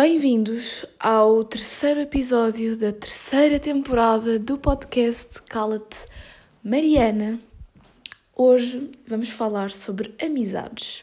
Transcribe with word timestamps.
Bem-vindos 0.00 0.86
ao 1.00 1.42
terceiro 1.42 1.98
episódio 1.98 2.78
da 2.78 2.92
terceira 2.92 3.58
temporada 3.58 4.38
do 4.38 4.56
podcast 4.56 5.42
Cala-te 5.42 6.06
Mariana. 6.62 7.40
Hoje 8.32 8.92
vamos 9.08 9.28
falar 9.30 9.72
sobre 9.72 10.14
amizades. 10.24 11.02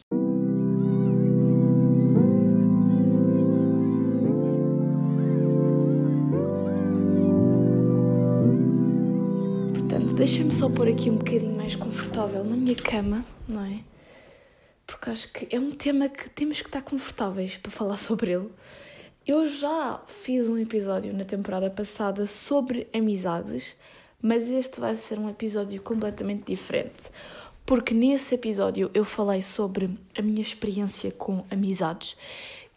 Portanto, 9.74 10.14
deixem-me 10.16 10.54
só 10.54 10.70
pôr 10.70 10.88
aqui 10.88 11.10
um 11.10 11.18
bocadinho 11.18 11.58
mais 11.58 11.76
confortável 11.76 12.46
na 12.46 12.56
minha 12.56 12.76
cama, 12.76 13.26
não 13.46 13.66
é? 13.66 13.95
Porque 14.86 15.10
acho 15.10 15.32
que 15.32 15.54
é 15.56 15.60
um 15.60 15.72
tema 15.72 16.08
que 16.08 16.30
temos 16.30 16.62
que 16.62 16.68
estar 16.68 16.82
confortáveis 16.82 17.58
para 17.58 17.72
falar 17.72 17.98
sobre 17.98 18.32
ele. 18.32 18.50
Eu 19.26 19.48
já 19.48 20.02
fiz 20.08 20.48
um 20.48 20.58
episódio 20.58 21.12
na 21.12 21.24
temporada 21.24 21.70
passada 21.70 22.28
sobre 22.28 22.88
amizades, 22.94 23.76
mas 24.22 24.50
este 24.50 24.80
vai 24.80 24.96
ser 24.96 25.18
um 25.18 25.30
episódio 25.30 25.82
completamente 25.82 26.46
diferente. 26.46 27.06
Porque 27.66 27.96
nesse 27.96 28.36
episódio 28.36 28.92
eu 28.94 29.04
falei 29.04 29.42
sobre 29.42 29.98
a 30.16 30.22
minha 30.22 30.42
experiência 30.42 31.12
com 31.12 31.44
amizades, 31.50 32.16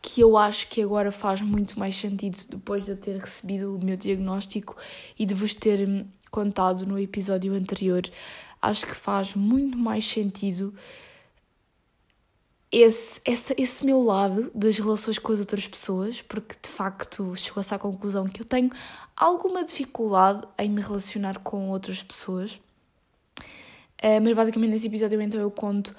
que 0.00 0.22
eu 0.22 0.38
acho 0.38 0.68
que 0.68 0.80
agora 0.80 1.12
faz 1.12 1.42
muito 1.42 1.78
mais 1.78 1.94
sentido 1.94 2.38
depois 2.48 2.86
de 2.86 2.92
eu 2.92 2.96
ter 2.96 3.18
recebido 3.18 3.76
o 3.76 3.84
meu 3.84 3.96
diagnóstico 3.96 4.74
e 5.18 5.26
de 5.26 5.34
vos 5.34 5.52
ter 5.54 6.06
contado 6.30 6.86
no 6.86 6.98
episódio 6.98 7.52
anterior. 7.52 8.02
Acho 8.62 8.86
que 8.86 8.94
faz 8.94 9.34
muito 9.34 9.76
mais 9.76 10.08
sentido 10.08 10.72
esse, 12.70 13.20
esse, 13.24 13.54
esse 13.56 13.84
meu 13.84 14.02
lado 14.02 14.50
das 14.54 14.78
relações 14.78 15.18
com 15.18 15.32
as 15.32 15.38
outras 15.38 15.66
pessoas, 15.66 16.20
porque 16.20 16.54
de 16.62 16.68
facto 16.68 17.34
chegou-se 17.34 17.74
à 17.74 17.78
conclusão 17.78 18.26
que 18.26 18.42
eu 18.42 18.44
tenho 18.44 18.70
alguma 19.16 19.64
dificuldade 19.64 20.46
em 20.58 20.68
me 20.68 20.82
relacionar 20.82 21.38
com 21.38 21.70
outras 21.70 22.02
pessoas. 22.02 22.60
Uh, 24.02 24.20
mas 24.22 24.34
basicamente 24.34 24.70
nesse 24.70 24.86
episódio 24.86 25.20
então 25.20 25.40
eu 25.40 25.50
conto 25.50 25.96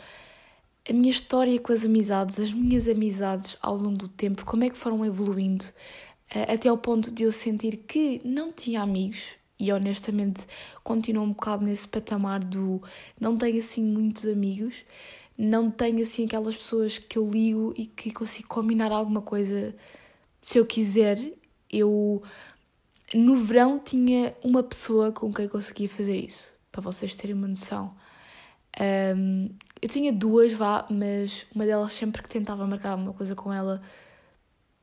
a 0.88 0.94
minha 0.94 1.10
história 1.10 1.60
com 1.60 1.74
as 1.74 1.84
amizades, 1.84 2.40
as 2.40 2.52
minhas 2.52 2.88
amizades 2.88 3.58
ao 3.62 3.76
longo 3.76 3.98
do 3.98 4.08
tempo, 4.08 4.46
como 4.46 4.64
é 4.64 4.70
que 4.70 4.78
foram 4.78 5.04
evoluindo, 5.06 5.66
uh, 5.66 6.54
até 6.54 6.70
ao 6.70 6.78
ponto 6.78 7.12
de 7.12 7.24
eu 7.24 7.32
sentir 7.32 7.78
que 7.78 8.22
não 8.24 8.54
tinha 8.54 8.82
amigos, 8.82 9.40
e 9.60 9.74
honestamente 9.74 10.46
continuo 10.84 11.24
um 11.24 11.34
bocado 11.34 11.66
nesse 11.66 11.88
patamar 11.88 12.40
do 12.40 12.82
não 13.20 13.38
tenho 13.38 13.60
assim 13.60 13.84
muitos 13.84 14.26
amigos 14.26 14.86
não 15.40 15.72
tenho 15.72 16.04
assim 16.04 16.26
aquelas 16.26 16.58
pessoas 16.58 16.98
que 17.00 17.18
eu 17.18 17.26
ligo 17.26 17.74
e 17.78 17.86
que 17.86 18.12
consigo 18.12 18.50
combinar 18.50 18.92
alguma 18.92 19.22
coisa 19.22 19.74
se 20.42 20.58
eu 20.58 20.66
quiser. 20.66 21.18
Eu 21.72 22.22
no 23.14 23.38
verão 23.38 23.80
tinha 23.80 24.36
uma 24.44 24.62
pessoa 24.62 25.14
com 25.14 25.34
quem 25.34 25.48
conseguia 25.48 25.88
fazer 25.88 26.18
isso, 26.18 26.54
para 26.70 26.82
vocês 26.82 27.16
terem 27.16 27.34
uma 27.38 27.48
noção. 27.48 27.96
Um, 29.16 29.50
eu 29.82 29.88
tinha 29.88 30.12
duas, 30.12 30.52
vá, 30.52 30.86
mas 30.90 31.46
uma 31.56 31.66
delas 31.66 31.94
sempre 31.94 32.22
que 32.22 32.30
tentava 32.30 32.68
marcar 32.68 32.92
alguma 32.92 33.14
coisa 33.14 33.34
com 33.34 33.54
ela 33.54 33.82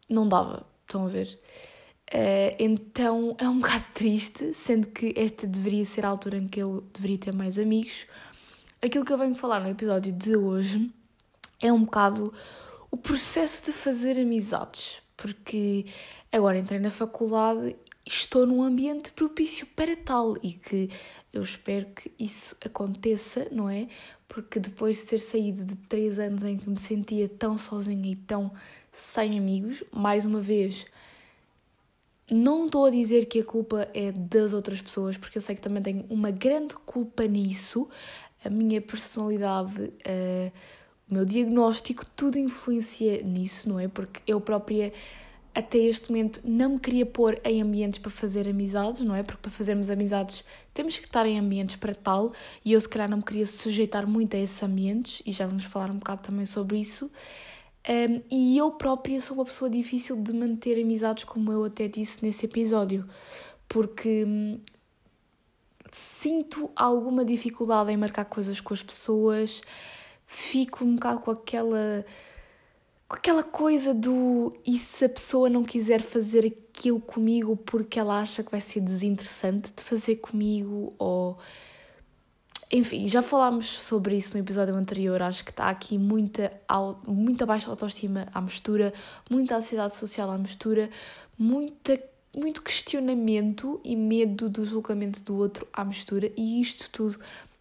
não 0.08 0.26
dava, 0.26 0.66
estão 0.86 1.04
a 1.04 1.08
ver? 1.08 1.38
Uh, 2.14 2.56
então 2.58 3.36
é 3.38 3.46
um 3.46 3.58
bocado 3.60 3.84
triste, 3.92 4.54
sendo 4.54 4.88
que 4.88 5.12
esta 5.16 5.46
deveria 5.46 5.84
ser 5.84 6.06
a 6.06 6.08
altura 6.08 6.38
em 6.38 6.48
que 6.48 6.62
eu 6.62 6.80
deveria 6.94 7.18
ter 7.18 7.32
mais 7.34 7.58
amigos 7.58 8.06
aquilo 8.86 9.04
que 9.04 9.12
eu 9.12 9.18
venho 9.18 9.34
falar 9.34 9.60
no 9.60 9.68
episódio 9.68 10.12
de 10.12 10.36
hoje 10.36 10.90
é 11.60 11.72
um 11.72 11.84
bocado 11.84 12.32
o 12.90 12.96
processo 12.96 13.66
de 13.66 13.72
fazer 13.72 14.18
amizades, 14.18 15.02
porque 15.16 15.86
agora 16.32 16.58
entrei 16.58 16.78
na 16.78 16.90
faculdade 16.90 17.76
estou 18.06 18.46
num 18.46 18.62
ambiente 18.62 19.10
propício 19.10 19.66
para 19.74 19.96
tal 19.96 20.36
e 20.40 20.52
que 20.52 20.88
eu 21.32 21.42
espero 21.42 21.86
que 21.86 22.12
isso 22.18 22.56
aconteça, 22.64 23.48
não 23.50 23.68
é? 23.68 23.88
Porque 24.28 24.60
depois 24.60 24.98
de 24.98 25.06
ter 25.06 25.18
saído 25.18 25.64
de 25.64 25.74
três 25.74 26.18
anos 26.18 26.44
em 26.44 26.56
que 26.56 26.70
me 26.70 26.78
sentia 26.78 27.28
tão 27.28 27.58
sozinha 27.58 28.12
e 28.12 28.16
tão 28.16 28.52
sem 28.92 29.36
amigos, 29.36 29.82
mais 29.90 30.24
uma 30.24 30.40
vez, 30.40 30.86
não 32.30 32.66
estou 32.66 32.86
a 32.86 32.90
dizer 32.90 33.26
que 33.26 33.40
a 33.40 33.44
culpa 33.44 33.88
é 33.92 34.12
das 34.12 34.52
outras 34.52 34.80
pessoas, 34.80 35.16
porque 35.16 35.38
eu 35.38 35.42
sei 35.42 35.54
que 35.54 35.60
também 35.60 35.82
tenho 35.82 36.06
uma 36.08 36.30
grande 36.30 36.74
culpa 36.86 37.26
nisso, 37.26 37.88
a 38.46 38.50
minha 38.50 38.80
personalidade, 38.80 39.82
uh, 39.82 40.52
o 41.10 41.14
meu 41.14 41.24
diagnóstico, 41.24 42.04
tudo 42.16 42.38
influencia 42.38 43.22
nisso, 43.22 43.68
não 43.68 43.78
é? 43.78 43.88
Porque 43.88 44.20
eu 44.26 44.40
própria, 44.40 44.92
até 45.54 45.78
este 45.78 46.10
momento, 46.10 46.40
não 46.44 46.70
me 46.70 46.80
queria 46.80 47.06
pôr 47.06 47.40
em 47.44 47.62
ambientes 47.62 48.00
para 48.00 48.10
fazer 48.10 48.48
amizades, 48.48 49.00
não 49.00 49.14
é? 49.14 49.22
Porque 49.22 49.40
para 49.42 49.50
fazermos 49.50 49.88
amizades 49.88 50.44
temos 50.74 50.98
que 50.98 51.06
estar 51.06 51.26
em 51.26 51.38
ambientes 51.38 51.76
para 51.76 51.94
tal, 51.94 52.32
e 52.64 52.72
eu 52.72 52.80
se 52.80 52.88
calhar 52.88 53.08
não 53.08 53.18
me 53.18 53.22
queria 53.22 53.46
sujeitar 53.46 54.06
muito 54.06 54.36
a 54.36 54.40
esses 54.40 54.62
ambientes, 54.62 55.22
e 55.24 55.32
já 55.32 55.46
vamos 55.46 55.64
falar 55.64 55.90
um 55.90 55.98
bocado 55.98 56.22
também 56.22 56.46
sobre 56.46 56.78
isso. 56.78 57.10
Um, 57.88 58.20
e 58.28 58.58
eu 58.58 58.72
própria 58.72 59.20
sou 59.20 59.36
uma 59.36 59.44
pessoa 59.44 59.70
difícil 59.70 60.20
de 60.20 60.32
manter 60.32 60.80
amizades, 60.82 61.22
como 61.22 61.52
eu 61.52 61.64
até 61.64 61.86
disse 61.86 62.24
nesse 62.24 62.46
episódio, 62.46 63.08
porque 63.68 64.24
hum, 64.26 64.58
sinto 65.92 66.70
alguma 66.74 67.24
dificuldade 67.24 67.92
em 67.92 67.96
marcar 67.96 68.24
coisas 68.24 68.60
com 68.60 68.74
as 68.74 68.82
pessoas, 68.82 69.62
fico 70.24 70.84
um 70.84 70.94
bocado 70.94 71.20
com 71.20 71.30
aquela 71.30 72.04
com 73.08 73.16
aquela 73.16 73.44
coisa 73.44 73.94
do 73.94 74.56
e 74.66 74.78
se 74.78 75.04
a 75.04 75.08
pessoa 75.08 75.48
não 75.48 75.62
quiser 75.62 76.00
fazer 76.02 76.44
aquilo 76.44 77.00
comigo 77.00 77.56
porque 77.56 78.00
ela 78.00 78.20
acha 78.20 78.42
que 78.42 78.50
vai 78.50 78.60
ser 78.60 78.80
desinteressante 78.80 79.72
de 79.72 79.82
fazer 79.82 80.16
comigo? 80.16 80.92
Ou 80.98 81.38
enfim, 82.70 83.06
já 83.06 83.22
falámos 83.22 83.68
sobre 83.68 84.16
isso 84.16 84.34
no 84.36 84.42
episódio 84.42 84.74
anterior, 84.74 85.22
acho 85.22 85.44
que 85.44 85.50
está 85.50 85.68
aqui 85.68 85.96
muita, 85.96 86.52
muita 87.06 87.46
baixa 87.46 87.70
autoestima 87.70 88.26
à 88.34 88.40
mistura, 88.40 88.92
muita 89.30 89.56
ansiedade 89.56 89.94
social 89.94 90.28
à 90.30 90.36
mistura, 90.36 90.90
muita 91.38 91.96
muito 92.36 92.62
questionamento 92.62 93.80
e 93.82 93.96
medo 93.96 94.50
do 94.50 94.66
julgamento 94.66 95.22
do 95.24 95.36
outro 95.36 95.66
à 95.72 95.84
mistura, 95.84 96.30
e 96.36 96.60
isto 96.60 96.90
tudo 96.90 97.18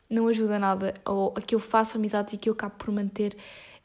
não 0.10 0.28
ajuda 0.28 0.60
nada 0.60 0.94
a, 1.06 1.40
a 1.40 1.42
que 1.42 1.56
eu 1.56 1.60
faça 1.60 1.98
amizades 1.98 2.34
e 2.34 2.38
que 2.38 2.50
eu 2.50 2.54
acabe 2.54 2.76
por 2.78 2.92
manter 2.92 3.36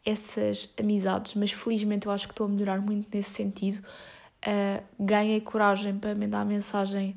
essas 0.05 0.69
amizades, 0.79 1.35
mas 1.35 1.53
felizmente 1.53 2.07
eu 2.07 2.13
acho 2.13 2.27
que 2.27 2.33
estou 2.33 2.47
a 2.47 2.49
melhorar 2.49 2.81
muito 2.81 3.09
nesse 3.15 3.31
sentido. 3.31 3.85
Uh, 4.45 4.83
ganhei 4.99 5.41
coragem 5.41 5.99
para 5.99 6.15
mandar 6.15 6.45
mensagem 6.45 7.15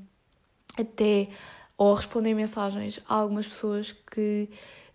até 0.77 1.29
ou 1.77 1.93
responder 1.93 2.33
mensagens 2.33 2.99
a 3.07 3.15
algumas 3.15 3.47
pessoas 3.47 3.93
que 4.11 4.49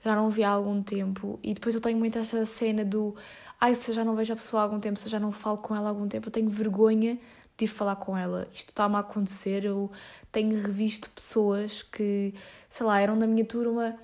já 0.05 0.15
não 0.15 0.29
vi 0.31 0.45
há 0.45 0.51
algum 0.51 0.83
tempo 0.83 1.39
e 1.43 1.55
depois 1.55 1.75
eu 1.75 1.81
tenho 1.81 1.99
muito 1.99 2.19
essa 2.19 2.45
cena 2.45 2.85
do 2.85 3.17
ai, 3.61 3.75
se 3.75 3.91
eu 3.91 3.95
já 3.95 4.05
não 4.05 4.15
vejo 4.15 4.33
a 4.33 4.37
pessoa 4.37 4.61
há 4.61 4.65
algum 4.65 4.79
tempo, 4.79 4.99
se 4.99 5.07
eu 5.07 5.11
já 5.11 5.19
não 5.19 5.33
falo 5.33 5.59
com 5.59 5.75
ela 5.75 5.87
há 5.87 5.89
algum 5.89 6.07
tempo, 6.07 6.29
eu 6.29 6.33
tenho 6.33 6.49
vergonha 6.51 7.19
de 7.59 7.65
ir 7.65 7.69
falar 7.69 7.97
com 7.97 8.17
ela. 8.17 8.49
Isto 8.53 8.71
está-me 8.71 8.95
a 8.95 9.01
acontecer. 9.01 9.65
Eu 9.65 9.91
tenho 10.31 10.59
revisto 10.63 11.11
pessoas 11.11 11.83
que, 11.83 12.33
sei 12.71 12.87
lá, 12.87 13.01
eram 13.01 13.19
da 13.19 13.27
minha 13.27 13.45
turma 13.45 13.99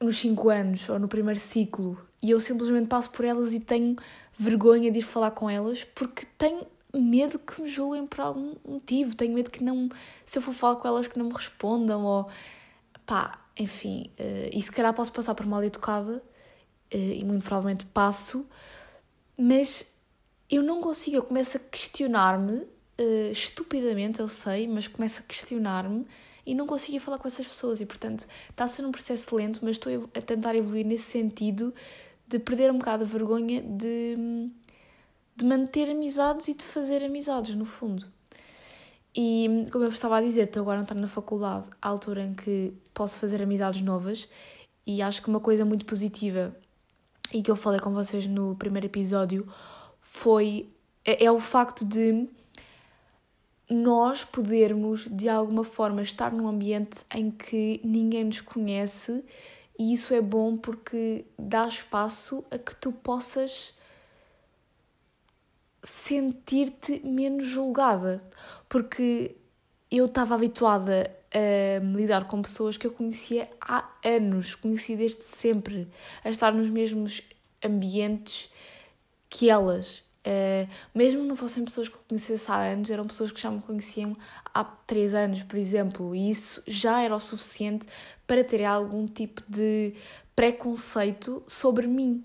nos 0.00 0.16
5 0.18 0.48
anos 0.48 0.88
ou 0.88 0.98
no 0.98 1.08
primeiro 1.08 1.40
ciclo 1.40 2.00
e 2.22 2.30
eu 2.30 2.40
simplesmente 2.40 2.86
passo 2.86 3.10
por 3.10 3.24
elas 3.24 3.52
e 3.52 3.58
tenho 3.58 3.96
vergonha 4.38 4.92
de 4.92 5.00
ir 5.00 5.02
falar 5.02 5.32
com 5.32 5.50
elas 5.50 5.82
porque 5.82 6.24
tenho 6.38 6.64
medo 6.94 7.36
que 7.36 7.60
me 7.60 7.68
julguem 7.68 8.06
por 8.06 8.20
algum 8.20 8.54
motivo, 8.64 9.16
tenho 9.16 9.34
medo 9.34 9.50
que 9.50 9.62
não, 9.62 9.88
se 10.24 10.38
eu 10.38 10.42
for 10.42 10.54
falar 10.54 10.76
com 10.76 10.86
elas, 10.86 11.08
que 11.08 11.18
não 11.18 11.26
me 11.26 11.34
respondam 11.34 12.04
ou 12.04 12.30
pá, 13.04 13.44
enfim, 13.58 14.10
uh, 14.20 14.56
e 14.56 14.62
se 14.62 14.70
calhar 14.70 14.94
posso 14.94 15.12
passar 15.12 15.34
por 15.34 15.44
mal 15.46 15.62
educada 15.64 16.22
uh, 16.94 16.96
e 16.96 17.24
muito 17.24 17.42
provavelmente 17.42 17.84
passo, 17.86 18.46
mas 19.36 19.97
eu 20.50 20.62
não 20.62 20.80
consigo, 20.80 21.16
eu 21.16 21.22
começo 21.22 21.56
a 21.56 21.60
questionar-me, 21.60 22.58
uh, 22.62 23.32
estupidamente, 23.32 24.20
eu 24.20 24.28
sei, 24.28 24.66
mas 24.66 24.86
começo 24.86 25.20
a 25.20 25.22
questionar-me 25.22 26.06
e 26.46 26.54
não 26.54 26.66
consigo 26.66 26.98
falar 26.98 27.18
com 27.18 27.28
essas 27.28 27.46
pessoas. 27.46 27.80
E 27.80 27.86
portanto, 27.86 28.26
está 28.48 28.64
a 28.64 28.68
ser 28.68 28.84
um 28.86 28.90
processo 28.90 29.34
lento, 29.36 29.60
mas 29.62 29.72
estou 29.72 30.08
a 30.14 30.20
tentar 30.20 30.54
evoluir 30.54 30.86
nesse 30.86 31.04
sentido 31.04 31.74
de 32.26 32.38
perder 32.38 32.70
um 32.70 32.78
bocado 32.78 33.04
a 33.04 33.06
vergonha 33.06 33.62
de, 33.62 34.16
de 35.36 35.44
manter 35.44 35.90
amizades 35.90 36.48
e 36.48 36.54
de 36.54 36.64
fazer 36.64 37.02
amizades, 37.02 37.54
no 37.54 37.64
fundo. 37.64 38.06
E 39.14 39.66
como 39.72 39.84
eu 39.84 39.88
estava 39.88 40.18
a 40.18 40.22
dizer, 40.22 40.44
estou 40.44 40.62
agora 40.62 40.78
a 40.78 40.82
entrar 40.82 40.98
na 40.98 41.08
faculdade, 41.08 41.66
à 41.82 41.88
altura 41.88 42.24
em 42.24 42.34
que 42.34 42.72
posso 42.94 43.18
fazer 43.18 43.42
amizades 43.42 43.80
novas, 43.82 44.28
e 44.86 45.02
acho 45.02 45.22
que 45.22 45.28
uma 45.28 45.40
coisa 45.40 45.64
muito 45.64 45.84
positiva 45.84 46.54
e 47.32 47.42
que 47.42 47.50
eu 47.50 47.56
falei 47.56 47.80
com 47.80 47.92
vocês 47.92 48.26
no 48.26 48.54
primeiro 48.56 48.86
episódio 48.86 49.46
foi 50.10 50.68
é, 51.04 51.24
é 51.24 51.30
o 51.30 51.38
facto 51.38 51.84
de 51.84 52.26
nós 53.68 54.24
podermos 54.24 55.06
de 55.10 55.28
alguma 55.28 55.62
forma 55.62 56.02
estar 56.02 56.32
num 56.32 56.48
ambiente 56.48 57.04
em 57.14 57.30
que 57.30 57.80
ninguém 57.84 58.24
nos 58.24 58.40
conhece 58.40 59.24
e 59.78 59.92
isso 59.92 60.12
é 60.12 60.20
bom 60.20 60.56
porque 60.56 61.24
dá 61.38 61.68
espaço 61.68 62.44
a 62.50 62.58
que 62.58 62.74
tu 62.74 62.90
possas 62.90 63.74
sentir-te 65.84 67.00
menos 67.04 67.46
julgada. 67.46 68.22
Porque 68.68 69.36
eu 69.90 70.06
estava 70.06 70.34
habituada 70.34 71.14
a 71.32 71.84
lidar 71.96 72.26
com 72.26 72.42
pessoas 72.42 72.76
que 72.76 72.86
eu 72.86 72.90
conhecia 72.90 73.48
há 73.60 73.88
anos, 74.04 74.56
conhecia 74.56 74.96
desde 74.96 75.22
sempre, 75.22 75.88
a 76.24 76.30
estar 76.30 76.52
nos 76.52 76.68
mesmos 76.68 77.22
ambientes 77.64 78.50
que 79.28 79.50
elas. 79.50 80.04
Uh, 80.26 80.68
mesmo 80.94 81.22
não 81.22 81.36
fossem 81.36 81.64
pessoas 81.64 81.88
que 81.88 81.96
eu 81.96 82.00
conhecesse 82.06 82.50
há 82.50 82.56
anos, 82.56 82.90
eram 82.90 83.06
pessoas 83.06 83.32
que 83.32 83.40
já 83.40 83.50
me 83.50 83.62
conheciam 83.62 84.16
há 84.52 84.62
três 84.62 85.14
anos, 85.14 85.42
por 85.42 85.56
exemplo, 85.56 86.14
e 86.14 86.30
isso 86.30 86.62
já 86.66 87.02
era 87.02 87.16
o 87.16 87.20
suficiente 87.20 87.86
para 88.26 88.44
ter 88.44 88.62
algum 88.64 89.06
tipo 89.06 89.42
de 89.48 89.94
preconceito 90.38 91.42
sobre 91.48 91.86
mim. 91.86 92.24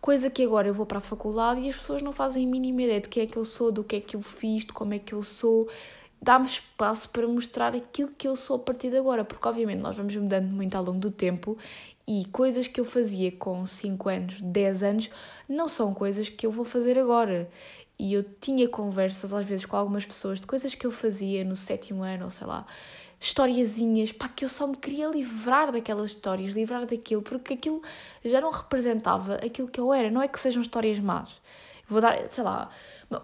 Coisa 0.00 0.28
que 0.28 0.42
agora 0.42 0.68
eu 0.68 0.74
vou 0.74 0.84
para 0.84 0.98
a 0.98 1.00
faculdade 1.00 1.60
e 1.60 1.70
as 1.70 1.76
pessoas 1.76 2.02
não 2.02 2.12
fazem 2.12 2.46
a 2.46 2.50
mínima 2.50 2.82
ideia 2.82 3.00
de 3.00 3.08
quem 3.08 3.22
é 3.22 3.26
que 3.26 3.38
eu 3.38 3.44
sou, 3.44 3.72
do 3.72 3.82
que 3.82 3.96
é 3.96 4.00
que 4.00 4.16
eu 4.16 4.20
fiz, 4.20 4.66
de 4.66 4.72
como 4.72 4.92
é 4.92 4.98
que 4.98 5.14
eu 5.14 5.22
sou. 5.22 5.66
Dá-me 6.20 6.44
espaço 6.44 7.08
para 7.08 7.26
mostrar 7.26 7.74
aquilo 7.74 8.10
que 8.18 8.26
eu 8.26 8.36
sou 8.36 8.56
a 8.56 8.58
partir 8.58 8.90
de 8.90 8.98
agora, 8.98 9.24
porque 9.24 9.46
obviamente 9.48 9.78
nós 9.78 9.96
vamos 9.96 10.14
mudando 10.14 10.48
muito 10.48 10.74
ao 10.74 10.84
longo 10.84 10.98
do 10.98 11.10
tempo 11.10 11.56
e 12.06 12.24
coisas 12.26 12.68
que 12.68 12.80
eu 12.80 12.84
fazia 12.84 13.32
com 13.32 13.64
5 13.64 14.08
anos, 14.08 14.40
10 14.40 14.82
anos, 14.82 15.10
não 15.48 15.68
são 15.68 15.94
coisas 15.94 16.28
que 16.28 16.46
eu 16.46 16.50
vou 16.50 16.64
fazer 16.64 16.98
agora. 16.98 17.48
E 17.98 18.12
eu 18.12 18.24
tinha 18.40 18.68
conversas 18.68 19.32
às 19.32 19.46
vezes 19.46 19.64
com 19.66 19.76
algumas 19.76 20.04
pessoas 20.04 20.40
de 20.40 20.46
coisas 20.46 20.74
que 20.74 20.86
eu 20.86 20.90
fazia 20.90 21.44
no 21.44 21.56
sétimo 21.56 22.02
ano, 22.02 22.24
ou 22.24 22.30
sei 22.30 22.46
lá, 22.46 22.66
historiazinhas, 23.20 24.12
pá, 24.12 24.28
que 24.28 24.44
eu 24.44 24.48
só 24.48 24.66
me 24.66 24.76
queria 24.76 25.08
livrar 25.08 25.72
daquelas 25.72 26.10
histórias, 26.10 26.52
livrar 26.52 26.84
daquilo, 26.84 27.22
porque 27.22 27.54
aquilo 27.54 27.80
já 28.24 28.40
não 28.40 28.50
representava 28.50 29.36
aquilo 29.36 29.68
que 29.68 29.80
eu 29.80 29.92
era. 29.92 30.10
Não 30.10 30.20
é 30.20 30.28
que 30.28 30.38
sejam 30.38 30.60
histórias 30.60 30.98
más. 30.98 31.40
Vou 31.86 32.00
dar, 32.00 32.28
sei 32.28 32.44
lá, 32.44 32.70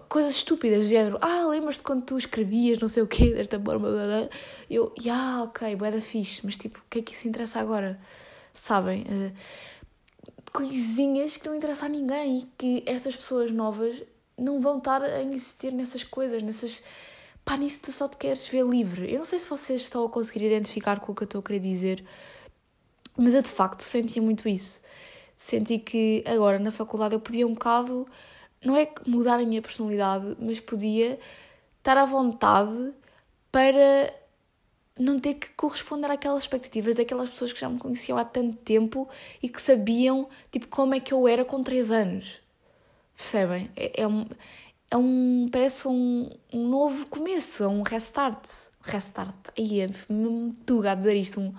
coisas 0.08 0.36
estúpidas, 0.36 0.86
género, 0.86 1.18
ah, 1.20 1.46
lembras-te 1.48 1.82
quando 1.82 2.04
tu 2.04 2.18
escrevias 2.18 2.78
não 2.78 2.88
sei 2.88 3.02
o 3.02 3.06
quê, 3.06 3.32
desta 3.32 3.58
forma, 3.58 3.88
eu, 4.68 4.92
já, 4.98 5.12
yeah, 5.12 5.42
ok, 5.44 5.76
boeda 5.76 5.96
da 5.96 6.02
fixe, 6.02 6.42
mas 6.44 6.58
tipo, 6.58 6.78
o 6.78 6.82
que 6.90 6.98
é 6.98 7.02
que 7.02 7.12
isso 7.12 7.26
interessa 7.26 7.58
agora? 7.58 7.98
Sabem? 8.52 9.02
Uh, 9.02 9.32
coisinhas 10.52 11.36
que 11.36 11.46
não 11.46 11.54
interessam 11.54 11.86
a 11.86 11.90
ninguém 11.90 12.38
e 12.38 12.42
que 12.58 12.82
estas 12.86 13.16
pessoas 13.16 13.50
novas 13.50 14.02
não 14.36 14.60
vão 14.60 14.78
estar 14.78 15.02
a 15.02 15.22
insistir 15.22 15.72
nessas 15.72 16.02
coisas, 16.02 16.42
nessas. 16.42 16.82
pá, 17.44 17.56
nisso 17.56 17.80
tu 17.82 17.92
só 17.92 18.08
te 18.08 18.16
queres 18.16 18.46
ver 18.46 18.64
livre. 18.66 19.10
Eu 19.10 19.18
não 19.18 19.24
sei 19.24 19.38
se 19.38 19.48
vocês 19.48 19.82
estão 19.82 20.04
a 20.04 20.08
conseguir 20.08 20.46
identificar 20.46 21.00
com 21.00 21.12
o 21.12 21.14
que 21.14 21.22
eu 21.22 21.26
estou 21.26 21.40
a 21.40 21.42
querer 21.42 21.60
dizer, 21.60 22.04
mas 23.16 23.34
eu 23.34 23.42
de 23.42 23.50
facto 23.50 23.82
sentia 23.82 24.22
muito 24.22 24.48
isso. 24.48 24.80
Senti 25.36 25.78
que 25.78 26.24
agora 26.26 26.58
na 26.58 26.70
faculdade 26.70 27.14
eu 27.14 27.20
podia 27.20 27.46
um 27.46 27.54
bocado, 27.54 28.06
não 28.64 28.76
é 28.76 28.88
mudar 29.06 29.40
a 29.40 29.44
minha 29.44 29.62
personalidade, 29.62 30.36
mas 30.38 30.60
podia 30.60 31.18
estar 31.78 31.96
à 31.96 32.04
vontade 32.04 32.92
para 33.50 34.12
não 35.00 35.18
ter 35.18 35.34
que 35.34 35.48
corresponder 35.50 36.10
àquelas 36.10 36.42
expectativas 36.42 36.96
daquelas 36.96 37.30
pessoas 37.30 37.52
que 37.52 37.60
já 37.60 37.68
me 37.68 37.78
conheciam 37.78 38.18
há 38.18 38.24
tanto 38.24 38.56
tempo 38.58 39.08
e 39.42 39.48
que 39.48 39.60
sabiam 39.60 40.28
tipo 40.52 40.68
como 40.68 40.94
é 40.94 41.00
que 41.00 41.12
eu 41.12 41.26
era 41.26 41.44
com 41.44 41.62
3 41.62 41.90
anos. 41.90 42.40
Percebem? 43.16 43.70
É, 43.76 44.02
é 44.02 44.06
um, 44.06 44.26
é 44.90 44.96
um 44.96 45.48
parece 45.50 45.88
um, 45.88 46.30
um 46.52 46.68
novo 46.68 47.06
começo, 47.06 47.62
é 47.62 47.68
um 47.68 47.82
restart. 47.82 48.46
Restart. 48.82 49.36
Aí 49.56 49.80
é 49.80 49.90
muito 50.08 50.86
a 50.86 50.94
dizer 50.94 51.14
isto, 51.16 51.40
um 51.40 51.54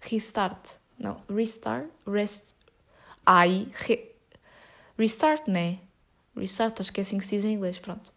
restart. 0.00 0.76
Não, 0.98 1.22
restart, 1.28 1.88
rest. 2.06 2.54
Ai, 3.24 3.68
re, 3.72 4.10
restart, 4.98 5.48
né? 5.48 5.78
Restart, 6.36 6.80
acho 6.80 6.92
que 6.92 7.00
é 7.00 7.02
assim 7.02 7.18
que 7.18 7.24
se 7.24 7.30
diz 7.30 7.44
em 7.44 7.54
inglês, 7.54 7.78
pronto. 7.78 8.12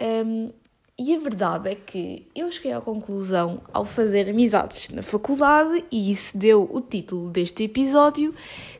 Um, 0.00 0.52
e 0.98 1.14
a 1.14 1.18
verdade 1.18 1.68
é 1.68 1.74
que 1.74 2.26
eu 2.34 2.50
cheguei 2.50 2.72
à 2.72 2.80
conclusão 2.80 3.60
ao 3.72 3.84
fazer 3.84 4.30
amizades 4.30 4.88
na 4.88 5.02
faculdade, 5.02 5.84
e 5.90 6.10
isso 6.10 6.38
deu 6.38 6.68
o 6.72 6.80
título 6.80 7.28
deste 7.30 7.64
episódio, 7.64 8.34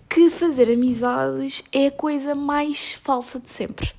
que 0.09 0.31
fazer 0.31 0.71
amizades 0.71 1.63
é 1.71 1.89
a 1.89 1.91
coisa 1.91 2.35
mais 2.35 2.95
falsa 2.95 3.39
de 3.39 3.51
sempre. 3.51 3.93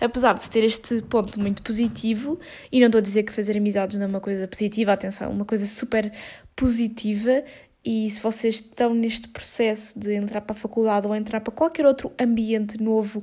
Apesar 0.00 0.32
de 0.32 0.50
ter 0.50 0.64
este 0.64 1.00
ponto 1.02 1.38
muito 1.38 1.62
positivo, 1.62 2.40
e 2.72 2.80
não 2.80 2.86
estou 2.86 2.98
a 2.98 3.02
dizer 3.02 3.22
que 3.22 3.32
fazer 3.32 3.56
amizades 3.56 3.96
não 3.96 4.06
é 4.06 4.08
uma 4.08 4.20
coisa 4.20 4.48
positiva, 4.48 4.92
atenção, 4.92 5.28
é 5.28 5.30
uma 5.30 5.44
coisa 5.44 5.66
super 5.66 6.12
positiva, 6.56 7.44
e 7.84 8.10
se 8.10 8.20
vocês 8.20 8.56
estão 8.56 8.92
neste 8.92 9.28
processo 9.28 9.98
de 9.98 10.12
entrar 10.14 10.40
para 10.40 10.56
a 10.56 10.58
faculdade 10.58 11.06
ou 11.06 11.14
entrar 11.14 11.40
para 11.40 11.52
qualquer 11.52 11.86
outro 11.86 12.10
ambiente 12.20 12.82
novo, 12.82 13.22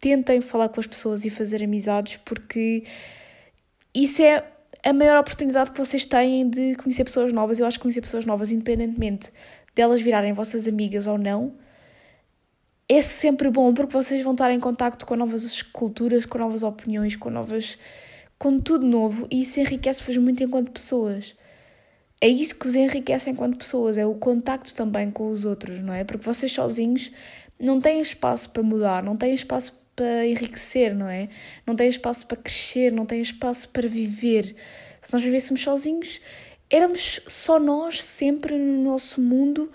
tentem 0.00 0.40
falar 0.40 0.68
com 0.68 0.80
as 0.80 0.86
pessoas 0.86 1.24
e 1.24 1.30
fazer 1.30 1.62
amizades, 1.62 2.18
porque 2.24 2.84
isso 3.94 4.22
é 4.22 4.44
a 4.82 4.92
maior 4.92 5.18
oportunidade 5.18 5.72
que 5.72 5.78
vocês 5.78 6.04
têm 6.04 6.48
de 6.48 6.74
conhecer 6.76 7.04
pessoas 7.04 7.32
novas. 7.32 7.58
Eu 7.58 7.66
acho 7.66 7.78
que 7.78 7.82
conhecer 7.82 8.00
pessoas 8.00 8.24
novas, 8.26 8.50
independentemente 8.50 9.32
delas 9.74 10.00
virarem 10.00 10.32
vossas 10.32 10.68
amigas 10.68 11.06
ou 11.06 11.18
não, 11.18 11.54
é 12.88 13.00
sempre 13.00 13.50
bom 13.50 13.72
porque 13.72 13.92
vocês 13.92 14.22
vão 14.22 14.32
estar 14.32 14.50
em 14.50 14.60
contacto 14.60 15.06
com 15.06 15.16
novas 15.16 15.62
culturas, 15.62 16.26
com 16.26 16.38
novas 16.38 16.62
opiniões, 16.62 17.16
com 17.16 17.30
novas. 17.30 17.78
com 18.38 18.60
tudo 18.60 18.86
novo 18.86 19.26
e 19.30 19.42
isso 19.42 19.60
enriquece-vos 19.60 20.16
muito 20.18 20.42
enquanto 20.42 20.70
pessoas. 20.72 21.34
É 22.20 22.28
isso 22.28 22.54
que 22.58 22.64
vos 22.66 22.74
enriquece 22.74 23.30
enquanto 23.30 23.56
pessoas, 23.58 23.98
é 23.98 24.06
o 24.06 24.14
contacto 24.14 24.74
também 24.74 25.10
com 25.10 25.28
os 25.30 25.44
outros, 25.44 25.80
não 25.80 25.92
é? 25.92 26.04
Porque 26.04 26.24
vocês 26.24 26.52
sozinhos 26.52 27.10
não 27.58 27.80
têm 27.80 28.00
espaço 28.00 28.50
para 28.50 28.62
mudar, 28.62 29.02
não 29.02 29.16
têm 29.16 29.34
espaço 29.34 29.83
para 29.94 30.26
enriquecer, 30.26 30.94
não 30.94 31.08
é? 31.08 31.28
Não 31.66 31.76
tem 31.76 31.88
espaço 31.88 32.26
para 32.26 32.36
crescer, 32.36 32.92
não 32.92 33.06
tem 33.06 33.20
espaço 33.20 33.68
para 33.68 33.88
viver. 33.88 34.54
Se 35.00 35.12
nós 35.12 35.22
vivêssemos 35.22 35.62
sozinhos, 35.62 36.20
éramos 36.70 37.20
só 37.26 37.58
nós 37.58 38.02
sempre 38.02 38.58
no 38.58 38.82
nosso 38.82 39.20
mundo, 39.20 39.70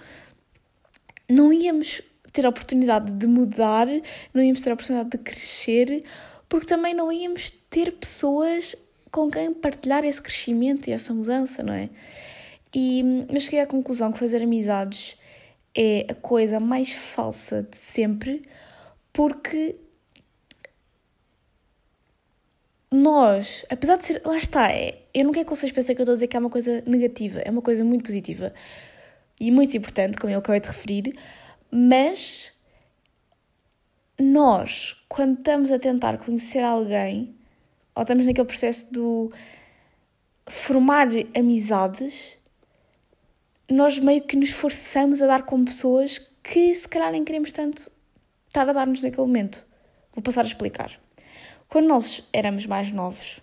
não 1.30 1.54
íamos 1.54 2.01
ter 2.31 2.45
a 2.45 2.50
oportunidade 2.50 3.13
de 3.13 3.27
mudar, 3.27 3.88
não 4.33 4.44
íamos 4.44 4.62
ter 4.62 4.71
a 4.71 4.74
oportunidade 4.74 5.10
de 5.12 5.18
crescer, 5.18 6.04
porque 6.48 6.66
também 6.66 6.94
não 6.94 7.12
íamos 7.12 7.51
ter 7.69 7.92
pessoas 7.94 8.75
com 9.12 9.30
quem 9.30 9.54
partilhar 9.54 10.06
esse 10.06 10.21
crescimento 10.21 10.89
e 10.89 10.94
essa 10.94 11.13
mudança, 11.13 11.63
não 11.63 11.74
é? 11.74 11.89
E 12.74 13.04
eu 13.30 13.39
cheguei 13.39 13.60
à 13.60 13.68
conclusão 13.68 14.12
que 14.12 14.19
fazer 14.19 14.44
amizades 14.44 15.18
é 15.75 16.06
a 16.10 16.13
coisa 16.13 16.60
mais 16.60 16.92
falsa 16.92 17.63
de 17.63 17.77
sempre, 17.77 18.44
porque 19.13 19.75
nós, 22.91 23.65
apesar 23.69 23.97
de 23.97 24.06
ser. 24.06 24.21
Lá 24.25 24.37
está, 24.37 24.71
é, 24.71 25.04
eu 25.14 25.25
não 25.25 25.31
quero 25.31 25.45
que 25.45 25.56
vocês 25.56 25.71
pensem 25.71 25.95
que 25.95 26.02
eu 26.02 26.04
estou 26.04 26.14
a 26.14 26.16
dizer 26.16 26.28
que 26.28 26.35
é 26.35 26.40
uma 26.40 26.49
coisa 26.49 26.83
negativa, 26.85 27.40
é 27.40 27.49
uma 27.49 27.61
coisa 27.61 27.83
muito 27.83 28.04
positiva 28.04 28.54
e 29.40 29.52
muito 29.52 29.75
importante, 29.78 30.18
como 30.18 30.33
eu 30.33 30.40
acabei 30.40 30.59
de 30.59 30.68
referir, 30.68 31.16
mas 31.71 32.52
nós, 34.19 35.02
quando 35.07 35.37
estamos 35.37 35.71
a 35.71 35.80
tentar 35.80 36.18
conhecer 36.18 36.59
alguém, 36.59 37.35
ou 37.95 38.02
estamos 38.02 38.25
naquele 38.25 38.47
processo 38.47 38.92
do 38.92 39.31
formar 40.47 41.07
amizades, 41.37 42.37
nós 43.69 43.99
meio 43.99 44.21
que 44.23 44.35
nos 44.35 44.49
forçamos 44.49 45.21
a 45.21 45.28
dar 45.28 45.44
com 45.44 45.64
pessoas 45.64 46.18
que 46.44 46.75
se 46.75 46.87
calhar 46.87 47.11
nem 47.11 47.23
queremos 47.23 47.52
tanto 47.52 47.92
estar 48.47 48.68
a 48.68 48.73
dar-nos 48.73 49.02
naquele 49.02 49.28
momento. 49.28 49.66
Vou 50.14 50.23
passar 50.23 50.42
a 50.42 50.47
explicar. 50.47 50.99
Quando 51.69 51.85
nós 51.85 52.28
éramos 52.33 52.66
mais 52.66 52.92
novos, 52.92 53.40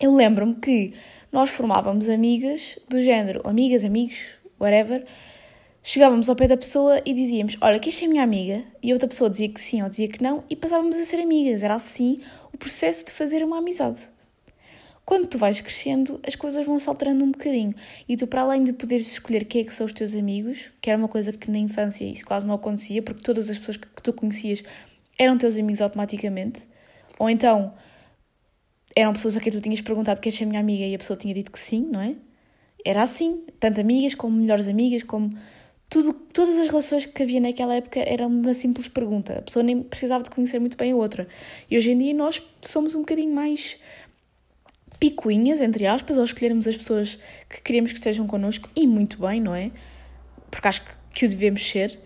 eu 0.00 0.14
lembro-me 0.14 0.54
que 0.54 0.94
nós 1.30 1.50
formávamos 1.50 2.08
amigas 2.08 2.78
do 2.88 3.02
género, 3.02 3.46
amigas, 3.46 3.84
amigos, 3.84 4.16
whatever. 4.58 5.04
Chegávamos 5.82 6.30
ao 6.30 6.34
pé 6.34 6.48
da 6.48 6.56
pessoa 6.56 6.98
e 7.04 7.12
dizíamos: 7.12 7.58
Olha, 7.60 7.78
que 7.78 7.90
esta 7.90 8.06
é 8.06 8.08
minha 8.08 8.22
amiga. 8.22 8.64
E 8.82 8.90
a 8.90 8.94
outra 8.94 9.06
pessoa 9.06 9.28
dizia 9.28 9.50
que 9.50 9.60
sim 9.60 9.82
ou 9.82 9.88
dizia 9.90 10.08
que 10.08 10.22
não, 10.22 10.44
e 10.48 10.56
passávamos 10.56 10.96
a 10.96 11.04
ser 11.04 11.20
amigas. 11.20 11.62
Era 11.62 11.74
assim 11.74 12.22
o 12.54 12.56
processo 12.56 13.04
de 13.04 13.12
fazer 13.12 13.44
uma 13.44 13.58
amizade. 13.58 14.08
Quando 15.04 15.26
tu 15.26 15.36
vais 15.36 15.60
crescendo, 15.60 16.18
as 16.26 16.34
coisas 16.34 16.64
vão 16.64 16.78
se 16.78 16.88
alterando 16.88 17.22
um 17.22 17.32
bocadinho. 17.32 17.74
E 18.08 18.16
tu, 18.16 18.26
para 18.26 18.40
além 18.40 18.64
de 18.64 18.72
poderes 18.72 19.08
escolher 19.08 19.44
quem 19.44 19.60
é 19.60 19.64
que 19.64 19.74
são 19.74 19.84
os 19.84 19.92
teus 19.92 20.14
amigos, 20.14 20.70
que 20.80 20.88
era 20.88 20.98
uma 20.98 21.06
coisa 21.06 21.34
que 21.34 21.50
na 21.50 21.58
infância 21.58 22.06
isso 22.06 22.24
quase 22.24 22.46
não 22.46 22.54
acontecia, 22.54 23.02
porque 23.02 23.22
todas 23.22 23.50
as 23.50 23.58
pessoas 23.58 23.76
que 23.76 24.02
tu 24.02 24.14
conhecias 24.14 24.64
eram 25.18 25.36
teus 25.36 25.58
amigos 25.58 25.82
automaticamente, 25.82 26.66
ou 27.18 27.28
então 27.30 27.72
eram 28.94 29.12
pessoas 29.12 29.36
a 29.36 29.40
quem 29.40 29.52
tu 29.52 29.60
tinhas 29.60 29.80
perguntado 29.80 30.20
queres 30.20 30.38
ser 30.38 30.46
minha 30.46 30.60
amiga 30.60 30.84
e 30.84 30.94
a 30.94 30.98
pessoa 30.98 31.16
tinha 31.16 31.34
dito 31.34 31.52
que 31.52 31.58
sim, 31.58 31.88
não 31.92 32.00
é? 32.00 32.14
Era 32.84 33.02
assim, 33.02 33.44
tanto 33.60 33.80
amigas 33.80 34.14
como 34.14 34.36
melhores 34.36 34.68
amigas, 34.68 35.02
como 35.02 35.36
tudo, 35.88 36.12
todas 36.12 36.56
as 36.56 36.68
relações 36.68 37.06
que 37.06 37.22
havia 37.22 37.40
naquela 37.40 37.74
época 37.74 38.00
era 38.00 38.26
uma 38.26 38.54
simples 38.54 38.88
pergunta. 38.88 39.38
A 39.38 39.42
pessoa 39.42 39.62
nem 39.62 39.82
precisava 39.82 40.24
de 40.24 40.30
conhecer 40.30 40.58
muito 40.58 40.76
bem 40.76 40.92
a 40.92 40.96
outra. 40.96 41.28
E 41.70 41.76
hoje 41.76 41.90
em 41.90 41.98
dia 41.98 42.14
nós 42.14 42.42
somos 42.62 42.94
um 42.94 43.00
bocadinho 43.00 43.34
mais 43.34 43.78
picuinhas, 44.98 45.60
entre 45.60 45.86
aspas, 45.86 46.16
ao 46.16 46.24
escolhermos 46.24 46.66
as 46.66 46.76
pessoas 46.76 47.18
que 47.48 47.60
queremos 47.60 47.92
que 47.92 47.98
estejam 47.98 48.26
connosco, 48.26 48.70
e 48.74 48.86
muito 48.86 49.20
bem, 49.20 49.40
não 49.40 49.54
é? 49.54 49.70
Porque 50.50 50.66
acho 50.66 50.84
que, 50.84 50.90
que 51.12 51.26
o 51.26 51.28
devemos 51.28 51.68
ser. 51.68 51.98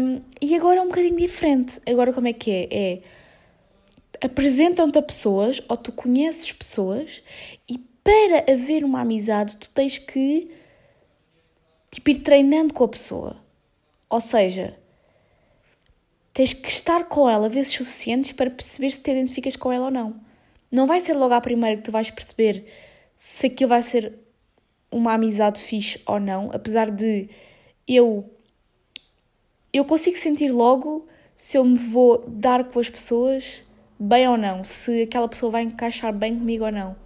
Um, 0.00 0.20
e 0.40 0.54
agora 0.54 0.78
é 0.78 0.82
um 0.82 0.88
bocadinho 0.88 1.16
diferente. 1.16 1.80
Agora 1.86 2.12
como 2.12 2.26
é 2.26 2.32
que 2.32 2.50
é? 2.50 2.68
É 2.70 3.00
apresentam-te 4.20 4.98
a 4.98 5.02
pessoas 5.02 5.62
ou 5.68 5.76
tu 5.76 5.92
conheces 5.92 6.52
pessoas 6.52 7.22
e 7.68 7.78
para 7.78 8.52
haver 8.52 8.84
uma 8.84 9.00
amizade 9.00 9.56
tu 9.56 9.68
tens 9.70 9.98
que 9.98 10.50
tipo, 11.90 12.10
ir 12.10 12.20
treinando 12.20 12.74
com 12.74 12.84
a 12.84 12.88
pessoa. 12.88 13.36
Ou 14.10 14.20
seja, 14.20 14.76
tens 16.32 16.52
que 16.52 16.68
estar 16.68 17.04
com 17.04 17.28
ela 17.28 17.48
vezes 17.48 17.72
suficientes 17.72 18.32
para 18.32 18.50
perceber 18.50 18.90
se 18.90 19.00
te 19.00 19.10
identificas 19.10 19.56
com 19.56 19.72
ela 19.72 19.86
ou 19.86 19.90
não. 19.90 20.20
Não 20.70 20.86
vai 20.86 21.00
ser 21.00 21.14
logo 21.14 21.34
à 21.34 21.40
primeira 21.40 21.76
que 21.76 21.84
tu 21.84 21.92
vais 21.92 22.10
perceber 22.10 22.66
se 23.16 23.46
aquilo 23.46 23.68
vai 23.68 23.82
ser 23.82 24.18
uma 24.90 25.14
amizade 25.14 25.60
fixe 25.60 26.00
ou 26.06 26.20
não, 26.20 26.50
apesar 26.52 26.90
de 26.90 27.28
eu 27.86 28.30
eu 29.72 29.84
consigo 29.84 30.16
sentir 30.16 30.52
logo 30.52 31.06
se 31.36 31.58
eu 31.58 31.64
me 31.64 31.76
vou 31.76 32.24
dar 32.28 32.62
com 32.64 32.78
as 32.78 32.88
pessoas 32.88 33.63
bem 33.98 34.28
ou 34.28 34.36
não, 34.36 34.64
se 34.64 35.02
aquela 35.02 35.28
pessoa 35.28 35.52
vai 35.52 35.62
encaixar 35.62 36.12
bem 36.12 36.38
comigo 36.38 36.64
ou 36.64 36.72
não. 36.72 36.96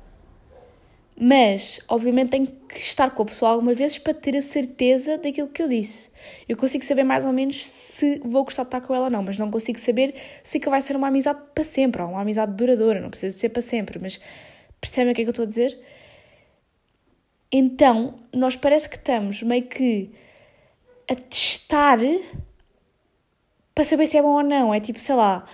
Mas, 1.21 1.81
obviamente, 1.89 2.31
tenho 2.31 2.47
que 2.47 2.79
estar 2.79 3.11
com 3.11 3.25
a 3.25 3.27
pessoa 3.27 3.51
algumas 3.51 3.77
vezes 3.77 3.99
para 3.99 4.15
ter 4.15 4.37
a 4.37 4.43
certeza 4.43 5.19
daquilo 5.19 5.49
que 5.49 5.61
eu 5.61 5.69
disse. 5.69 6.11
Eu 6.49 6.57
consigo 6.57 6.85
saber 6.85 7.03
mais 7.03 7.25
ou 7.25 7.33
menos 7.33 7.67
se 7.67 8.21
vou 8.25 8.45
gostar 8.45 8.63
de 8.63 8.69
estar 8.69 8.81
com 8.81 8.95
ela 8.95 9.07
ou 9.07 9.11
não, 9.11 9.25
mas 9.25 9.37
não 9.37 9.51
consigo 9.51 9.81
saber 9.81 10.15
se 10.45 10.61
que 10.61 10.71
vai 10.71 10.81
ser 10.81 10.95
uma 10.95 11.09
amizade 11.09 11.41
para 11.53 11.65
sempre, 11.65 12.03
ou 12.03 12.11
uma 12.11 12.21
amizade 12.21 12.53
duradoura, 12.53 13.01
não 13.01 13.11
precisa 13.11 13.37
ser 13.37 13.49
para 13.49 13.61
sempre, 13.61 13.99
mas 13.99 14.21
percebem 14.81 15.13
o 15.13 15.15
que 15.15 15.23
é 15.23 15.25
que 15.25 15.29
eu 15.29 15.33
estou 15.33 15.43
a 15.43 15.49
dizer? 15.49 15.77
Então, 17.51 18.21
nós 18.33 18.55
parece 18.55 18.89
que 18.89 18.97
estamos 18.97 19.43
meio 19.43 19.65
que 19.65 20.13
a 21.11 21.17
testar 21.17 21.99
para 23.75 23.85
saber 23.85 24.07
se 24.07 24.19
é 24.19 24.23
bom 24.23 24.37
ou 24.37 24.43
não. 24.43 24.73
É 24.73 24.79
tipo, 24.79 25.01
sei 25.01 25.15
lá, 25.15 25.47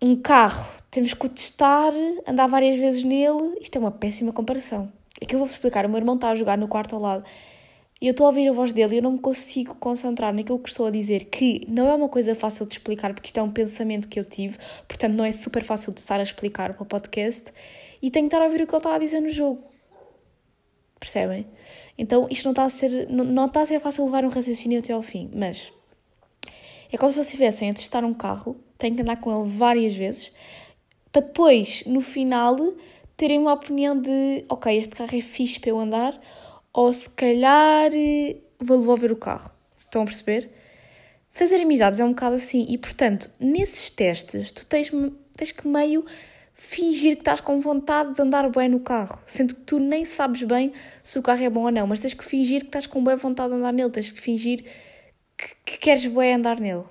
um 0.00 0.16
carro, 0.16 0.66
temos 0.90 1.14
que 1.14 1.26
o 1.26 1.28
testar, 1.28 1.92
andar 2.26 2.46
várias 2.46 2.78
vezes 2.78 3.04
nele. 3.04 3.58
Isto 3.60 3.76
é 3.76 3.78
uma 3.78 3.90
péssima 3.90 4.32
comparação. 4.32 4.90
Aquilo 5.20 5.40
vou-vos 5.40 5.54
explicar. 5.54 5.86
O 5.86 5.88
meu 5.88 5.98
irmão 5.98 6.14
está 6.14 6.30
a 6.30 6.34
jogar 6.34 6.56
no 6.56 6.68
quarto 6.68 6.94
ao 6.94 7.02
lado 7.02 7.24
e 8.00 8.06
eu 8.06 8.12
estou 8.12 8.24
a 8.24 8.28
ouvir 8.30 8.48
a 8.48 8.52
voz 8.52 8.72
dele 8.72 8.94
e 8.94 8.98
eu 8.98 9.02
não 9.02 9.12
me 9.12 9.18
consigo 9.18 9.74
concentrar 9.74 10.32
naquilo 10.32 10.58
que 10.58 10.70
estou 10.70 10.86
a 10.86 10.90
dizer, 10.90 11.26
que 11.26 11.66
não 11.68 11.86
é 11.86 11.94
uma 11.94 12.08
coisa 12.08 12.34
fácil 12.34 12.64
de 12.64 12.72
explicar, 12.72 13.12
porque 13.12 13.26
isto 13.26 13.38
é 13.38 13.42
um 13.42 13.50
pensamento 13.50 14.08
que 14.08 14.18
eu 14.18 14.24
tive, 14.24 14.56
portanto 14.88 15.12
não 15.12 15.24
é 15.24 15.30
super 15.32 15.62
fácil 15.62 15.92
de 15.92 16.00
estar 16.00 16.18
a 16.18 16.22
explicar 16.22 16.72
para 16.72 16.82
o 16.82 16.86
podcast, 16.86 17.52
e 18.00 18.10
tenho 18.10 18.26
que 18.26 18.34
estar 18.34 18.42
a 18.42 18.46
ouvir 18.46 18.62
o 18.62 18.66
que 18.66 18.72
ele 18.72 18.78
está 18.78 18.94
a 18.94 18.98
dizer 18.98 19.20
no 19.20 19.28
jogo. 19.28 19.62
Percebem? 20.98 21.46
Então 21.98 22.26
isto 22.30 22.44
não 22.44 22.52
está 22.52 22.64
a 22.64 22.70
ser, 22.70 23.06
não, 23.10 23.22
não 23.22 23.44
está 23.44 23.60
a 23.60 23.66
ser 23.66 23.80
fácil 23.80 24.06
levar 24.06 24.24
um 24.24 24.28
raciocínio 24.28 24.78
até 24.78 24.94
ao 24.94 25.02
fim, 25.02 25.30
mas 25.34 25.70
é 26.92 26.96
como 26.96 27.10
se 27.10 27.16
vocês 27.16 27.26
estivessem 27.26 27.70
a 27.70 27.74
testar 27.74 28.04
um 28.04 28.14
carro 28.14 28.56
têm 28.78 28.94
que 28.94 29.02
andar 29.02 29.16
com 29.16 29.30
ele 29.30 29.48
várias 29.48 29.94
vezes, 29.94 30.32
para 31.12 31.22
depois, 31.22 31.84
no 31.86 32.00
final, 32.00 32.56
terem 33.16 33.38
uma 33.38 33.52
opinião 33.52 34.00
de 34.00 34.44
ok, 34.48 34.76
este 34.78 34.96
carro 34.96 35.16
é 35.16 35.20
fixe 35.20 35.60
para 35.60 35.70
eu 35.70 35.78
andar, 35.78 36.18
ou 36.72 36.92
se 36.92 37.10
calhar 37.10 37.90
vou 38.58 38.78
devolver 38.78 39.12
o 39.12 39.16
carro. 39.16 39.50
Estão 39.84 40.02
a 40.02 40.04
perceber? 40.04 40.50
Fazer 41.30 41.56
amizades 41.56 42.00
é 42.00 42.04
um 42.04 42.10
bocado 42.10 42.36
assim, 42.36 42.66
e 42.68 42.78
portanto, 42.78 43.30
nesses 43.38 43.90
testes, 43.90 44.50
tu 44.52 44.64
tens, 44.66 44.90
tens 45.36 45.52
que 45.52 45.66
meio 45.66 46.04
fingir 46.54 47.14
que 47.14 47.22
estás 47.22 47.40
com 47.40 47.58
vontade 47.58 48.14
de 48.14 48.22
andar 48.22 48.48
bem 48.50 48.68
no 48.68 48.80
carro, 48.80 49.18
sendo 49.26 49.54
que 49.54 49.62
tu 49.62 49.78
nem 49.78 50.04
sabes 50.04 50.42
bem 50.42 50.72
se 51.02 51.18
o 51.18 51.22
carro 51.22 51.42
é 51.42 51.50
bom 51.50 51.64
ou 51.64 51.70
não, 51.70 51.86
mas 51.86 52.00
tens 52.00 52.14
que 52.14 52.24
fingir 52.24 52.62
que 52.62 52.66
estás 52.66 52.86
com 52.86 53.02
boa 53.02 53.16
vontade 53.16 53.50
de 53.50 53.56
andar 53.56 53.72
nele, 53.72 53.90
tens 53.90 54.12
que 54.12 54.20
fingir 54.20 54.64
que, 55.40 55.54
que 55.64 55.78
queres 55.78 56.04
bem 56.06 56.34
andar 56.34 56.60
nele. 56.60 56.84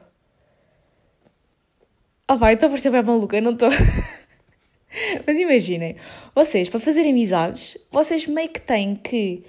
Oh 2.27 2.37
vai, 2.37 2.53
estou 2.53 2.67
a 2.67 2.69
parecer 2.69 2.91
bem 2.91 3.03
maluca, 3.03 3.39
não 3.41 3.53
estou. 3.53 3.69
Mas 5.25 5.37
imaginem, 5.37 5.95
vocês, 6.33 6.67
para 6.67 6.79
fazer 6.79 7.01
amizades, 7.01 7.77
vocês 7.91 8.25
meio 8.25 8.49
que 8.49 8.61
têm 8.61 8.95
que 8.95 9.43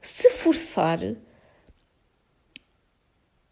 se 0.00 0.30
forçar 0.30 0.98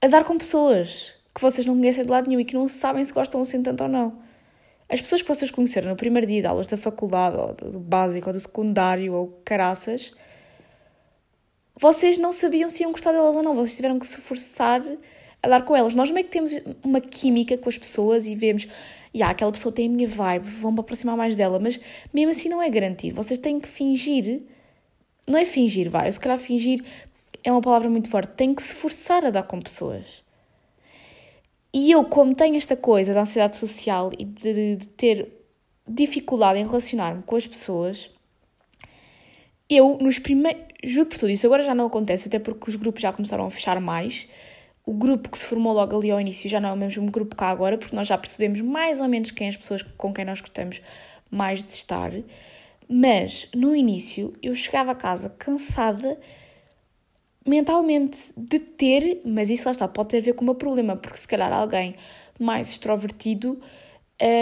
a 0.00 0.07
dar 0.07 0.25
com 0.25 0.38
pessoas 0.38 1.14
que 1.35 1.40
vocês 1.40 1.66
não 1.66 1.75
conhecem 1.76 2.04
de 2.04 2.11
lado 2.11 2.28
nenhum 2.28 2.40
e 2.40 2.45
que 2.45 2.54
não 2.54 2.66
sabem 2.66 3.04
se 3.04 3.12
gostam 3.12 3.40
assim 3.40 3.62
tanto 3.62 3.83
ou 3.83 3.88
não. 3.88 4.18
As 4.88 5.02
pessoas 5.02 5.21
que 5.21 5.28
vocês 5.28 5.50
conheceram 5.50 5.90
no 5.90 5.97
primeiro 5.97 6.26
dia 6.26 6.40
de 6.40 6.47
aulas 6.47 6.66
da 6.66 6.76
faculdade, 6.78 7.37
ou 7.37 7.52
do 7.71 7.78
básico, 7.78 8.28
ou 8.28 8.33
do 8.33 8.40
secundário, 8.40 9.12
ou 9.12 9.40
caraças, 9.45 10.14
vocês 11.80 12.18
não 12.18 12.32
sabiam 12.32 12.68
se 12.68 12.82
iam 12.82 12.90
gostar 12.90 13.12
delas 13.12 13.37
ou 13.37 13.42
não. 13.42 13.54
Vocês 13.54 13.76
tiveram 13.76 13.99
que 13.99 14.06
se 14.06 14.20
forçar 14.20 14.82
a 15.42 15.49
dar 15.49 15.64
com 15.64 15.76
elas. 15.76 15.94
Nós 15.94 16.11
meio 16.11 16.26
que 16.26 16.32
temos 16.32 16.52
uma 16.82 17.00
química 17.00 17.56
com 17.56 17.68
as 17.68 17.78
pessoas 17.78 18.26
e 18.26 18.35
vemos, 18.35 18.66
yeah, 19.14 19.30
aquela 19.30 19.52
pessoa 19.52 19.73
tem 19.73 19.87
a 19.87 19.90
minha 19.90 20.08
vibe, 20.08 20.49
vão-me 20.49 20.80
aproximar 20.80 21.16
mais 21.16 21.37
dela, 21.37 21.58
mas 21.58 21.80
mesmo 22.12 22.32
assim 22.32 22.49
não 22.49 22.61
é 22.61 22.68
garantido. 22.68 23.14
Vocês 23.14 23.38
têm 23.38 23.61
que 23.61 23.68
fingir, 23.68 24.42
não 25.26 25.38
é 25.38 25.44
fingir, 25.44 25.88
vai, 25.88 26.11
se 26.11 26.18
calhar 26.18 26.38
fingir 26.38 26.85
é 27.44 27.52
uma 27.52 27.61
palavra 27.61 27.88
muito 27.88 28.11
forte, 28.11 28.32
tem 28.32 28.54
que 28.54 28.62
se 28.62 28.75
forçar 28.75 29.25
a 29.25 29.30
dar 29.30 29.44
com 29.44 29.61
pessoas. 29.61 30.23
E 31.73 31.92
eu, 31.92 32.04
como 32.04 32.35
tenho 32.35 32.56
esta 32.56 32.76
coisa 32.76 33.14
da 33.14 33.20
ansiedade 33.20 33.56
social 33.56 34.11
e 34.18 34.25
de, 34.25 34.76
de 34.76 34.88
ter 34.88 35.32
dificuldade 35.87 36.58
em 36.58 36.66
relacionar-me 36.66 37.23
com 37.23 37.37
as 37.37 37.47
pessoas, 37.47 38.11
eu, 39.69 39.99
nos 40.01 40.19
primeiros. 40.19 40.69
Juro 40.85 41.07
por 41.07 41.19
tudo, 41.19 41.31
isso 41.31 41.45
agora 41.45 41.65
já 41.65 41.75
não 41.75 41.87
acontece, 41.87 42.29
até 42.29 42.39
porque 42.39 42.71
os 42.71 42.77
grupos 42.77 43.03
já 43.03 43.13
começaram 43.13 43.45
a 43.45 43.51
fechar 43.51 43.81
mais 43.81 44.29
o 44.89 44.93
grupo 44.95 45.29
que 45.29 45.37
se 45.37 45.47
formou 45.47 45.75
logo 45.75 45.99
ali 45.99 46.11
ao 46.11 46.19
início 46.19 46.49
já 46.49 46.59
não 46.59 46.71
é 46.71 46.73
o 46.73 46.77
mesmo 46.77 47.11
grupo 47.11 47.37
cá 47.37 47.51
agora, 47.51 47.77
porque 47.77 47.95
nós 47.95 48.09
já 48.09 48.17
percebemos 48.17 48.63
mais 48.63 49.01
ou 49.01 49.07
menos 49.07 49.31
quem 49.31 49.47
as 49.47 49.55
pessoas 49.55 49.83
com 49.83 50.15
quem 50.15 50.25
nós 50.25 50.41
gostamos 50.41 50.81
mais 51.31 51.63
de 51.63 51.73
estar. 51.73 52.11
Mas 52.89 53.51
no 53.55 53.77
início 53.77 54.33
eu 54.43 54.55
chegava 54.55 54.93
a 54.93 54.95
casa 54.95 55.29
cansada 55.39 56.19
mentalmente 57.45 58.33
de 58.35 58.59
ter, 58.59 59.21
mas 59.27 59.51
isso 59.51 59.67
lá 59.67 59.73
está, 59.73 59.87
pode 59.87 60.09
ter 60.09 60.19
a 60.19 60.21
ver 60.23 60.33
com 60.33 60.41
o 60.41 60.47
meu 60.47 60.55
problema, 60.55 60.97
porque 60.97 61.19
se 61.19 61.29
calhar 61.29 61.53
alguém 61.53 61.95
mais 62.41 62.71
extrovertido, 62.71 63.61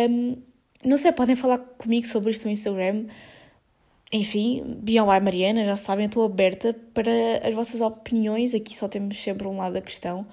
um, 0.08 0.36
não 0.84 0.96
sei, 0.96 1.10
podem 1.10 1.34
falar 1.34 1.58
comigo 1.58 2.06
sobre 2.06 2.30
isto 2.30 2.44
no 2.44 2.52
Instagram, 2.52 3.06
enfim, 4.12 4.62
BioY 4.78 5.20
Mariana, 5.20 5.64
já 5.64 5.76
sabem, 5.76 6.06
estou 6.06 6.24
aberta 6.24 6.74
para 6.94 7.10
as 7.42 7.54
vossas 7.54 7.80
opiniões. 7.80 8.54
Aqui 8.54 8.76
só 8.76 8.86
temos 8.88 9.20
sempre 9.20 9.46
um 9.46 9.56
lado 9.56 9.72
da 9.72 9.80
questão. 9.80 10.26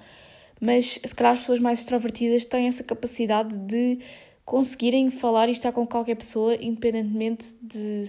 Mas 0.60 1.00
se 1.04 1.14
calhar 1.14 1.32
as 1.32 1.40
pessoas 1.40 1.58
mais 1.58 1.80
extrovertidas 1.80 2.44
têm 2.44 2.68
essa 2.68 2.84
capacidade 2.84 3.56
de 3.58 3.98
conseguirem 4.44 5.10
falar 5.10 5.48
e 5.48 5.52
estar 5.52 5.72
com 5.72 5.86
qualquer 5.86 6.14
pessoa, 6.14 6.54
independentemente 6.54 7.54
de, 7.60 8.04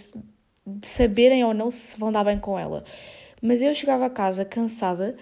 de 0.65 0.87
saberem 0.87 1.43
ou 1.43 1.53
não 1.53 1.71
se 1.71 1.97
vão 1.97 2.11
dar 2.11 2.23
bem 2.23 2.37
com 2.37 2.57
ela. 2.59 2.83
Mas 3.41 3.61
eu 3.61 3.73
chegava 3.73 4.05
a 4.05 4.09
casa 4.09 4.45
cansada, 4.45 5.17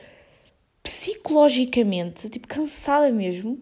psicologicamente, 0.82 2.30
tipo, 2.30 2.48
cansada 2.48 3.10
mesmo, 3.12 3.60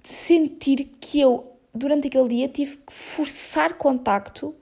de 0.00 0.08
sentir 0.08 0.92
que 1.00 1.20
eu, 1.20 1.52
durante 1.74 2.06
aquele 2.06 2.28
dia, 2.28 2.48
tive 2.48 2.76
que 2.76 2.92
forçar 2.92 3.74
contacto 3.74 4.54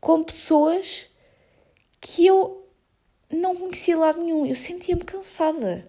com 0.00 0.22
pessoas 0.22 1.08
que 2.00 2.26
eu 2.26 2.68
não 3.30 3.56
conhecia 3.56 3.96
lado 3.96 4.22
nenhum. 4.22 4.46
Eu 4.46 4.56
sentia-me 4.56 5.04
cansada 5.04 5.84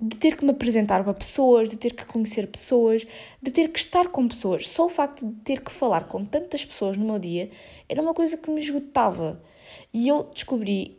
de 0.00 0.16
ter 0.18 0.36
que 0.36 0.44
me 0.44 0.50
apresentar 0.50 1.04
para 1.04 1.14
pessoas, 1.14 1.70
de 1.70 1.76
ter 1.76 1.94
que 1.94 2.04
conhecer 2.04 2.46
pessoas, 2.48 3.06
de 3.40 3.50
ter 3.50 3.68
que 3.68 3.78
estar 3.78 4.08
com 4.08 4.26
pessoas. 4.26 4.68
Só 4.68 4.86
o 4.86 4.88
facto 4.88 5.26
de 5.26 5.40
ter 5.42 5.60
que 5.62 5.70
falar 5.70 6.08
com 6.08 6.24
tantas 6.24 6.64
pessoas 6.64 6.96
no 6.96 7.04
meu 7.04 7.18
dia 7.18 7.50
era 7.88 8.02
uma 8.02 8.12
coisa 8.12 8.36
que 8.36 8.50
me 8.50 8.60
esgotava. 8.60 9.40
E 9.92 10.08
eu 10.08 10.24
descobri 10.24 10.98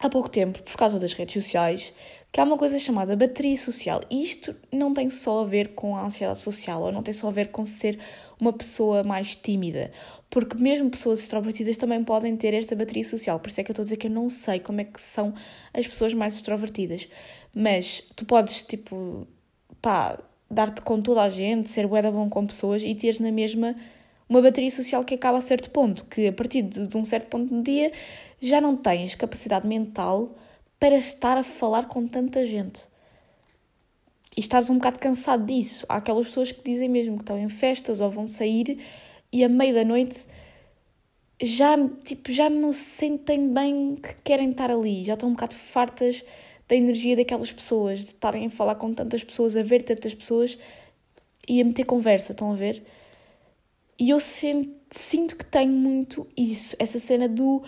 há 0.00 0.08
pouco 0.08 0.28
tempo, 0.28 0.62
por 0.62 0.76
causa 0.76 0.98
das 0.98 1.12
redes 1.12 1.42
sociais, 1.42 1.92
que 2.30 2.40
há 2.40 2.44
uma 2.44 2.58
coisa 2.58 2.78
chamada 2.78 3.16
bateria 3.16 3.56
social. 3.56 4.00
E 4.10 4.22
isto 4.22 4.54
não 4.72 4.92
tem 4.92 5.08
só 5.08 5.42
a 5.42 5.46
ver 5.46 5.68
com 5.74 5.96
a 5.96 6.04
ansiedade 6.04 6.38
social, 6.38 6.82
ou 6.82 6.92
não 6.92 7.02
tem 7.02 7.12
só 7.12 7.28
a 7.28 7.30
ver 7.30 7.48
com 7.48 7.64
ser 7.64 7.98
uma 8.40 8.52
pessoa 8.52 9.02
mais 9.02 9.34
tímida, 9.34 9.90
porque 10.30 10.56
mesmo 10.56 10.90
pessoas 10.90 11.20
extrovertidas 11.20 11.76
também 11.76 12.04
podem 12.04 12.36
ter 12.36 12.54
esta 12.54 12.76
bateria 12.76 13.04
social. 13.04 13.40
Por 13.40 13.48
isso 13.48 13.60
é 13.60 13.64
que 13.64 13.70
eu 13.70 13.72
estou 13.72 13.82
a 13.82 13.84
dizer 13.84 13.96
que 13.96 14.06
eu 14.06 14.10
não 14.10 14.28
sei 14.28 14.60
como 14.60 14.80
é 14.80 14.84
que 14.84 15.00
são 15.00 15.34
as 15.72 15.86
pessoas 15.86 16.12
mais 16.14 16.34
extrovertidas. 16.34 17.08
Mas 17.54 18.02
tu 18.14 18.24
podes, 18.24 18.62
tipo, 18.62 19.26
pá, 19.80 20.18
dar-te 20.50 20.82
com 20.82 21.00
toda 21.00 21.22
a 21.22 21.28
gente, 21.30 21.68
ser 21.70 21.86
bué 21.86 22.02
bom 22.10 22.28
com 22.28 22.46
pessoas 22.46 22.82
e 22.82 22.94
teres 22.94 23.18
na 23.18 23.32
mesma 23.32 23.74
uma 24.28 24.42
bateria 24.42 24.70
social 24.70 25.02
que 25.04 25.14
acaba 25.14 25.38
a 25.38 25.40
certo 25.40 25.70
ponto, 25.70 26.04
que 26.04 26.28
a 26.28 26.32
partir 26.32 26.62
de, 26.62 26.86
de 26.86 26.96
um 26.96 27.04
certo 27.04 27.28
ponto 27.28 27.52
no 27.52 27.62
dia 27.62 27.90
já 28.40 28.60
não 28.60 28.76
tens 28.76 29.14
capacidade 29.14 29.66
mental 29.66 30.36
para 30.78 30.96
estar 30.96 31.36
a 31.36 31.42
falar 31.42 31.88
com 31.88 32.06
tanta 32.06 32.46
gente. 32.46 32.84
E 34.36 34.40
estás 34.40 34.70
um 34.70 34.74
bocado 34.74 34.98
cansado 34.98 35.44
disso. 35.44 35.84
Há 35.88 35.96
aquelas 35.96 36.26
pessoas 36.26 36.52
que 36.52 36.62
dizem 36.62 36.88
mesmo 36.88 37.16
que 37.16 37.22
estão 37.22 37.38
em 37.38 37.48
festas 37.48 38.00
ou 38.00 38.10
vão 38.10 38.26
sair 38.26 38.78
e 39.32 39.42
à 39.42 39.48
meia 39.48 39.74
da 39.74 39.84
noite 39.84 40.26
já, 41.42 41.76
tipo, 42.04 42.32
já 42.32 42.50
não 42.50 42.72
se 42.72 42.84
sentem 42.84 43.52
bem 43.52 43.96
que 43.96 44.14
querem 44.24 44.50
estar 44.50 44.70
ali, 44.70 45.04
já 45.04 45.14
estão 45.14 45.28
um 45.28 45.32
bocado 45.32 45.54
fartas 45.54 46.24
da 46.68 46.74
energia 46.74 47.16
daquelas 47.16 47.52
pessoas, 47.52 48.00
de 48.00 48.06
estarem 48.06 48.46
a 48.46 48.50
falar 48.50 48.74
com 48.74 48.92
tantas 48.92 49.22
pessoas, 49.22 49.56
a 49.56 49.62
ver 49.62 49.82
tantas 49.82 50.14
pessoas 50.14 50.58
e 51.48 51.60
a 51.60 51.64
meter 51.64 51.84
conversa, 51.84 52.32
estão 52.32 52.52
a 52.52 52.56
ver? 52.56 52.84
E 53.98 54.10
eu 54.10 54.20
sinto, 54.20 54.76
sinto 54.90 55.36
que 55.36 55.44
tenho 55.44 55.72
muito 55.72 56.26
isso, 56.36 56.76
essa 56.78 56.98
cena 56.98 57.28
do 57.28 57.62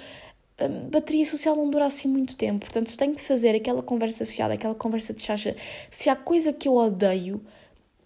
bateria 0.69 1.25
social 1.25 1.57
não 1.57 1.71
dura 1.71 1.87
assim 1.87 2.09
muito 2.09 2.37
tempo, 2.37 2.67
portanto 2.67 2.97
tenho 2.97 3.15
que 3.15 3.23
fazer 3.23 3.55
aquela 3.55 3.83
conversa 3.83 4.27
fiada, 4.27 4.55
aquela 4.55 4.75
conversa 4.75 5.13
de 5.15 5.23
chacha. 5.23 5.57
Se 5.91 6.11
há 6.11 6.17
coisa 6.17 6.53
que 6.53 6.69
eu 6.69 6.75
odeio 6.75 7.41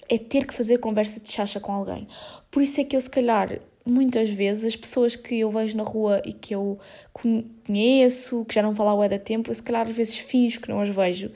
é 0.09 0.19
ter 0.19 0.47
que 0.47 0.55
fazer 0.55 0.79
conversa 0.79 1.21
de 1.21 1.31
chacha 1.31 1.61
com 1.61 1.73
alguém. 1.73 2.07
Por 2.51 2.63
isso 2.63 2.81
é 2.81 2.85
que 2.85 2.95
eu, 2.97 3.01
se 3.01 3.11
calhar, 3.11 3.59
muitas 3.85 4.29
vezes, 4.29 4.65
as 4.65 4.77
pessoas 4.77 5.17
que 5.17 5.41
eu 5.41 5.51
vejo 5.51 5.77
na 5.77 5.83
rua 5.83 6.23
e 6.25 6.33
que 6.33 6.55
eu 6.55 6.79
conheço, 7.13 8.45
que 8.45 8.55
já 8.55 8.63
não 8.63 8.75
falam 8.75 9.01
há 9.03 9.19
tempo, 9.19 9.51
eu, 9.51 9.55
se 9.55 9.63
calhar, 9.63 9.89
às 9.89 9.97
vezes 9.97 10.19
finjo 10.19 10.61
que 10.61 10.69
não 10.69 10.81
as 10.81 10.89
vejo. 10.89 11.31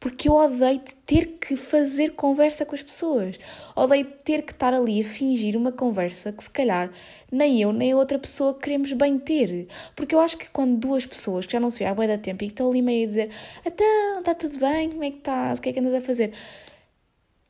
Porque 0.00 0.28
eu 0.30 0.32
odeio 0.32 0.80
ter 1.04 1.36
que 1.38 1.54
fazer 1.56 2.12
conversa 2.12 2.64
com 2.64 2.74
as 2.74 2.82
pessoas. 2.82 3.38
Odeio 3.76 4.06
ter 4.24 4.42
que 4.42 4.52
estar 4.52 4.72
ali 4.72 5.02
a 5.02 5.04
fingir 5.04 5.54
uma 5.56 5.70
conversa 5.70 6.32
que, 6.32 6.42
se 6.42 6.48
calhar, 6.48 6.90
nem 7.30 7.60
eu 7.60 7.70
nem 7.70 7.92
a 7.92 7.96
outra 7.96 8.18
pessoa 8.18 8.54
queremos 8.54 8.92
bem 8.94 9.18
ter. 9.18 9.68
Porque 9.94 10.14
eu 10.14 10.20
acho 10.20 10.38
que 10.38 10.48
quando 10.48 10.78
duas 10.78 11.04
pessoas 11.04 11.44
que 11.44 11.52
já 11.52 11.60
não 11.60 11.70
se 11.70 11.78
vê 11.78 11.84
há 11.84 11.92
da 11.92 12.16
tempo 12.16 12.42
e 12.42 12.46
que 12.46 12.54
estão 12.54 12.70
ali 12.70 12.80
meio 12.80 13.04
a 13.04 13.06
dizer 13.06 13.30
então, 13.64 14.20
está 14.20 14.34
tudo 14.34 14.58
bem, 14.58 14.88
como 14.88 15.04
é 15.04 15.10
que 15.10 15.18
estás, 15.18 15.58
o 15.58 15.62
que 15.62 15.68
é 15.68 15.72
que 15.74 15.80
andas 15.80 15.92
a 15.92 16.00
fazer? 16.00 16.32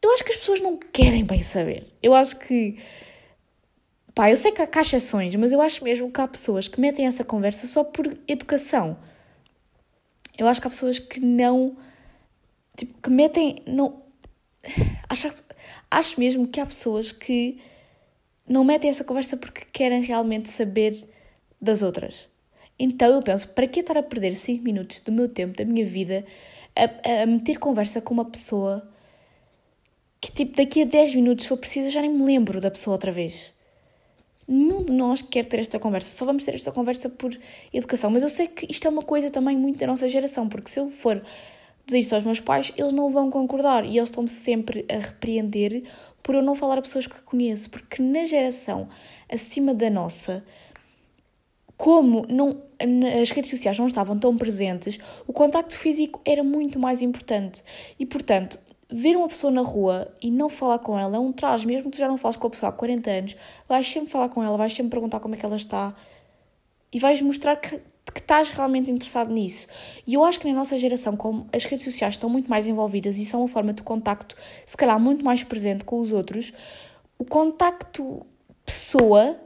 Eu 0.03 0.13
acho 0.13 0.25
que 0.25 0.31
as 0.31 0.37
pessoas 0.37 0.61
não 0.61 0.77
querem 0.77 1.25
bem 1.25 1.43
saber. 1.43 1.87
Eu 2.03 2.15
acho 2.15 2.39
que. 2.39 2.79
Pá, 4.15 4.31
eu 4.31 4.37
sei 4.37 4.51
que 4.51 4.63
há 4.63 4.81
exceções, 4.81 5.35
mas 5.37 5.53
eu 5.53 5.61
acho 5.61 5.85
mesmo 5.85 6.11
que 6.11 6.21
há 6.21 6.27
pessoas 6.27 6.67
que 6.67 6.81
metem 6.81 7.07
essa 7.07 7.23
conversa 7.23 7.67
só 7.67 7.85
por 7.85 8.07
educação. 8.27 8.97
Eu 10.37 10.49
acho 10.49 10.61
que 10.61 10.67
há 10.67 10.71
pessoas 10.71 10.99
que 10.99 11.21
não. 11.21 11.77
Tipo, 12.77 13.01
que 13.03 13.11
metem. 13.11 13.63
Não, 13.67 14.03
acho, 15.09 15.33
acho 15.91 16.21
mesmo 16.21 16.47
que 16.47 16.61
há 16.61 16.67
pessoas 16.67 17.13
que 17.13 17.61
não 18.49 18.65
metem 18.65 18.91
essa 18.91 19.05
conversa 19.05 19.37
porque 19.37 19.65
querem 19.73 20.03
realmente 20.03 20.49
saber 20.49 21.07
das 21.61 21.83
outras. 21.83 22.29
Então 22.79 23.15
eu 23.15 23.23
penso, 23.23 23.49
para 23.49 23.67
que 23.67 23.81
estar 23.81 23.99
a 23.99 24.03
perder 24.03 24.35
5 24.35 24.65
minutos 24.65 25.01
do 25.01 25.13
meu 25.13 25.29
tempo, 25.29 25.57
da 25.57 25.65
minha 25.65 25.85
vida, 25.85 26.25
a, 26.75 27.23
a 27.23 27.27
meter 27.27 27.59
conversa 27.59 28.01
com 28.01 28.15
uma 28.15 28.25
pessoa 28.25 28.91
que 30.21 30.33
tipo, 30.33 30.57
daqui 30.57 30.83
a 30.83 30.85
10 30.85 31.15
minutos, 31.15 31.45
se 31.45 31.49
for 31.49 31.57
preciso, 31.57 31.91
já 31.91 32.01
nem 32.01 32.11
me 32.11 32.25
lembro 32.25 32.61
da 32.61 32.71
pessoa 32.71 32.95
outra 32.95 33.11
vez. 33.11 33.53
Nenhum 34.47 34.85
de 34.85 34.93
nós 34.93 35.23
quer 35.23 35.45
ter 35.45 35.61
esta 35.61 35.79
conversa, 35.79 36.17
só 36.17 36.25
vamos 36.25 36.45
ter 36.45 36.55
esta 36.55 36.73
conversa 36.73 37.09
por 37.09 37.39
educação. 37.73 38.11
Mas 38.11 38.23
eu 38.23 38.29
sei 38.29 38.49
que 38.49 38.67
isto 38.71 38.87
é 38.87 38.91
uma 38.91 39.03
coisa 39.03 39.31
também 39.31 39.57
muito 39.57 39.79
da 39.79 39.87
nossa 39.87 40.09
geração, 40.09 40.49
porque 40.49 40.71
se 40.71 40.81
eu 40.81 40.91
for 40.91 41.23
dizer 41.91 41.99
isto 42.01 42.15
aos 42.15 42.25
meus 42.25 42.41
pais, 42.41 42.73
eles 42.77 42.93
não 42.93 43.11
vão 43.11 43.31
concordar. 43.31 43.85
E 43.85 43.97
eles 43.97 44.09
estão-me 44.09 44.29
sempre 44.29 44.85
a 44.89 44.99
repreender 44.99 45.85
por 46.23 46.35
eu 46.35 46.43
não 46.43 46.55
falar 46.55 46.79
a 46.79 46.83
pessoas 46.83 47.07
que 47.07 47.21
conheço, 47.23 47.71
porque 47.71 48.03
na 48.03 48.25
geração 48.25 48.89
acima 49.29 49.75
da 49.75 49.89
nossa, 49.89 50.45
como 51.77 52.27
não, 52.29 52.63
as 53.21 53.31
redes 53.31 53.51
sociais 53.51 53.79
não 53.79 53.87
estavam 53.87 54.19
tão 54.19 54.37
presentes, 54.37 54.99
o 55.27 55.33
contacto 55.33 55.77
físico 55.77 56.21
era 56.25 56.45
muito 56.45 56.79
mais 56.79 57.01
importante. 57.03 57.63
E, 57.99 58.05
portanto, 58.05 58.59
ver 58.91 59.17
uma 59.17 59.29
pessoa 59.29 59.51
na 59.51 59.63
rua 59.63 60.09
e 60.21 60.31
não 60.31 60.49
falar 60.49 60.79
com 60.81 60.99
ela 60.99 61.17
é 61.17 61.19
um 61.19 61.33
traje, 61.33 61.67
mesmo 61.67 61.85
que 61.85 61.97
tu 61.97 61.99
já 61.99 62.09
não 62.09 62.19
fales 62.19 62.37
com 62.37 62.47
a 62.47 62.51
pessoa 62.51 62.71
há 62.71 62.73
40 62.73 63.11
anos, 63.11 63.37
vais 63.69 63.89
sempre 63.89 64.11
falar 64.11 64.29
com 64.29 64.43
ela, 64.43 64.57
vais 64.57 64.73
sempre 64.73 64.91
perguntar 64.91 65.21
como 65.21 65.35
é 65.35 65.39
que 65.39 65.47
ela 65.47 65.57
está 65.57 65.95
e 66.93 66.99
vais 66.99 67.21
mostrar 67.23 67.57
que, 67.57 67.79
que 68.13 68.21
estás 68.21 68.51
realmente 68.51 68.91
interessado 68.91 69.33
nisso. 69.33 69.67
E 70.07 70.15
eu 70.15 70.25
acho 70.25 70.41
que 70.41 70.49
na 70.49 70.55
nossa 70.55 70.77
geração, 70.77 71.17
como 71.17 71.47
as 71.53 71.65
redes 71.65 71.85
sociais 71.85 72.15
estão 72.15 72.29
muito 72.29 72.49
mais 72.49 72.67
envolvidas 72.67 73.17
e 73.17 73.25
são 73.25 73.41
uma 73.41 73.49
forma 73.49 73.73
de 73.73 73.83
contacto, 73.83 74.37
se 74.67 74.77
calhar, 74.77 74.99
muito 74.99 75.25
mais 75.25 75.43
presente 75.45 75.85
com 75.85 76.01
os 76.01 76.13
outros, 76.13 76.53
o 77.19 77.25
contacto 77.25 78.27
pessoa. 78.65 79.37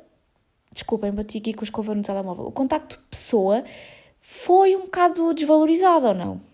Desculpem, 0.72 1.12
bati 1.12 1.38
aqui 1.38 1.52
com 1.52 1.62
a 1.62 1.64
escova 1.64 1.94
no 1.94 2.02
telemóvel. 2.02 2.46
O 2.46 2.52
contacto 2.52 3.00
pessoa 3.10 3.64
foi 4.20 4.74
um 4.74 4.82
bocado 4.82 5.34
desvalorizado 5.34 6.06
ou 6.06 6.14
não? 6.14 6.53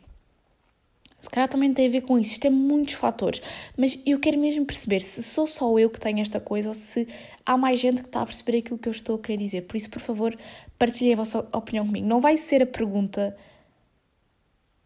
Se 1.20 1.28
calhar 1.28 1.48
também 1.48 1.72
tem 1.72 1.86
a 1.86 1.90
ver 1.90 2.00
com 2.00 2.18
isso. 2.18 2.32
Isto 2.32 2.46
é 2.46 2.50
muitos 2.50 2.94
fatores. 2.94 3.42
Mas 3.76 3.98
eu 4.06 4.18
quero 4.18 4.38
mesmo 4.38 4.64
perceber 4.64 5.00
se 5.00 5.22
sou 5.22 5.46
só 5.46 5.78
eu 5.78 5.90
que 5.90 6.00
tenho 6.00 6.20
esta 6.20 6.40
coisa 6.40 6.68
ou 6.68 6.74
se 6.74 7.06
há 7.44 7.56
mais 7.56 7.78
gente 7.78 8.00
que 8.00 8.08
está 8.08 8.22
a 8.22 8.26
perceber 8.26 8.58
aquilo 8.58 8.78
que 8.78 8.88
eu 8.88 8.92
estou 8.92 9.16
a 9.16 9.18
querer 9.18 9.36
dizer. 9.36 9.62
Por 9.62 9.76
isso, 9.76 9.90
por 9.90 10.00
favor, 10.00 10.36
partilhem 10.78 11.12
a 11.12 11.16
vossa 11.16 11.46
opinião 11.52 11.86
comigo. 11.86 12.06
Não 12.06 12.20
vai 12.20 12.36
ser 12.36 12.62
a 12.62 12.66
pergunta 12.66 13.36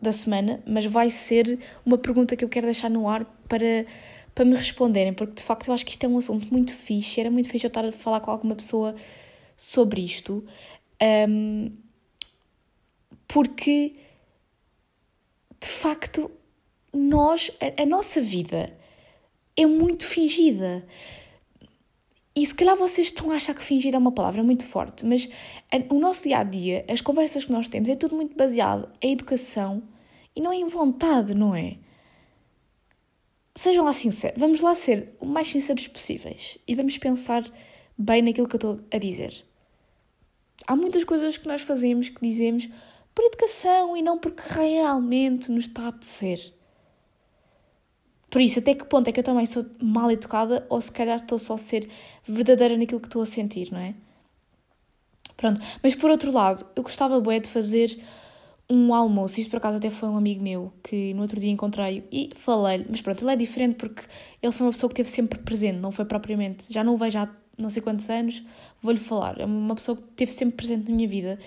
da 0.01 0.12
semana, 0.12 0.62
mas 0.66 0.85
vai 0.85 1.09
ser 1.09 1.59
uma 1.87 1.97
pergunta 1.97 2.37
que 2.37 2.44
eu 2.44 2.49
quero 2.49 2.66
deixar 2.66 2.90
no 2.90 3.09
ar 3.09 3.25
para, 3.49 3.87
para 4.35 4.44
me 4.44 4.55
responderem, 4.55 5.14
porque 5.14 5.35
de 5.35 5.42
facto 5.42 5.68
eu 5.68 5.75
acho 5.75 5.85
que 5.85 5.92
isto 5.92 6.05
é 6.05 6.09
um 6.09 6.18
assunto 6.18 6.53
muito 6.53 6.75
fixe. 6.75 7.20
Era 7.20 7.31
muito 7.31 7.49
fixe 7.49 7.66
eu 7.66 7.68
estar 7.68 7.85
a 7.85 7.92
falar 7.92 8.20
com 8.20 8.31
alguma 8.31 8.55
pessoa 8.55 8.94
sobre 9.57 10.03
isto. 10.03 10.44
Um, 11.29 11.70
porque 13.27 13.97
de 15.64 15.70
facto, 15.70 16.31
nós, 16.92 17.50
a, 17.59 17.83
a 17.83 17.87
nossa 17.87 18.20
vida 18.20 18.77
é 19.57 19.64
muito 19.64 20.07
fingida. 20.07 20.87
E 22.37 22.44
se 22.44 22.55
calhar 22.55 22.77
vocês 22.77 23.07
estão 23.07 23.31
a 23.31 23.37
achar 23.37 23.55
que 23.55 23.62
fingir 23.62 23.94
é 23.94 23.98
uma 23.98 24.12
palavra 24.12 24.42
muito 24.42 24.66
forte, 24.66 25.07
mas 25.07 25.27
o 25.88 25.98
nosso 25.98 26.24
dia 26.24 26.38
a 26.38 26.44
dia, 26.44 26.85
as 26.87 27.00
conversas 27.00 27.44
que 27.44 27.53
nós 27.53 27.66
temos, 27.66 27.88
é 27.88 27.94
tudo 27.94 28.14
muito 28.14 28.37
baseado 28.37 28.90
em 29.00 29.12
educação 29.12 29.83
e 30.37 30.40
não 30.40 30.53
em 30.53 30.66
vontade, 30.66 31.35
não 31.35 31.55
é? 31.55 31.79
Sejam 33.57 33.85
lá 33.85 33.92
sinceros, 33.94 34.38
vamos 34.38 34.61
lá 34.61 34.74
ser 34.74 35.14
o 35.18 35.27
mais 35.27 35.48
sinceros 35.48 35.88
possíveis 35.88 36.59
e 36.68 36.74
vamos 36.74 36.98
pensar 36.98 37.42
bem 37.96 38.20
naquilo 38.20 38.48
que 38.48 38.57
eu 38.57 38.59
estou 38.59 38.81
a 38.92 38.98
dizer. 38.98 39.46
Há 40.66 40.77
muitas 40.77 41.05
coisas 41.05 41.38
que 41.38 41.48
nós 41.48 41.62
fazemos 41.62 42.11
que 42.11 42.20
dizemos 42.20 42.68
por 43.14 43.24
educação 43.24 43.96
e 43.96 44.03
não 44.03 44.18
porque 44.18 44.42
realmente 44.46 45.50
nos 45.50 45.66
está 45.66 45.83
a 45.83 45.88
apetecer. 45.88 46.53
Por 48.29 48.40
isso, 48.40 48.59
até 48.59 48.74
que 48.74 48.85
ponto 48.85 49.07
é 49.07 49.12
que 49.12 49.20
eu 49.20 49.24
também 49.24 49.46
sou 49.46 49.64
mal 49.81 50.11
educada 50.11 50.66
ou 50.68 50.81
se 50.81 50.90
calhar 50.90 51.16
estou 51.16 51.38
só 51.38 51.55
a 51.55 51.59
ser 51.59 51.88
verdadeira 52.27 52.77
naquilo 52.77 53.00
que 53.00 53.07
estou 53.07 53.22
a 53.22 53.27
sentir, 53.27 53.70
não 53.70 53.79
é? 53.79 53.94
Pronto, 55.37 55.61
mas 55.83 55.94
por 55.94 56.11
outro 56.11 56.33
lado, 56.33 56.66
eu 56.74 56.83
gostava 56.83 57.20
bué 57.20 57.38
de 57.38 57.48
fazer 57.48 57.96
um 58.68 58.94
almoço, 58.94 59.38
isto 59.38 59.50
por 59.50 59.59
acaso 59.59 59.77
até 59.77 59.90
foi 59.90 60.09
um 60.09 60.16
amigo 60.16 60.42
meu 60.42 60.72
que 60.83 61.12
no 61.14 61.22
outro 61.22 61.38
dia 61.38 61.50
encontrei 61.50 62.03
e 62.11 62.31
falei-lhe, 62.35 62.87
mas 62.88 63.03
pronto, 63.03 63.22
ele 63.22 63.33
é 63.33 63.37
diferente 63.37 63.77
porque 63.77 64.03
ele 64.42 64.53
foi 64.53 64.66
uma 64.66 64.72
pessoa 64.72 64.88
que 64.88 65.00
esteve 65.00 65.14
sempre 65.14 65.38
presente, 65.38 65.79
não 65.79 65.92
foi 65.92 66.05
propriamente, 66.05 66.72
já 66.72 66.83
não 66.83 66.94
o 66.94 66.96
vejo 66.96 67.18
há 67.18 67.29
não 67.57 67.70
sei 67.70 67.83
quantos 67.83 68.09
anos, 68.11 68.42
vou-lhe 68.83 68.98
falar, 68.98 69.38
é 69.40 69.44
uma 69.44 69.74
pessoa 69.74 69.96
que 69.96 70.03
esteve 70.11 70.33
sempre 70.33 70.57
presente 70.57 70.90
na 70.90 70.96
minha 70.96 71.09
vida 71.09 71.38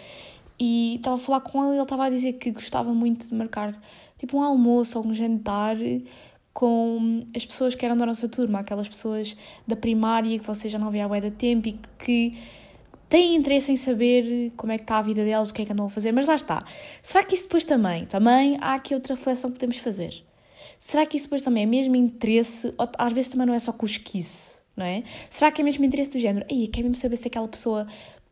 e 0.60 0.96
estava 0.96 1.16
a 1.16 1.20
falar 1.20 1.42
com 1.42 1.64
ele 1.64 1.74
e 1.74 1.76
ele 1.76 1.84
estava 1.84 2.06
a 2.06 2.10
dizer 2.10 2.34
que 2.34 2.52
gostava 2.52 2.94
muito 2.94 3.28
de 3.28 3.36
marcar 3.36 3.74
tipo 4.18 4.38
um 4.38 4.42
almoço 4.42 4.98
ou 4.98 5.06
um 5.06 5.14
jantar 5.14 5.78
com 6.54 7.24
as 7.36 7.46
pessoas 7.46 7.76
que 7.76 7.86
eram 7.86 7.96
da 7.96 8.06
nossa 8.06 8.28
turma, 8.28 8.60
aquelas 8.60 8.90
pessoas 8.90 9.38
da 9.68 9.76
primária 9.76 10.40
que 10.40 10.46
você 10.46 10.68
já 10.68 10.80
não 10.80 10.90
vê 10.90 11.02
há 11.02 11.20
de 11.20 11.30
tempo 11.30 11.68
e 11.68 11.80
que 12.00 12.36
têm 13.08 13.36
interesse 13.36 13.72
em 13.72 13.78
saber 13.78 14.52
como 14.58 14.72
é 14.72 14.78
que 14.78 14.84
está 14.84 14.98
a 14.98 15.02
vida 15.04 15.24
delas, 15.24 15.52
o 15.52 15.54
que 15.54 15.62
é 15.62 15.66
que 15.66 15.72
andam 15.72 15.86
a 15.86 15.90
fazer, 15.90 16.12
mas 16.12 16.28
lá 16.28 16.36
está. 16.36 16.60
Será 17.02 17.24
que 17.24 17.36
isso 17.36 17.44
depois 17.44 17.64
também, 17.64 18.06
também 18.06 18.58
há 18.60 18.74
aqui 18.74 18.96
outra 18.96 19.14
reflexão 19.14 19.52
que 19.52 19.58
podemos 19.58 19.78
fazer? 19.78 20.24
Será 20.80 21.06
que 21.06 21.18
isso 21.18 21.28
depois 21.28 21.42
também 21.42 21.64
é 21.64 21.66
mesmo 21.66 21.96
interesse, 21.96 22.74
ou 22.78 22.90
às 22.98 23.14
vezes 23.14 23.30
também 23.30 23.48
não 23.48 23.54
é 23.54 23.60
só 23.60 23.72
cosquice, 23.72 24.58
não 24.76 24.86
é? 24.86 25.04
Será 25.30 25.52
que 25.52 25.62
é 25.62 25.64
mesmo 25.64 25.86
interesse 25.86 26.12
do 26.12 26.20
género? 26.20 26.46
Aí, 26.50 26.68
quer 26.68 26.82
mesmo 26.82 26.96
saber 26.96 27.18
se 27.18 27.28
aquela 27.28 27.48
pessoa 27.48 27.88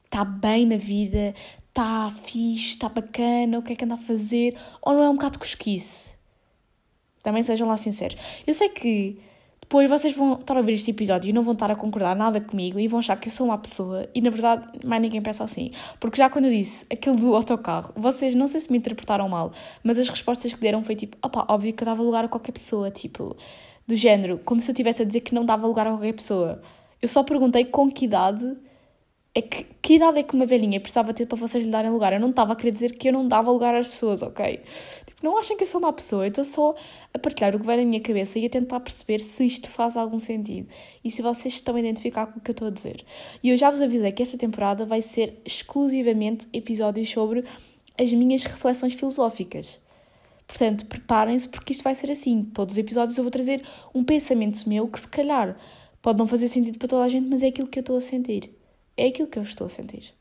está 0.06 0.24
bem 0.24 0.66
na 0.66 0.78
vida, 0.78 1.34
está 1.68 2.10
fixe, 2.10 2.72
está 2.72 2.88
bacana, 2.90 3.60
o 3.60 3.62
que 3.62 3.74
é 3.74 3.76
que 3.76 3.84
anda 3.84 3.96
a 3.96 3.98
fazer, 3.98 4.56
ou 4.82 4.94
não 4.94 5.04
é 5.04 5.10
um 5.10 5.16
bocado 5.16 5.38
cosquice? 5.40 6.12
Também 7.22 7.44
sejam 7.44 7.68
lá 7.68 7.76
sinceros. 7.76 8.18
Eu 8.46 8.54
sei 8.54 8.70
que 8.70 9.20
depois 9.66 9.90
vocês 9.90 10.16
vão 10.16 10.34
estar 10.34 10.54
a 10.54 10.60
ouvir 10.60 10.74
este 10.74 10.92
episódio 10.92 11.28
e 11.28 11.34
não 11.34 11.42
vão 11.42 11.54
estar 11.54 11.72
a 11.72 11.76
concordar 11.76 12.16
nada 12.16 12.40
comigo 12.40 12.80
e 12.80 12.88
vão 12.88 13.00
achar 13.00 13.20
que 13.20 13.30
eu 13.30 13.32
sou 13.32 13.48
uma 13.48 13.58
pessoa 13.58 14.08
e 14.14 14.22
na 14.22 14.30
verdade 14.30 14.64
mais 14.86 15.02
ninguém 15.02 15.24
pensa 15.24 15.44
assim. 15.44 15.72
Porque 16.00 16.18
já 16.18 16.30
quando 16.30 16.46
eu 16.46 16.52
disse 16.52 16.86
aquilo 16.88 17.16
do 17.16 17.36
autocarro, 17.36 17.92
vocês 17.96 18.36
não 18.36 18.48
sei 18.48 18.62
se 18.62 18.72
me 18.72 18.78
interpretaram 18.78 19.28
mal, 19.28 19.52
mas 19.84 19.98
as 19.98 20.08
respostas 20.08 20.54
que 20.54 20.62
deram 20.62 20.84
foi 20.84 20.96
tipo, 20.96 21.18
opá, 21.26 21.48
óbvio 21.50 21.74
que 21.74 21.82
eu 21.82 21.86
dava 21.86 22.04
lugar 22.04 22.26
a 22.26 22.28
qualquer 22.28 22.52
pessoa, 22.52 22.92
tipo, 22.92 23.36
do 23.88 23.96
género, 23.96 24.40
como 24.46 24.62
se 24.62 24.70
eu 24.70 24.74
estivesse 24.74 25.02
a 25.02 25.06
dizer 25.06 25.22
que 25.22 25.34
não 25.34 25.44
dava 25.44 25.66
lugar 25.66 25.88
a 25.88 25.90
qualquer 25.90 26.14
pessoa. 26.14 26.62
Eu 27.02 27.08
só 27.08 27.24
perguntei 27.24 27.66
com 27.66 27.90
que 27.90 28.06
idade 28.06 28.46
é 29.38 29.42
que, 29.42 29.66
que 29.82 29.96
idade 29.96 30.18
é 30.18 30.24
que 30.24 30.34
uma 30.34 30.46
velhinha 30.46 30.80
precisava 30.80 31.14
ter 31.14 31.26
para 31.26 31.38
vocês 31.38 31.62
lhe 31.62 31.70
darem 31.70 31.92
lugar? 31.92 32.14
Eu 32.14 32.22
não 32.22 32.30
estava 32.30 32.54
a 32.54 32.56
querer 32.56 32.72
dizer 32.72 32.96
que 32.96 33.10
eu 33.10 33.14
não 33.14 33.28
dava 33.28 33.52
lugar 33.52 33.76
às 33.76 33.86
pessoas, 33.86 34.22
ok? 34.22 34.62
Tipo, 35.06 35.22
não 35.22 35.38
achem 35.38 35.58
que 35.58 35.64
eu 35.64 35.68
sou 35.68 35.82
uma 35.82 35.92
pessoa, 35.92 36.24
eu 36.24 36.30
estou 36.30 36.46
só 36.46 36.74
a 37.14 37.20
partilhar 37.20 37.54
o 37.54 37.60
que 37.60 37.66
vai 37.66 37.76
na 37.76 37.84
minha 37.84 38.00
cabeça 38.00 38.40
e 38.40 38.46
a 38.46 38.50
tentar 38.50 38.80
perceber 38.80 39.20
se 39.20 39.46
isto 39.46 39.70
faz 39.70 39.98
algum 39.98 40.18
sentido 40.18 40.70
e 41.04 41.12
se 41.12 41.22
vocês 41.22 41.56
estão 41.56 41.76
a 41.76 41.80
identificar 41.82 42.28
com 42.28 42.40
o 42.40 42.42
que 42.42 42.50
eu 42.50 42.54
estou 42.54 42.70
a 42.70 42.72
dizer. 42.72 43.04
E 43.44 43.50
eu 43.50 43.58
já 43.58 43.70
vos 43.70 43.82
avisei 43.82 44.14
que 44.14 44.24
esta 44.24 44.38
temporada 44.38 44.86
vai 44.86 45.02
ser 45.02 45.42
exclusivamente 45.44 46.48
episódios 46.54 47.10
sobre 47.10 47.44
as 48.00 48.14
minhas 48.14 48.44
reflexões 48.44 48.94
filosóficas. 48.94 49.82
Portanto, 50.48 50.86
preparem-se 50.86 51.50
porque 51.50 51.74
isto 51.74 51.84
vai 51.84 51.94
ser 51.94 52.10
assim. 52.10 52.44
Todos 52.54 52.76
os 52.76 52.78
episódios 52.78 53.18
eu 53.18 53.24
vou 53.24 53.32
trazer 53.32 53.62
um 53.94 54.02
pensamento 54.02 54.64
meu 54.70 54.88
que 54.88 55.00
se 55.00 55.08
calhar 55.10 55.58
pode 56.02 56.18
não 56.18 56.26
fazer 56.26 56.48
sentido 56.48 56.80
para 56.80 56.88
toda 56.88 57.04
a 57.04 57.10
gente, 57.10 57.28
mas 57.28 57.44
é 57.44 57.48
aquilo 57.48 57.68
que 57.68 57.80
eu 57.80 57.82
estou 57.82 57.98
a 57.98 58.02
sentir. 58.02 58.56
É 58.98 59.08
aquilo 59.08 59.28
que 59.28 59.40
eu 59.40 59.44
estou 59.44 59.68
a 59.68 59.70
sentir. 59.70 60.14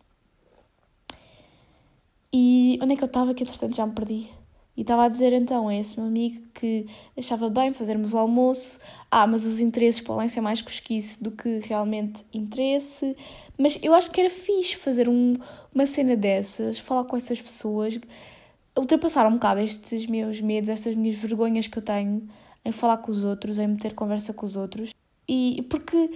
E 2.33 2.79
onde 2.83 2.95
é 2.95 2.97
que 2.97 3.05
eu 3.05 3.07
estava 3.07 3.33
que 3.33 3.45
entretanto 3.45 3.77
já 3.77 3.87
me 3.87 3.93
perdi? 3.93 4.29
E 4.77 4.81
estava 4.81 5.05
a 5.05 5.09
dizer 5.09 5.33
então 5.33 5.69
a 5.69 5.75
esse 5.75 5.97
meu 5.97 6.09
amigo 6.09 6.43
que 6.53 6.87
achava 7.17 7.49
bem 7.49 7.73
fazermos 7.73 8.13
o 8.13 8.19
almoço. 8.19 8.81
Ah, 9.09 9.27
mas 9.27 9.45
os 9.45 9.61
interesses 9.61 10.01
podem 10.01 10.27
ser 10.27 10.41
mais 10.41 10.61
cosquice 10.61 11.23
do 11.23 11.31
que 11.31 11.61
realmente 11.61 12.25
interesse. 12.33 13.17
Mas 13.57 13.79
eu 13.83 13.95
acho 13.95 14.11
que 14.11 14.21
era 14.21 14.29
fixe 14.29 14.75
fazer 14.75 15.09
um, 15.09 15.37
uma 15.73 15.87
cena 15.87 16.17
dessas, 16.17 16.79
falar 16.81 17.05
com 17.05 17.17
essas 17.17 17.41
pessoas, 17.41 18.01
ultrapassar 18.77 19.29
um 19.29 19.35
bocado 19.35 19.61
estes 19.61 20.07
meus 20.07 20.41
medos, 20.41 20.69
estas 20.69 20.97
minhas 20.97 21.17
vergonhas 21.17 21.69
que 21.69 21.79
eu 21.79 21.83
tenho 21.83 22.29
em 22.65 22.73
falar 22.73 22.97
com 22.97 23.13
os 23.13 23.23
outros, 23.23 23.59
em 23.59 23.69
meter 23.69 23.95
conversa 23.95 24.33
com 24.33 24.45
os 24.45 24.57
outros. 24.57 24.93
E 25.29 25.65
porque 25.71 26.11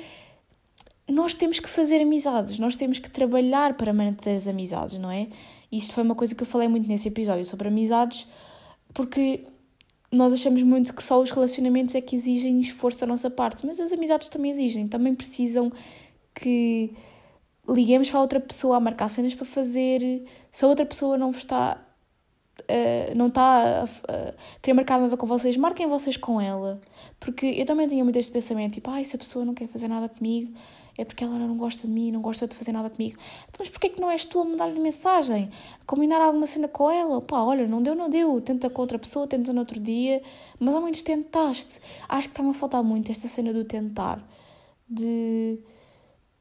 nós 1.08 1.34
temos 1.34 1.58
que 1.58 1.68
fazer 1.68 2.00
amizades, 2.00 2.58
nós 2.58 2.76
temos 2.76 2.98
que 2.98 3.10
trabalhar 3.10 3.74
para 3.74 3.92
manter 3.92 4.34
as 4.34 4.46
amizades, 4.46 4.98
não 4.98 5.10
é? 5.10 5.28
Isto 5.70 5.94
foi 5.94 6.02
uma 6.02 6.14
coisa 6.14 6.34
que 6.34 6.42
eu 6.42 6.46
falei 6.46 6.68
muito 6.68 6.86
nesse 6.86 7.08
episódio 7.08 7.44
sobre 7.44 7.68
amizades, 7.68 8.26
porque 8.92 9.44
nós 10.10 10.32
achamos 10.32 10.62
muito 10.62 10.94
que 10.94 11.02
só 11.02 11.20
os 11.20 11.30
relacionamentos 11.30 11.94
é 11.94 12.00
que 12.00 12.16
exigem 12.16 12.60
esforço 12.60 13.00
da 13.00 13.06
nossa 13.06 13.30
parte, 13.30 13.66
mas 13.66 13.78
as 13.78 13.92
amizades 13.92 14.28
também 14.28 14.50
exigem, 14.50 14.88
também 14.88 15.14
precisam 15.14 15.70
que 16.34 16.94
liguemos 17.68 18.08
para 18.08 18.18
a 18.18 18.22
outra 18.22 18.40
pessoa 18.40 18.76
a 18.76 18.80
marcar 18.80 19.08
cenas 19.08 19.34
para 19.34 19.44
fazer. 19.44 20.24
Se 20.50 20.64
a 20.64 20.68
outra 20.68 20.86
pessoa 20.86 21.18
não 21.18 21.30
está. 21.30 21.84
Uh, 22.60 23.14
não 23.14 23.28
está 23.28 23.42
a, 23.42 23.84
a 23.84 24.34
querer 24.60 24.74
marcar 24.74 24.98
nada 25.00 25.16
com 25.16 25.26
vocês, 25.28 25.56
marquem 25.56 25.86
vocês 25.86 26.16
com 26.16 26.40
ela. 26.40 26.80
Porque 27.20 27.46
eu 27.46 27.64
também 27.64 27.86
tinha 27.86 28.02
muito 28.02 28.18
este 28.18 28.32
pensamento, 28.32 28.74
tipo, 28.74 28.90
ai, 28.90 29.04
se 29.04 29.14
a 29.14 29.18
pessoa 29.18 29.44
não 29.44 29.54
quer 29.54 29.68
fazer 29.68 29.86
nada 29.86 30.08
comigo, 30.08 30.52
é 30.98 31.04
porque 31.04 31.22
ela 31.22 31.38
não 31.38 31.56
gosta 31.56 31.86
de 31.86 31.92
mim, 31.92 32.10
não 32.10 32.20
gosta 32.20 32.48
de 32.48 32.56
fazer 32.56 32.72
nada 32.72 32.90
comigo. 32.90 33.16
Então, 33.44 33.58
mas 33.60 33.70
porquê 33.70 33.88
que 33.88 34.00
não 34.00 34.10
és 34.10 34.24
tu 34.24 34.40
a 34.40 34.44
mandar-lhe 34.44 34.80
mensagem? 34.80 35.48
A 35.80 35.84
combinar 35.84 36.20
alguma 36.20 36.44
cena 36.44 36.66
com 36.66 36.90
ela? 36.90 37.22
Pá, 37.22 37.40
olha, 37.40 37.68
não 37.68 37.80
deu, 37.80 37.94
não 37.94 38.10
deu. 38.10 38.40
Tenta 38.40 38.68
com 38.68 38.82
outra 38.82 38.98
pessoa, 38.98 39.24
tenta 39.24 39.52
no 39.52 39.60
outro 39.60 39.78
dia. 39.78 40.20
Mas 40.58 40.74
ao 40.74 40.82
menos 40.82 41.00
tentaste. 41.02 41.80
Acho 42.08 42.26
que 42.26 42.32
está-me 42.32 42.50
a 42.50 42.54
faltar 42.54 42.82
muito 42.82 43.12
esta 43.12 43.28
cena 43.28 43.52
do 43.52 43.64
tentar. 43.64 44.20
De 44.88 45.60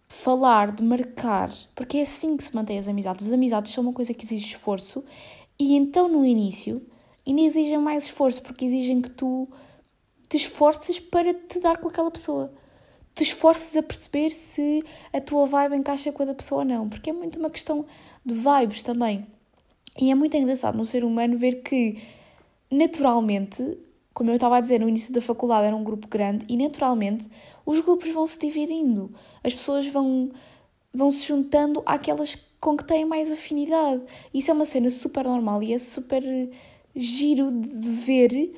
falar, 0.08 0.72
de 0.72 0.84
marcar. 0.84 1.54
Porque 1.76 2.00
é 2.00 2.02
assim 2.02 2.36
que 2.36 2.44
se 2.44 2.56
mantém 2.56 2.80
as 2.80 2.88
amizades. 2.88 3.28
As 3.28 3.34
amizades 3.34 3.72
são 3.72 3.84
uma 3.84 3.94
coisa 3.94 4.12
que 4.12 4.26
exige 4.26 4.48
esforço. 4.48 5.06
E 5.60 5.76
então, 5.76 6.08
no 6.08 6.26
início, 6.26 6.82
ainda 7.28 7.42
exigem 7.42 7.78
mais 7.78 8.06
esforço. 8.06 8.42
Porque 8.42 8.66
exigem 8.66 9.04
que 9.04 9.12
tu 9.12 9.48
te 10.28 10.36
esforces 10.36 11.00
para 11.00 11.32
te 11.32 11.60
dar 11.60 11.78
com 11.78 11.90
aquela 11.90 12.10
pessoa 12.10 12.52
te 13.18 13.24
esforces 13.24 13.76
a 13.76 13.82
perceber 13.82 14.30
se 14.30 14.84
a 15.12 15.20
tua 15.20 15.48
vibe 15.48 15.76
encaixa 15.76 16.12
com 16.12 16.22
a 16.22 16.28
da 16.28 16.36
pessoa 16.36 16.62
ou 16.62 16.66
não, 16.66 16.88
porque 16.88 17.10
é 17.10 17.14
muito 17.14 17.40
uma 17.40 17.50
questão 17.50 17.84
de 18.24 18.36
vibes 18.36 18.84
também. 18.84 19.26
E 20.00 20.12
é 20.12 20.16
muito 20.16 20.38
engraçado 20.38 20.78
no 20.78 20.86
ser 20.86 21.04
humano 21.04 21.36
ver 21.36 21.64
que, 21.64 22.00
naturalmente, 22.70 23.76
como 24.14 24.30
eu 24.30 24.36
estava 24.36 24.58
a 24.58 24.62
dizer, 24.62 24.80
no 24.80 24.88
início 24.88 25.12
da 25.12 25.20
faculdade 25.20 25.66
era 25.66 25.76
um 25.76 25.84
grupo 25.84 26.08
grande 26.08 26.46
e, 26.48 26.56
naturalmente, 26.56 27.28
os 27.66 27.80
grupos 27.80 28.12
vão 28.12 28.28
se 28.28 28.38
dividindo. 28.38 29.12
As 29.44 29.56
pessoas 29.56 29.88
vão, 29.88 30.30
vão 30.94 31.10
se 31.10 31.28
juntando 31.28 31.82
àquelas 31.88 32.36
com 32.60 32.78
que 32.78 32.84
têm 32.84 33.04
mais 33.04 33.32
afinidade. 33.32 34.04
Isso 34.32 34.52
é 34.52 34.54
uma 34.54 34.66
cena 34.66 34.92
super 34.92 35.26
normal 35.26 35.64
e 35.64 35.74
é 35.74 35.80
super 35.80 36.24
giro 36.96 37.52
de 37.52 37.90
ver 37.90 38.56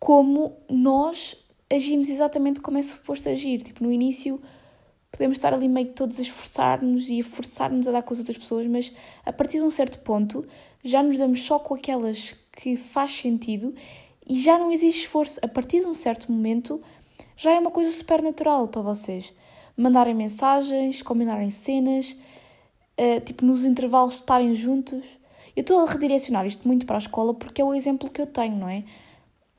como 0.00 0.56
nós 0.68 1.36
agimos 1.74 2.08
exatamente 2.08 2.60
como 2.60 2.78
é 2.78 2.82
suposto 2.82 3.28
agir. 3.28 3.62
Tipo, 3.62 3.82
no 3.84 3.92
início 3.92 4.40
podemos 5.10 5.36
estar 5.36 5.52
ali 5.52 5.68
meio 5.68 5.88
que 5.88 5.92
todos 5.92 6.18
a 6.18 6.22
esforçar-nos 6.22 7.08
e 7.08 7.20
a 7.20 7.24
forçar-nos 7.24 7.86
a 7.86 7.92
dar 7.92 8.02
com 8.02 8.14
as 8.14 8.18
outras 8.18 8.38
pessoas, 8.38 8.66
mas 8.66 8.92
a 9.24 9.32
partir 9.32 9.58
de 9.58 9.64
um 9.64 9.70
certo 9.70 9.98
ponto 10.00 10.46
já 10.82 11.02
nos 11.02 11.18
damos 11.18 11.42
só 11.42 11.58
com 11.58 11.74
aquelas 11.74 12.34
que 12.52 12.76
faz 12.76 13.14
sentido 13.14 13.74
e 14.26 14.40
já 14.40 14.58
não 14.58 14.72
existe 14.72 15.02
esforço. 15.02 15.38
A 15.42 15.48
partir 15.48 15.80
de 15.80 15.86
um 15.86 15.94
certo 15.94 16.30
momento 16.32 16.80
já 17.36 17.52
é 17.52 17.58
uma 17.58 17.70
coisa 17.70 17.92
super 17.92 18.22
natural 18.22 18.68
para 18.68 18.82
vocês. 18.82 19.32
Mandarem 19.76 20.14
mensagens, 20.14 21.02
combinarem 21.02 21.50
cenas, 21.50 22.16
uh, 22.98 23.20
tipo 23.20 23.44
nos 23.44 23.64
intervalos 23.64 24.14
estarem 24.14 24.54
juntos. 24.54 25.06
Eu 25.54 25.60
estou 25.60 25.80
a 25.80 25.90
redirecionar 25.90 26.46
isto 26.46 26.66
muito 26.66 26.86
para 26.86 26.96
a 26.96 26.98
escola 26.98 27.34
porque 27.34 27.60
é 27.60 27.64
o 27.64 27.74
exemplo 27.74 28.08
que 28.08 28.20
eu 28.20 28.26
tenho, 28.26 28.56
não 28.56 28.68
é? 28.68 28.84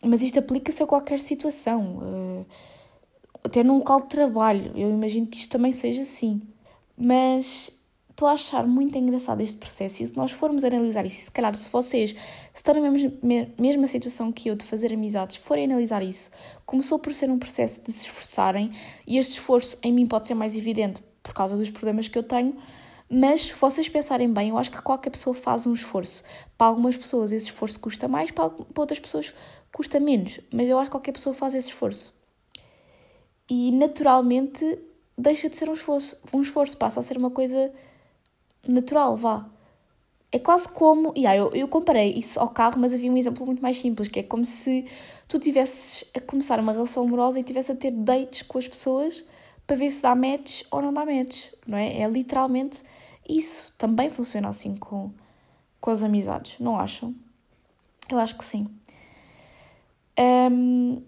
Mas 0.04 0.22
isto 0.22 0.40
aplica-se 0.40 0.84
a 0.84 0.88
qualquer 0.88 1.20
situação, 1.20 1.98
uh, 1.98 2.46
até 3.44 3.64
num 3.64 3.78
local 3.78 4.02
de 4.02 4.08
trabalho. 4.08 4.72
Eu 4.76 4.92
imagino 4.92 5.28
que 5.28 5.38
isto 5.38 5.52
também 5.52 5.72
seja 5.72 6.02
assim. 6.02 6.42
Mas 6.98 7.72
estou 8.14 8.28
a 8.28 8.34
achar 8.34 8.66
muito 8.68 8.96
engraçado 8.98 9.42
este 9.42 9.58
processo 9.58 10.04
e 10.04 10.08
se 10.08 10.16
nós 10.16 10.32
formos 10.32 10.64
analisar 10.64 11.06
isso, 11.06 11.26
se 11.26 11.32
calhar 11.32 11.54
se 11.56 11.70
vocês 11.70 12.16
estão 12.54 12.76
na 12.76 12.92
mesma, 12.92 13.12
mesma 13.60 13.88
situação 13.88 14.32
que 14.32 14.50
eu 14.50 14.56
de 14.56 14.64
fazer 14.66 14.94
amizades, 14.94 15.38
forem 15.38 15.66
analisar 15.66 16.04
isso, 16.04 16.30
começou 16.64 17.00
por 17.00 17.12
ser 17.14 17.32
um 17.32 17.40
processo 17.40 17.84
de 17.84 17.92
se 17.92 18.02
esforçarem 18.02 18.72
e 19.08 19.18
este 19.18 19.34
esforço 19.34 19.80
em 19.82 19.92
mim 19.92 20.06
pode 20.06 20.28
ser 20.28 20.36
mais 20.36 20.56
evidente 20.56 21.02
por 21.24 21.34
causa 21.34 21.58
dos 21.58 21.72
problemas 21.72 22.08
que 22.08 22.18
eu 22.18 22.24
tenho, 22.24 22.56
mas 23.10 23.46
se 23.46 23.54
vocês 23.54 23.90
pensarem 23.90 24.32
bem, 24.32 24.50
eu 24.50 24.58
acho 24.58 24.72
que 24.72 24.82
qualquer 24.82 25.10
pessoa 25.10 25.34
faz 25.34 25.66
um 25.66 25.74
esforço. 25.74 26.24
Para 26.58 26.68
algumas 26.68 26.96
pessoas 26.96 27.32
esse 27.32 27.48
esforço 27.48 27.80
custa 27.80 28.08
mais, 28.08 28.32
para 28.32 28.52
outras 28.78 29.00
pessoas 29.00 29.34
custa 29.74 30.00
menos, 30.00 30.40
mas 30.54 30.70
eu 30.70 30.78
acho 30.78 30.90
que 30.90 30.92
qualquer 30.92 31.12
pessoa 31.12 31.34
faz 31.34 31.54
esse 31.56 31.68
esforço. 31.70 32.14
E 33.50 33.72
naturalmente 33.72 34.80
deixa 35.18 35.50
de 35.50 35.58
ser 35.58 35.70
um 35.70 35.74
esforço, 35.74 36.18
um 36.34 36.42
esforço 36.42 36.78
passa 36.78 37.00
a 37.00 37.04
ser 37.04 37.18
uma 37.18 37.32
coisa 37.32 37.74
natural, 38.66 39.18
vá. 39.18 39.50
É 40.32 40.40
quase 40.40 40.70
como. 40.70 41.14
Yeah, 41.16 41.38
eu, 41.38 41.52
eu 41.54 41.68
comparei 41.68 42.12
isso 42.14 42.40
ao 42.40 42.50
carro, 42.50 42.80
mas 42.80 42.94
havia 42.94 43.12
um 43.12 43.18
exemplo 43.18 43.46
muito 43.46 43.62
mais 43.62 43.78
simples, 43.78 44.08
que 44.08 44.20
é 44.20 44.24
como 44.24 44.46
se 44.46 44.86
tu 45.28 45.40
tivesses 45.40 46.10
a 46.16 46.20
começar 46.20 46.60
uma 46.60 46.72
relação 46.72 47.04
amorosa 47.04 47.40
e 47.40 47.44
tivesse 47.44 47.72
a 47.72 47.76
ter 47.76 47.92
dates 47.92 48.42
com 48.44 48.58
as 48.58 48.68
pessoas 48.68 49.24
para 49.68 49.76
ver 49.76 49.92
se 49.92 50.02
dá 50.02 50.16
match 50.16 50.64
ou 50.72 50.82
não 50.82 50.94
dá 50.94 51.06
match, 51.06 51.48
não 51.68 51.78
é? 51.78 52.00
É 52.02 52.10
literalmente 52.10 52.84
isso. 53.28 53.74
Também 53.78 54.10
funciona 54.10 54.50
assim 54.50 54.76
com, 54.76 55.12
com 55.80 55.92
as 55.92 56.02
amizades, 56.02 56.56
não 56.60 56.80
acham? 56.80 57.14
Eu 58.10 58.18
acho 58.18 58.36
que 58.36 58.44
sim. 58.44 58.68
Um, 60.20 61.02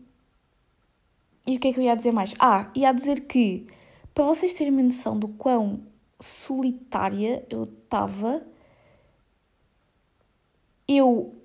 e 1.47 1.57
o 1.57 1.59
que 1.59 1.67
é 1.67 1.73
que 1.73 1.79
eu 1.79 1.83
ia 1.83 1.95
dizer 1.95 2.11
mais? 2.11 2.33
Ah, 2.39 2.71
ia 2.75 2.91
dizer 2.91 3.21
que, 3.21 3.67
para 4.13 4.25
vocês 4.25 4.53
terem 4.53 4.73
uma 4.73 4.81
noção 4.81 5.17
do 5.17 5.27
quão 5.27 5.83
solitária 6.19 7.45
eu 7.49 7.63
estava, 7.63 8.41
eu. 10.87 11.35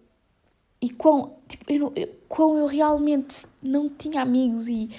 E 0.80 0.88
quão, 0.88 1.36
tipo, 1.46 1.70
eu, 1.70 1.92
eu, 1.94 2.08
quão 2.26 2.56
eu 2.56 2.64
realmente 2.64 3.46
não 3.62 3.90
tinha 3.90 4.22
amigos 4.22 4.66
e 4.66 4.90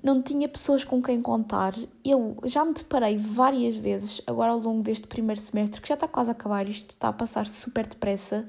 não 0.00 0.22
tinha 0.22 0.48
pessoas 0.48 0.84
com 0.84 1.02
quem 1.02 1.20
contar. 1.20 1.74
Eu 2.04 2.36
já 2.44 2.64
me 2.64 2.72
deparei 2.72 3.16
várias 3.16 3.76
vezes, 3.76 4.22
agora 4.24 4.52
ao 4.52 4.60
longo 4.60 4.82
deste 4.82 5.08
primeiro 5.08 5.40
semestre, 5.40 5.80
que 5.80 5.88
já 5.88 5.94
está 5.94 6.06
quase 6.06 6.30
a 6.30 6.32
acabar, 6.32 6.68
isto 6.68 6.90
está 6.90 7.08
a 7.08 7.12
passar 7.12 7.44
super 7.46 7.84
depressa. 7.84 8.48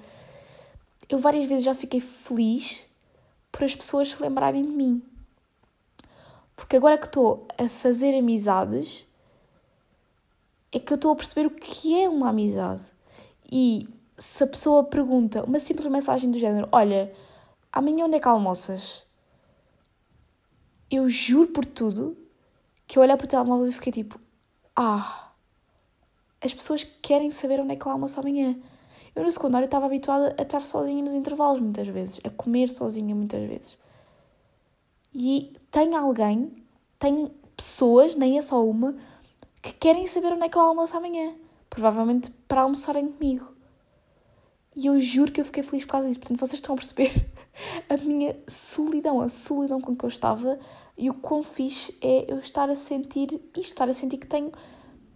Eu 1.10 1.18
várias 1.18 1.46
vezes 1.46 1.66
já 1.66 1.74
fiquei 1.74 2.00
feliz 2.00 2.86
por 3.52 3.64
as 3.64 3.76
pessoas 3.76 4.10
se 4.10 4.22
lembrarem 4.22 4.66
de 4.66 4.74
mim. 4.74 5.04
Porque 6.56 6.78
agora 6.78 6.98
que 6.98 7.08
estou 7.08 7.48
a 7.58 7.68
fazer 7.68 8.18
amizades, 8.18 9.06
é 10.72 10.80
que 10.80 10.94
eu 10.94 10.96
estou 10.96 11.12
a 11.12 11.16
perceber 11.16 11.48
o 11.48 11.52
que 11.52 12.02
é 12.02 12.08
uma 12.08 12.30
amizade. 12.30 12.84
E 13.52 13.88
se 14.18 14.44
a 14.44 14.48
pessoa 14.48 14.84
pergunta 14.84 15.44
uma 15.44 15.60
simples 15.60 15.86
mensagem 15.88 16.32
do 16.32 16.40
género: 16.40 16.70
Olha, 16.72 17.14
amanhã 17.72 18.06
onde 18.06 18.16
é 18.16 18.20
que 18.20 18.28
almoças? 18.28 19.04
Eu 20.90 21.10
juro 21.10 21.50
por 21.50 21.66
tudo 21.66 22.18
que 22.88 22.98
eu 22.98 23.04
olhei 23.04 23.16
para 23.16 23.26
o 23.26 23.28
telemóvel 23.28 23.68
e 23.68 23.72
fiquei 23.72 23.92
tipo: 23.92 24.20
Ah, 24.76 25.32
as 26.42 26.54
pessoas 26.54 26.84
querem 26.84 27.32
saber 27.32 27.60
onde 27.60 27.74
é 27.74 27.76
que 27.76 27.86
eu 27.86 27.92
almoço 27.92 28.20
amanhã. 28.20 28.56
Eu 29.16 29.24
no 29.24 29.32
secundário 29.32 29.66
estava 29.66 29.86
habituada 29.86 30.36
a 30.38 30.42
estar 30.42 30.62
sozinha 30.62 31.04
nos 31.04 31.14
intervalos 31.14 31.60
muitas 31.60 31.88
vezes, 31.88 32.20
a 32.24 32.30
comer 32.30 32.70
sozinha 32.70 33.14
muitas 33.14 33.48
vezes. 33.48 33.78
E 35.14 35.54
tem 35.70 35.96
alguém, 35.96 36.52
tem 36.98 37.30
pessoas, 37.58 38.16
nem 38.16 38.38
é 38.38 38.42
só 38.42 38.66
uma, 38.66 38.96
que 39.62 39.74
querem 39.74 40.08
saber 40.08 40.34
onde 40.34 40.46
é 40.46 40.50
que 40.50 40.58
eu 40.58 40.62
almoço 40.62 40.96
amanhã. 40.96 41.36
Provavelmente 41.70 42.32
para 42.48 42.62
almoçarem 42.62 43.12
comigo. 43.12 43.48
E 44.76 44.88
eu 44.88 45.00
juro 45.00 45.32
que 45.32 45.42
eu 45.42 45.46
fiquei 45.46 45.64
feliz 45.64 45.86
por 45.86 45.92
causa 45.92 46.08
disso. 46.08 46.20
Portanto, 46.20 46.40
vocês 46.40 46.54
estão 46.54 46.76
a 46.76 46.78
perceber 46.78 47.12
a 47.90 47.98
minha 47.98 48.38
solidão, 48.48 49.22
a 49.22 49.30
solidão 49.30 49.82
com 49.82 49.96
que 49.96 50.06
eu 50.06 50.10
estava 50.10 50.58
e 50.98 51.10
o 51.10 51.14
quão 51.14 51.44
fixe 51.44 51.98
é 52.02 52.32
eu 52.32 52.40
estar 52.40 52.70
a 52.70 52.76
sentir 52.76 53.34
isto, 53.58 53.72
estar 53.72 53.90
a 53.90 53.94
sentir 53.94 54.18
que 54.18 54.28
tenho 54.28 54.52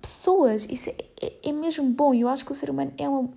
pessoas. 0.01 0.65
Isso 0.69 0.89
é, 0.89 0.95
é, 1.21 1.49
é 1.49 1.51
mesmo 1.51 1.89
bom. 1.89 2.13
Eu 2.13 2.27
acho 2.27 2.45
que 2.45 2.51
o 2.51 2.55
ser 2.55 2.69
humano 2.69 2.93
é 2.97 3.07
uma 3.07 3.29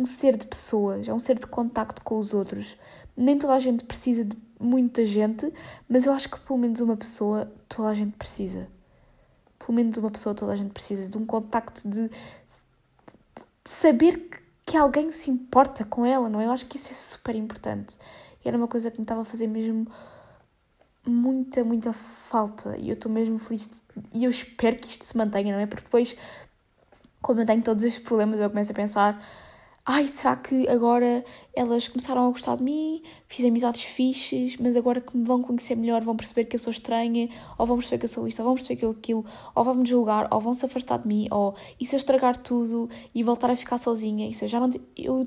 um 0.00 0.06
ser 0.06 0.34
de 0.34 0.46
pessoas, 0.46 1.06
é 1.06 1.12
um 1.12 1.18
ser 1.18 1.38
de 1.38 1.46
contacto 1.46 2.02
com 2.02 2.18
os 2.18 2.32
outros. 2.32 2.74
Nem 3.14 3.36
toda 3.36 3.52
a 3.52 3.58
gente 3.58 3.84
precisa 3.84 4.24
de 4.24 4.34
muita 4.58 5.04
gente, 5.04 5.52
mas 5.86 6.06
eu 6.06 6.12
acho 6.14 6.30
que 6.30 6.40
pelo 6.40 6.58
menos 6.58 6.80
uma 6.80 6.96
pessoa 6.96 7.52
toda 7.68 7.90
a 7.90 7.94
gente 7.94 8.16
precisa. 8.16 8.66
Pelo 9.58 9.74
menos 9.74 9.98
uma 9.98 10.10
pessoa 10.10 10.34
toda 10.34 10.54
a 10.54 10.56
gente 10.56 10.70
precisa 10.70 11.06
de 11.06 11.18
um 11.18 11.26
contacto 11.26 11.86
de, 11.86 12.08
de 12.08 12.10
saber 13.62 14.16
que, 14.16 14.38
que 14.64 14.76
alguém 14.78 15.12
se 15.12 15.30
importa 15.30 15.84
com 15.84 16.06
ela, 16.06 16.30
não 16.30 16.40
é? 16.40 16.46
Eu 16.46 16.50
acho 16.50 16.64
que 16.64 16.78
isso 16.78 16.92
é 16.92 16.94
super 16.94 17.36
importante. 17.36 17.98
E 18.42 18.48
era 18.48 18.56
uma 18.56 18.68
coisa 18.68 18.90
que 18.90 18.96
me 18.96 19.04
estava 19.04 19.20
a 19.20 19.24
fazer 19.24 19.48
mesmo 19.48 19.86
muita, 21.04 21.62
muita 21.62 21.92
falta. 21.92 22.74
E 22.78 22.88
eu 22.88 22.94
estou 22.94 23.12
mesmo 23.12 23.38
feliz. 23.38 23.66
De... 23.66 23.74
E 24.14 24.24
eu 24.24 24.30
espero 24.30 24.76
que 24.76 24.88
isto 24.88 25.04
se 25.04 25.14
mantenha, 25.14 25.52
não 25.54 25.60
é? 25.60 25.66
Porque 25.66 25.84
depois, 25.84 26.16
como 27.20 27.40
eu 27.40 27.44
tenho 27.44 27.62
todos 27.62 27.84
estes 27.84 28.02
problemas, 28.02 28.40
eu 28.40 28.48
começo 28.48 28.72
a 28.72 28.74
pensar 28.74 29.22
ai, 29.84 30.06
será 30.06 30.36
que 30.36 30.68
agora 30.68 31.24
elas 31.54 31.88
começaram 31.88 32.26
a 32.26 32.30
gostar 32.30 32.56
de 32.56 32.62
mim, 32.62 33.02
fiz 33.26 33.44
amizades 33.44 33.82
fixes, 33.82 34.56
mas 34.58 34.76
agora 34.76 35.00
que 35.00 35.16
me 35.16 35.24
vão 35.24 35.42
conhecer 35.42 35.74
melhor 35.74 36.02
vão 36.02 36.16
perceber 36.16 36.44
que 36.44 36.56
eu 36.56 36.60
sou 36.60 36.70
estranha, 36.70 37.28
ou 37.58 37.66
vão 37.66 37.76
perceber 37.78 37.98
que 37.98 38.04
eu 38.04 38.08
sou 38.08 38.28
isto, 38.28 38.38
ou 38.40 38.44
vão 38.44 38.54
perceber 38.54 38.76
que 38.76 38.84
eu 38.84 38.90
aquilo, 38.90 39.24
ou 39.54 39.64
vão 39.64 39.74
me 39.74 39.88
julgar, 39.88 40.28
ou 40.32 40.40
vão 40.40 40.54
se 40.54 40.64
afastar 40.64 40.98
de 40.98 41.08
mim, 41.08 41.26
ou 41.30 41.54
e 41.80 41.86
se 41.86 41.94
eu 41.96 41.98
estragar 41.98 42.36
tudo 42.36 42.88
e 43.14 43.22
voltar 43.22 43.50
a 43.50 43.56
ficar 43.56 43.78
sozinha, 43.78 44.30
se 44.32 44.44
eu 44.44 44.48
já 44.48 44.60
não. 44.60 44.70
Eu 44.96 45.22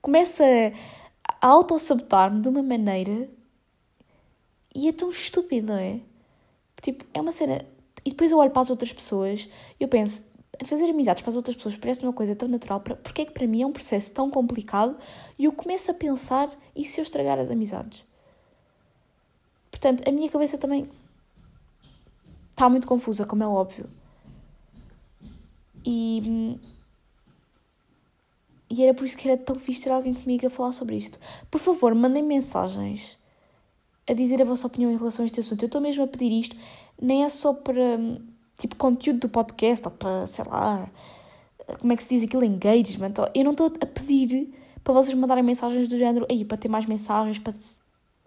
começo 0.00 0.42
a 0.42 1.48
auto-sabotar-me 1.48 2.40
de 2.40 2.48
uma 2.48 2.62
maneira 2.62 3.28
e 4.74 4.88
é 4.88 4.92
tão 4.92 5.08
estúpido, 5.08 5.68
não 5.68 5.78
é? 5.78 6.00
Tipo, 6.82 7.04
é 7.14 7.20
uma 7.20 7.32
cena. 7.32 7.64
E 8.04 8.10
depois 8.10 8.30
eu 8.30 8.38
olho 8.38 8.50
para 8.50 8.62
as 8.62 8.70
outras 8.70 8.92
pessoas 8.92 9.48
e 9.80 9.82
eu 9.82 9.88
penso, 9.88 10.22
fazer 10.64 10.90
amizades 10.90 11.22
para 11.22 11.30
as 11.30 11.36
outras 11.36 11.56
pessoas 11.56 11.76
parece 11.76 12.02
uma 12.02 12.12
coisa 12.12 12.34
tão 12.34 12.48
natural, 12.48 12.80
porque 12.80 13.22
é 13.22 13.24
que 13.24 13.32
para 13.32 13.46
mim 13.46 13.62
é 13.62 13.66
um 13.66 13.72
processo 13.72 14.12
tão 14.12 14.30
complicado 14.30 14.96
e 15.38 15.44
eu 15.44 15.52
começo 15.52 15.90
a 15.90 15.94
pensar 15.94 16.50
e 16.74 16.84
se 16.84 17.00
eu 17.00 17.02
estragar 17.02 17.38
as 17.38 17.50
amizades? 17.50 18.04
Portanto, 19.70 20.08
a 20.08 20.12
minha 20.12 20.30
cabeça 20.30 20.56
também 20.56 20.88
está 22.50 22.68
muito 22.68 22.86
confusa, 22.86 23.26
como 23.26 23.42
é 23.42 23.46
óbvio. 23.46 23.90
E, 25.84 26.58
e 28.70 28.82
era 28.82 28.94
por 28.94 29.04
isso 29.04 29.16
que 29.16 29.28
era 29.28 29.36
tão 29.36 29.56
fixe 29.56 29.82
ter 29.82 29.90
alguém 29.90 30.14
comigo 30.14 30.46
a 30.46 30.50
falar 30.50 30.72
sobre 30.72 30.96
isto. 30.96 31.18
Por 31.50 31.60
favor, 31.60 31.94
mandem 31.94 32.22
mensagens 32.22 33.18
a 34.08 34.12
dizer 34.12 34.40
a 34.40 34.44
vossa 34.44 34.66
opinião 34.66 34.90
em 34.90 34.96
relação 34.96 35.24
a 35.24 35.26
este 35.26 35.40
assunto. 35.40 35.62
Eu 35.62 35.66
estou 35.66 35.80
mesmo 35.80 36.04
a 36.04 36.06
pedir 36.06 36.32
isto, 36.32 36.56
nem 37.00 37.24
é 37.24 37.28
só 37.28 37.52
para 37.52 37.98
tipo 38.56 38.76
conteúdo 38.76 39.20
do 39.20 39.28
podcast 39.28 39.86
ou 39.86 39.92
para, 39.92 40.26
sei 40.26 40.44
lá, 40.44 40.88
como 41.80 41.92
é 41.92 41.96
que 41.96 42.02
se 42.02 42.08
diz 42.08 42.24
aquilo, 42.24 42.44
engagement. 42.44 43.14
Eu 43.34 43.44
não 43.44 43.52
estou 43.52 43.66
a 43.66 43.86
pedir 43.86 44.52
para 44.82 44.92
vocês 44.92 45.16
mandarem 45.16 45.42
mensagens 45.42 45.88
do 45.88 45.96
género, 45.96 46.26
aí 46.30 46.44
para 46.44 46.56
ter 46.56 46.68
mais 46.68 46.86
mensagens, 46.86 47.38
para. 47.38 47.54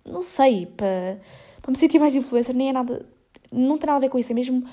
Não 0.05 0.21
sei, 0.21 0.65
para, 0.65 1.19
para 1.61 1.71
me 1.71 1.77
sentir 1.77 1.99
mais 1.99 2.15
influencer, 2.15 2.55
nem 2.55 2.69
é 2.69 2.73
nada. 2.73 3.05
Não 3.51 3.77
tem 3.77 3.87
nada 3.87 3.97
a 3.97 3.99
ver 3.99 4.09
com 4.09 4.17
isso, 4.17 4.31
é 4.31 4.35
mesmo 4.35 4.63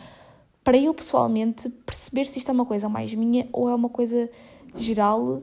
para 0.63 0.79
eu 0.79 0.95
pessoalmente 0.95 1.69
perceber 1.69 2.25
se 2.25 2.39
isto 2.39 2.49
é 2.49 2.55
uma 2.55 2.65
coisa 2.65 2.89
mais 2.89 3.13
minha 3.13 3.47
ou 3.53 3.69
é 3.69 3.75
uma 3.75 3.91
coisa 3.91 4.31
geral, 4.75 5.43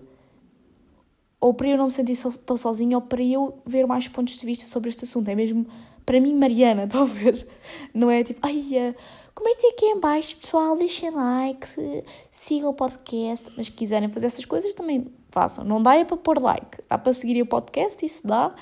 ou 1.40 1.54
para 1.54 1.70
eu 1.70 1.78
não 1.78 1.86
me 1.86 1.92
sentir 1.92 2.16
so, 2.16 2.38
tão 2.40 2.58
sozinha, 2.58 2.98
ou 2.98 3.02
para 3.02 3.22
eu 3.22 3.62
ver 3.66 3.86
mais 3.86 4.08
pontos 4.08 4.36
de 4.36 4.46
vista 4.46 4.66
sobre 4.66 4.90
este 4.90 5.06
assunto. 5.06 5.30
É 5.30 5.36
mesmo 5.36 5.68
para 6.06 6.20
mim, 6.20 6.34
Mariana, 6.36 6.88
ver? 7.06 7.48
Não 7.94 8.10
é 8.10 8.24
tipo, 8.24 8.40
ai. 8.42 8.96
Comentem 9.34 9.72
aqui 9.72 9.86
em 9.86 10.00
baixo, 10.00 10.36
pessoal, 10.36 10.76
deixem 10.76 11.10
like, 11.10 12.04
sigam 12.30 12.70
o 12.70 12.74
podcast, 12.74 13.50
mas 13.56 13.68
se 13.68 13.72
quiserem 13.72 14.12
fazer 14.12 14.28
essas 14.28 14.46
coisas 14.46 14.74
também 14.74 15.08
façam. 15.30 15.64
Não 15.64 15.82
dá 15.82 15.96
é 15.96 16.04
para 16.04 16.18
pôr 16.18 16.40
like, 16.40 16.80
dá 16.90 16.98
para 16.98 17.14
seguir 17.14 17.42
o 17.42 17.46
podcast, 17.46 18.06
isso 18.06 18.28
dá, 18.28 18.54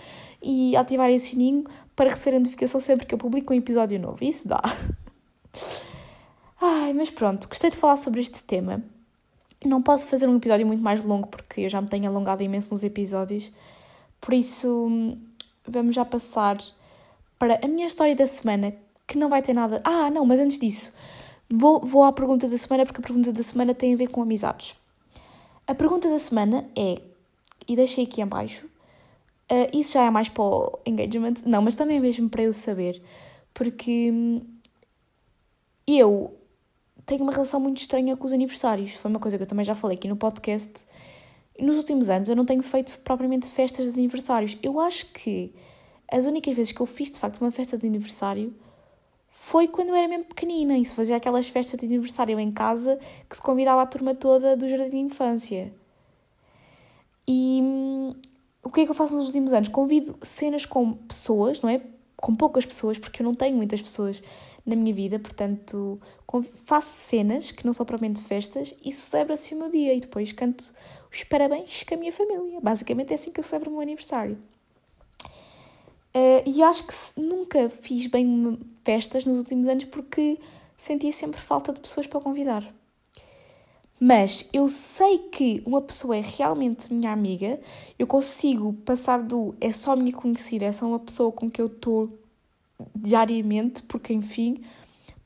e 0.42 0.76
ativarem 0.76 1.16
o 1.16 1.20
sininho 1.20 1.64
para 1.96 2.10
receber 2.10 2.38
a 2.38 2.40
notificação 2.40 2.80
sempre 2.80 3.06
que 3.06 3.14
eu 3.14 3.18
publico 3.18 3.54
um 3.54 3.58
episódio 3.58 4.00
novo, 4.00 4.24
isso 4.24 4.48
dá. 4.48 4.62
Ai, 6.62 6.94
mas 6.94 7.10
pronto, 7.10 7.48
gostei 7.48 7.70
de 7.70 7.78
falar 7.78 7.98
sobre 7.98 8.22
este 8.22 8.44
tema. 8.44 8.84
Não 9.66 9.82
posso 9.82 10.08
fazer 10.08 10.30
um 10.30 10.38
episódio 10.38 10.66
muito 10.68 10.82
mais 10.82 11.04
longo 11.04 11.28
porque 11.28 11.62
eu 11.62 11.70
já 11.70 11.82
me 11.82 11.88
tenho 11.88 12.08
alongado 12.10 12.44
imenso 12.44 12.72
nos 12.72 12.84
episódios, 12.84 13.52
por 14.22 14.34
isso 14.34 15.18
vamos 15.68 15.96
já 15.96 16.06
passar 16.06 16.58
para 17.38 17.60
a 17.64 17.68
minha 17.68 17.88
história 17.88 18.16
da 18.16 18.28
semana, 18.28 18.74
que 19.10 19.18
não 19.18 19.28
vai 19.28 19.42
ter 19.42 19.54
nada. 19.54 19.82
Ah, 19.84 20.12
não, 20.12 20.24
mas 20.24 20.40
antes 20.40 20.60
disso, 20.60 20.94
vou, 21.50 21.82
vou 21.82 22.04
à 22.04 22.14
pergunta 22.14 22.48
da 22.48 22.58
semana, 22.58 22.86
porque 22.86 23.02
a 23.02 23.04
pergunta 23.04 23.34
da 23.34 23.42
semana 23.42 23.74
tem 23.74 23.94
a 23.94 23.98
ver 23.98 24.08
com 24.08 24.22
amizades. 24.22 24.76
A 25.66 25.74
pergunta 25.74 26.08
da 26.08 26.20
semana 26.20 26.70
é, 26.78 27.02
e 27.68 27.76
deixei 27.76 28.04
aqui 28.04 28.22
em 28.22 28.28
baixo, 28.28 28.68
uh, 29.52 29.78
isso 29.78 29.94
já 29.94 30.04
é 30.04 30.10
mais 30.12 30.30
para 30.30 30.44
o 30.44 30.80
engagement, 30.86 31.34
não, 31.44 31.62
mas 31.62 31.74
também 31.74 31.98
é 31.98 32.00
mesmo 32.00 32.30
para 32.30 32.44
eu 32.44 32.54
saber, 32.54 33.02
porque 33.52 34.12
hum, 34.12 34.42
eu 35.88 36.36
tenho 37.06 37.24
uma 37.24 37.32
relação 37.32 37.60
muito 37.60 37.82
estranha 37.82 38.16
com 38.16 38.28
os 38.28 38.34
aniversários. 38.34 38.94
Foi 38.94 39.10
uma 39.10 39.20
coisa 39.20 39.36
que 39.36 39.42
eu 39.42 39.48
também 39.48 39.66
já 39.66 39.74
falei 39.74 39.98
aqui 39.98 40.08
no 40.08 40.16
podcast. 40.16 40.86
Nos 41.60 41.78
últimos 41.78 42.08
anos 42.12 42.30
eu 42.30 42.36
não 42.36 42.46
tenho 42.46 42.62
feito 42.62 43.00
propriamente 43.00 43.48
festas 43.48 43.92
de 43.92 44.00
aniversários. 44.00 44.56
Eu 44.62 44.80
acho 44.80 45.08
que 45.08 45.52
as 46.12 46.26
únicas 46.26 46.56
vezes 46.56 46.72
que 46.72 46.80
eu 46.80 46.86
fiz 46.86 47.10
de 47.10 47.20
facto 47.20 47.42
uma 47.42 47.52
festa 47.52 47.76
de 47.76 47.88
aniversário 47.88 48.54
foi 49.32 49.68
quando 49.68 49.90
eu 49.90 49.96
era 49.96 50.08
mesmo 50.08 50.26
pequenina 50.26 50.78
e 50.78 50.86
se 50.86 50.96
fazia 50.96 51.16
aquelas 51.16 51.48
festas 51.48 51.80
de 51.80 51.86
aniversário 51.86 52.40
em 52.40 52.52
casa 52.52 53.00
que 53.30 53.36
se 53.36 53.42
convidava 53.42 53.82
a 53.82 53.86
turma 53.86 54.14
toda 54.14 54.56
do 54.56 54.68
jardim 54.68 54.90
de 54.90 54.98
infância. 54.98 55.74
E 57.28 57.60
hum, 57.62 58.16
o 58.64 58.70
que 58.70 58.82
é 58.82 58.86
que 58.86 58.92
eu 58.92 58.96
faço 58.96 59.16
nos 59.16 59.28
últimos 59.28 59.54
anos? 59.54 59.70
Convido 59.70 60.18
cenas 60.22 60.66
com 60.66 60.94
pessoas, 60.94 61.62
não 61.62 61.70
é? 61.70 61.82
Com 62.18 62.36
poucas 62.36 62.66
pessoas, 62.66 62.98
porque 62.98 63.22
eu 63.22 63.24
não 63.24 63.34
tenho 63.34 63.56
muitas 63.56 63.82
pessoas 63.82 64.22
na 64.66 64.76
minha 64.76 64.94
vida, 64.94 65.18
portanto, 65.18 66.00
faço 66.66 66.90
cenas 66.90 67.52
que 67.52 67.66
não 67.66 67.74
são 67.74 67.86
propriamente 67.86 68.22
festas 68.22 68.76
e 68.84 68.92
celebra-se 68.92 69.56
o 69.56 69.58
meu 69.58 69.70
dia 69.70 69.94
e 69.94 70.00
depois 70.00 70.32
canto 70.32 70.74
os 71.12 71.24
parabéns 71.24 71.84
com 71.84 71.96
a 71.96 71.98
minha 71.98 72.12
família. 72.12 72.60
Basicamente 72.62 73.12
é 73.12 73.16
assim 73.16 73.32
que 73.32 73.40
eu 73.40 73.44
celebro 73.44 73.70
o 73.70 73.74
meu 73.74 73.82
aniversário. 73.82 74.38
Uh, 76.16 76.42
e 76.46 76.64
acho 76.64 76.86
que 76.88 76.94
nunca 77.20 77.70
fiz 77.70 78.08
bem 78.08 78.60
festas 78.84 79.26
nos 79.26 79.38
últimos 79.38 79.68
anos 79.68 79.86
porque 79.86 80.40
sentia 80.76 81.12
sempre 81.12 81.40
falta 81.40 81.72
de 81.72 81.80
pessoas 81.80 82.08
para 82.08 82.20
convidar. 82.20 82.74
Mas 84.00 84.48
eu 84.54 84.70
sei 84.70 85.20
que 85.20 85.62
uma 85.66 85.82
pessoa 85.82 86.16
é 86.16 86.22
realmente 86.22 86.92
minha 86.94 87.12
amiga, 87.12 87.60
eu 87.98 88.08
consigo 88.08 88.74
passar 88.86 89.22
do 89.22 89.54
é 89.60 89.74
só 89.74 89.96
minha 89.96 90.14
conhecida, 90.14 90.66
é 90.66 90.72
só 90.72 90.88
uma 90.88 91.00
pessoa 91.00 91.32
com 91.34 91.52
que 91.52 91.62
eu 91.62 91.68
estou 91.68 92.18
diariamente, 92.96 93.84
porque 93.84 94.14
enfim, 94.14 94.64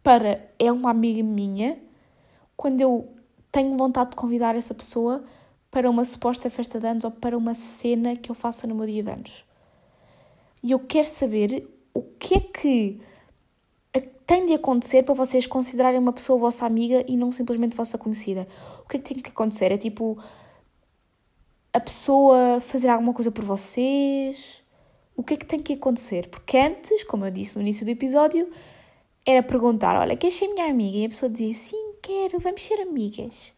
para 0.02 0.42
é 0.58 0.72
uma 0.72 0.90
amiga 0.90 1.22
minha, 1.22 1.78
quando 2.58 2.82
eu 2.82 3.08
tenho 3.52 3.78
vontade 3.78 4.10
de 4.10 4.16
convidar 4.16 4.56
essa 4.56 4.74
pessoa 4.74 5.24
para 5.70 5.88
uma 5.88 6.04
suposta 6.04 6.50
festa 6.50 6.80
de 6.80 6.88
anos 6.88 7.04
ou 7.04 7.12
para 7.12 7.38
uma 7.38 7.54
cena 7.54 8.16
que 8.16 8.32
eu 8.32 8.36
faça 8.36 8.66
no 8.66 8.74
meu 8.74 8.88
dia 8.88 9.04
de 9.04 9.12
anos. 9.12 9.46
E 10.64 10.72
eu 10.72 10.80
quero 10.80 11.08
saber 11.08 11.70
o 11.94 12.02
que 12.02 12.36
é 12.36 12.40
que 12.40 13.02
tem 14.26 14.46
de 14.46 14.54
acontecer 14.54 15.04
para 15.04 15.14
vocês 15.14 15.46
considerarem 15.46 16.00
uma 16.00 16.14
pessoa 16.14 16.40
vossa 16.40 16.66
amiga 16.66 17.04
e 17.08 17.18
não 17.18 17.32
simplesmente 17.32 17.76
vossa 17.76 17.98
conhecida. 17.98 18.48
O 18.84 18.88
que 18.88 18.98
é 18.98 19.00
que 19.00 19.14
tem 19.14 19.22
que 19.22 19.30
acontecer? 19.30 19.72
É 19.72 19.78
tipo 19.78 20.18
a 21.72 21.80
pessoa 21.80 22.60
fazer 22.60 22.90
alguma 22.90 23.14
coisa 23.14 23.32
por 23.32 23.44
vocês? 23.44 24.62
O 25.16 25.24
que 25.24 25.34
é 25.34 25.38
que 25.38 25.46
tem 25.46 25.60
que 25.60 25.74
acontecer? 25.74 26.30
Porque 26.30 26.58
antes, 26.58 27.04
como 27.04 27.26
eu 27.26 27.32
disse 27.32 27.58
no 27.58 27.62
início 27.62 27.86
do 27.86 27.92
episódio, 27.92 28.50
era 29.26 29.44
perguntar: 29.44 30.00
Olha, 30.00 30.16
queres 30.16 30.36
ser 30.36 30.48
minha 30.48 30.68
amiga? 30.68 30.98
E 30.98 31.06
a 31.06 31.10
pessoa 31.10 31.30
dizia: 31.30 31.54
Sim, 31.54 31.94
quero, 32.02 32.40
vamos 32.40 32.64
ser 32.64 32.80
amigas. 32.82 33.54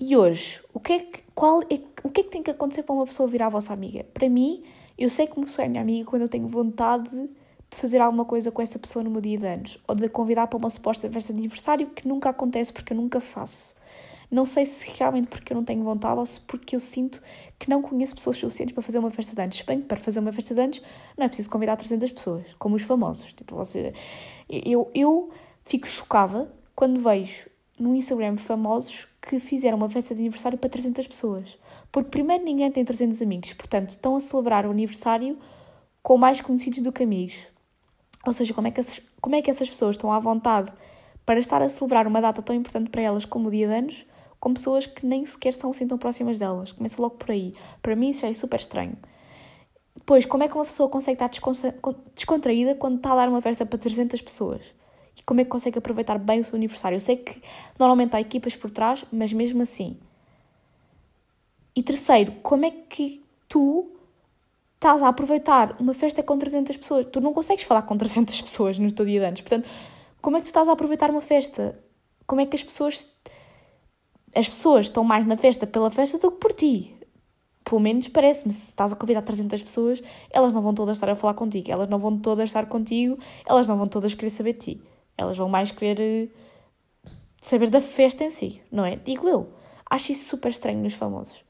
E 0.00 0.16
hoje, 0.16 0.60
o 0.72 0.80
que 0.80 0.92
é 0.94 0.98
que, 1.00 1.22
qual 1.34 1.60
é, 1.62 1.78
o 2.02 2.10
que, 2.10 2.22
é 2.22 2.24
que 2.24 2.30
tem 2.30 2.42
que 2.42 2.50
acontecer 2.50 2.82
para 2.82 2.94
uma 2.94 3.04
pessoa 3.04 3.28
virar 3.28 3.46
a 3.46 3.50
vossa 3.50 3.72
amiga? 3.72 4.04
Para 4.12 4.28
mim, 4.28 4.64
eu 5.02 5.10
sei 5.10 5.28
uma 5.36 5.46
pessoa 5.46 5.66
é 5.66 5.68
minha 5.68 5.82
amiga 5.82 6.08
quando 6.08 6.22
eu 6.22 6.28
tenho 6.28 6.46
vontade 6.46 7.10
de 7.10 7.76
fazer 7.76 8.00
alguma 8.00 8.24
coisa 8.24 8.52
com 8.52 8.62
essa 8.62 8.78
pessoa 8.78 9.02
no 9.02 9.10
meu 9.10 9.20
dia 9.20 9.36
de 9.36 9.46
anos 9.46 9.78
ou 9.88 9.96
de 9.96 10.08
convidar 10.08 10.46
para 10.46 10.56
uma 10.56 10.70
suposta 10.70 11.10
festa 11.10 11.32
de 11.32 11.40
aniversário 11.40 11.88
que 11.88 12.06
nunca 12.06 12.28
acontece 12.28 12.72
porque 12.72 12.92
eu 12.92 12.96
nunca 12.96 13.18
faço. 13.18 13.74
Não 14.30 14.44
sei 14.44 14.64
se 14.64 14.96
realmente 14.96 15.26
porque 15.26 15.52
eu 15.52 15.56
não 15.56 15.64
tenho 15.64 15.82
vontade 15.82 16.20
ou 16.20 16.24
se 16.24 16.40
porque 16.40 16.76
eu 16.76 16.80
sinto 16.80 17.20
que 17.58 17.68
não 17.68 17.82
conheço 17.82 18.14
pessoas 18.14 18.36
suficientes 18.36 18.72
para 18.72 18.82
fazer 18.82 19.00
uma 19.00 19.10
festa 19.10 19.34
de 19.34 19.42
anos. 19.42 19.60
Bem 19.62 19.80
para 19.80 19.98
fazer 19.98 20.20
uma 20.20 20.32
festa 20.32 20.54
de 20.54 20.60
anos 20.60 20.82
não 21.18 21.24
é 21.24 21.28
preciso 21.28 21.50
convidar 21.50 21.76
300 21.76 22.12
pessoas, 22.12 22.54
como 22.56 22.76
os 22.76 22.82
famosos. 22.82 23.32
Tipo, 23.32 23.56
você... 23.56 23.92
eu, 24.48 24.88
eu 24.94 25.30
fico 25.64 25.88
chocada 25.88 26.48
quando 26.76 27.00
vejo 27.00 27.51
no 27.78 27.94
Instagram 27.94 28.36
famosos 28.36 29.08
que 29.20 29.38
fizeram 29.40 29.76
uma 29.78 29.88
festa 29.88 30.14
de 30.14 30.20
aniversário 30.20 30.58
para 30.58 30.70
300 30.70 31.06
pessoas. 31.06 31.58
Porque, 31.90 32.10
primeiro, 32.10 32.44
ninguém 32.44 32.70
tem 32.70 32.84
300 32.84 33.22
amigos, 33.22 33.52
portanto, 33.54 33.90
estão 33.90 34.16
a 34.16 34.20
celebrar 34.20 34.66
o 34.66 34.70
aniversário 34.70 35.38
com 36.02 36.16
mais 36.16 36.40
conhecidos 36.40 36.80
do 36.80 36.92
que 36.92 37.02
amigos. 37.02 37.36
Ou 38.26 38.32
seja, 38.32 38.54
como 38.54 38.68
é, 38.68 38.70
que 38.70 38.80
essas, 38.80 39.00
como 39.20 39.34
é 39.34 39.42
que 39.42 39.50
essas 39.50 39.68
pessoas 39.68 39.96
estão 39.96 40.12
à 40.12 40.18
vontade 40.18 40.72
para 41.24 41.38
estar 41.38 41.62
a 41.62 41.68
celebrar 41.68 42.06
uma 42.06 42.20
data 42.20 42.42
tão 42.42 42.54
importante 42.54 42.90
para 42.90 43.02
elas 43.02 43.24
como 43.24 43.48
o 43.48 43.50
dia 43.50 43.66
de 43.66 43.74
anos 43.74 44.06
com 44.42 44.52
pessoas 44.52 44.86
que 44.86 45.06
nem 45.06 45.24
sequer 45.24 45.54
são 45.54 45.70
assim 45.70 45.86
tão 45.86 45.96
próximas 45.96 46.36
delas. 46.36 46.72
Começa 46.72 47.00
logo 47.00 47.14
por 47.14 47.30
aí. 47.30 47.54
Para 47.80 47.94
mim 47.94 48.08
isso 48.08 48.22
já 48.22 48.28
é 48.28 48.34
super 48.34 48.58
estranho. 48.58 48.96
Depois, 49.94 50.26
como 50.26 50.42
é 50.42 50.48
que 50.48 50.54
uma 50.56 50.64
pessoa 50.64 50.88
consegue 50.88 51.14
estar 51.14 51.30
descontraída 52.12 52.74
quando 52.74 52.96
está 52.96 53.12
a 53.12 53.14
dar 53.14 53.28
uma 53.28 53.40
festa 53.40 53.64
para 53.64 53.78
300 53.78 54.20
pessoas? 54.20 54.60
E 55.16 55.22
como 55.22 55.40
é 55.40 55.44
que 55.44 55.50
consegue 55.50 55.78
aproveitar 55.78 56.18
bem 56.18 56.40
o 56.40 56.44
seu 56.44 56.56
aniversário? 56.56 56.96
Eu 56.96 57.00
sei 57.00 57.16
que 57.16 57.42
normalmente 57.78 58.16
há 58.16 58.20
equipas 58.20 58.56
por 58.56 58.70
trás, 58.70 59.04
mas 59.12 59.32
mesmo 59.32 59.62
assim. 59.62 59.96
E 61.74 61.82
terceiro, 61.82 62.32
como 62.42 62.66
é 62.66 62.70
que 62.70 63.22
tu 63.48 63.90
estás 64.74 65.02
a 65.02 65.08
aproveitar 65.08 65.76
uma 65.80 65.94
festa 65.94 66.22
com 66.22 66.36
300 66.36 66.76
pessoas? 66.76 67.06
Tu 67.06 67.20
não 67.20 67.32
consegues 67.32 67.64
falar 67.64 67.82
com 67.82 67.96
300 67.96 68.40
pessoas 68.42 68.78
no 68.78 68.90
teu 68.92 69.06
dia 69.06 69.20
de 69.20 69.26
anos. 69.26 69.40
Portanto, 69.40 69.68
como 70.20 70.36
é 70.36 70.40
que 70.40 70.44
tu 70.44 70.48
estás 70.48 70.68
a 70.68 70.72
aproveitar 70.72 71.10
uma 71.10 71.20
festa? 71.20 71.78
Como 72.26 72.40
é 72.40 72.46
que 72.46 72.56
as 72.56 72.62
pessoas. 72.62 73.08
As 74.34 74.48
pessoas 74.48 74.86
estão 74.86 75.04
mais 75.04 75.26
na 75.26 75.36
festa 75.36 75.66
pela 75.66 75.90
festa 75.90 76.18
do 76.18 76.30
que 76.30 76.38
por 76.38 76.52
ti. 76.52 76.96
Pelo 77.64 77.80
menos 77.80 78.08
parece-me, 78.08 78.52
se 78.52 78.68
estás 78.68 78.90
a 78.90 78.96
convidar 78.96 79.22
300 79.22 79.62
pessoas, 79.62 80.02
elas 80.30 80.52
não 80.52 80.62
vão 80.62 80.74
todas 80.74 80.96
estar 80.96 81.08
a 81.10 81.14
falar 81.14 81.34
contigo, 81.34 81.70
elas 81.70 81.86
não 81.88 81.98
vão 81.98 82.18
todas 82.18 82.48
estar 82.48 82.66
contigo, 82.66 83.18
elas 83.46 83.68
não 83.68 83.76
vão 83.76 83.86
todas 83.86 84.14
querer 84.14 84.30
saber 84.30 84.54
de 84.54 84.58
ti. 84.58 84.82
Elas 85.22 85.36
vão 85.36 85.48
mais 85.48 85.70
querer 85.70 86.00
eh, 86.00 87.10
saber 87.40 87.70
da 87.70 87.80
festa 87.80 88.24
em 88.24 88.30
si, 88.30 88.60
não 88.70 88.84
é? 88.84 88.96
Digo 88.96 89.28
eu. 89.28 89.52
Acho 89.88 90.12
isso 90.12 90.28
super 90.28 90.50
estranho 90.50 90.82
nos 90.82 90.94
famosos. 90.94 91.44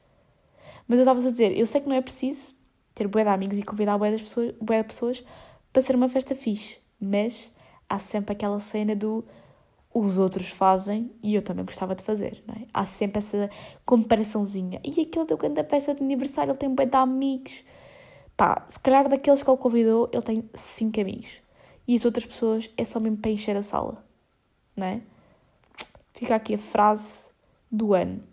Mas 0.87 0.99
eu 0.99 1.03
estava 1.03 1.19
a 1.19 1.31
dizer, 1.31 1.57
eu 1.57 1.65
sei 1.65 1.81
que 1.81 1.87
não 1.87 1.95
é 1.95 2.01
preciso 2.01 2.55
ter 2.93 3.07
bué 3.07 3.23
de 3.23 3.29
amigos 3.29 3.57
e 3.57 3.63
convidar 3.63 3.97
bué, 3.97 4.11
das 4.11 4.21
pessoas, 4.21 4.53
de 4.53 4.83
pessoas 4.83 5.23
para 5.71 5.81
ser 5.81 5.95
uma 5.95 6.09
festa 6.09 6.35
fixe, 6.35 6.77
mas 6.99 7.51
há 7.89 7.97
sempre 7.97 8.33
aquela 8.33 8.59
cena 8.59 8.95
do 8.95 9.25
os 9.93 10.17
outros 10.17 10.47
fazem 10.47 11.11
e 11.21 11.35
eu 11.35 11.41
também 11.41 11.63
gostava 11.63 11.93
de 11.93 12.03
fazer, 12.03 12.43
não 12.47 12.55
é? 12.55 12.65
Há 12.73 12.85
sempre 12.85 13.19
essa 13.19 13.49
comparaçãozinha. 13.85 14.81
E 14.83 15.01
aquele 15.01 15.25
teu 15.25 15.37
canto 15.37 15.53
da 15.53 15.63
festa 15.63 15.93
de 15.93 16.01
aniversário, 16.01 16.51
ele 16.51 16.57
tem 16.57 16.73
bué 16.73 16.85
de 16.85 16.97
amigos. 16.97 17.63
Pá, 18.35 18.65
se 18.67 18.79
calhar 18.79 19.07
daqueles 19.07 19.43
que 19.43 19.49
ele 19.49 19.57
convidou, 19.57 20.09
ele 20.11 20.23
tem 20.23 20.49
cinco 20.55 20.99
amigos. 20.99 21.42
E 21.87 21.95
as 21.95 22.05
outras 22.05 22.25
pessoas 22.25 22.69
é 22.77 22.83
só 22.83 22.99
mesmo 22.99 23.17
para 23.17 23.31
encher 23.31 23.55
a 23.55 23.63
sala, 23.63 24.03
não 24.75 24.85
é? 24.85 25.01
Fica 26.13 26.35
aqui 26.35 26.55
a 26.55 26.57
frase 26.57 27.29
do 27.71 27.93
ano. 27.93 28.23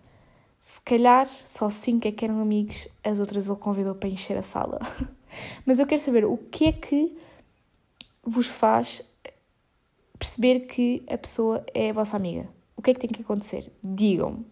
Se 0.60 0.80
calhar 0.82 1.26
só 1.44 1.70
cinco 1.70 2.06
é 2.06 2.12
que 2.12 2.24
eram 2.24 2.40
amigos, 2.40 2.86
as 3.02 3.18
outras 3.18 3.48
ele 3.48 3.56
convidou 3.56 3.94
para 3.94 4.08
encher 4.08 4.36
a 4.36 4.42
sala. 4.42 4.78
Mas 5.64 5.78
eu 5.78 5.86
quero 5.86 6.00
saber 6.00 6.24
o 6.24 6.36
que 6.36 6.66
é 6.66 6.72
que 6.72 7.16
vos 8.22 8.46
faz 8.46 9.02
perceber 10.18 10.60
que 10.60 11.02
a 11.10 11.16
pessoa 11.16 11.64
é 11.72 11.90
a 11.90 11.92
vossa 11.94 12.16
amiga. 12.16 12.46
O 12.76 12.82
que 12.82 12.90
é 12.90 12.94
que 12.94 13.00
tem 13.00 13.10
que 13.10 13.22
acontecer? 13.22 13.72
Digam-me. 13.82 14.44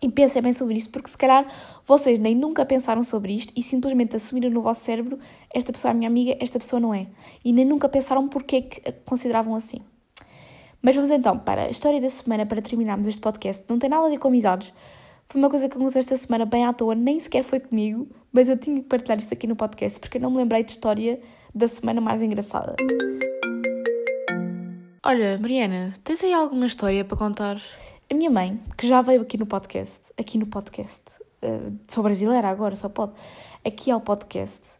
E 0.00 0.08
pensem 0.08 0.40
bem 0.40 0.52
sobre 0.52 0.76
isso, 0.76 0.90
porque 0.90 1.08
se 1.08 1.18
calhar 1.18 1.44
vocês 1.84 2.20
nem 2.20 2.34
nunca 2.34 2.64
pensaram 2.64 3.02
sobre 3.02 3.32
isto 3.32 3.52
e 3.56 3.62
simplesmente 3.62 4.14
assumiram 4.14 4.48
no 4.48 4.62
vosso 4.62 4.82
cérebro 4.82 5.18
esta 5.52 5.72
pessoa 5.72 5.90
é 5.90 5.94
minha 5.94 6.08
amiga, 6.08 6.36
esta 6.40 6.58
pessoa 6.58 6.78
não 6.78 6.94
é. 6.94 7.08
E 7.44 7.52
nem 7.52 7.64
nunca 7.64 7.88
pensaram 7.88 8.28
porque 8.28 8.56
é 8.56 8.60
que 8.62 8.88
a 8.88 8.92
consideravam 9.04 9.56
assim. 9.56 9.80
Mas 10.80 10.94
vamos 10.94 11.10
então 11.10 11.36
para 11.36 11.64
a 11.64 11.70
história 11.70 12.00
da 12.00 12.08
semana 12.08 12.46
para 12.46 12.62
terminarmos 12.62 13.08
este 13.08 13.20
podcast. 13.20 13.64
Não 13.68 13.78
tem 13.78 13.90
nada 13.90 14.06
a 14.06 14.10
ver 14.10 14.18
com 14.18 14.28
amizades. 14.28 14.72
Foi 15.28 15.40
uma 15.40 15.50
coisa 15.50 15.68
que 15.68 15.76
aconteceu 15.76 16.00
esta 16.00 16.16
semana 16.16 16.46
bem 16.46 16.64
à 16.64 16.72
toa, 16.72 16.94
nem 16.94 17.18
sequer 17.18 17.42
foi 17.42 17.60
comigo, 17.60 18.08
mas 18.32 18.48
eu 18.48 18.56
tinha 18.56 18.80
que 18.80 18.88
partilhar 18.88 19.18
isso 19.18 19.34
aqui 19.34 19.46
no 19.46 19.56
podcast 19.56 19.98
porque 19.98 20.16
eu 20.16 20.22
não 20.22 20.30
me 20.30 20.38
lembrei 20.38 20.62
de 20.62 20.70
história 20.70 21.20
da 21.54 21.66
semana 21.66 22.00
mais 22.00 22.22
engraçada. 22.22 22.76
Olha, 25.04 25.38
Mariana, 25.38 25.92
tens 26.04 26.22
aí 26.22 26.32
alguma 26.32 26.66
história 26.66 27.04
para 27.04 27.16
contar? 27.16 27.60
A 28.10 28.14
minha 28.14 28.30
mãe, 28.30 28.58
que 28.76 28.88
já 28.88 29.02
veio 29.02 29.20
aqui 29.20 29.36
no 29.36 29.44
podcast, 29.44 30.12
aqui 30.16 30.38
no 30.38 30.46
podcast, 30.46 31.18
uh, 31.42 31.78
sou 31.86 32.02
brasileira 32.02 32.48
agora, 32.48 32.74
só 32.74 32.88
pode, 32.88 33.12
aqui 33.62 33.90
ao 33.90 34.00
podcast, 34.00 34.76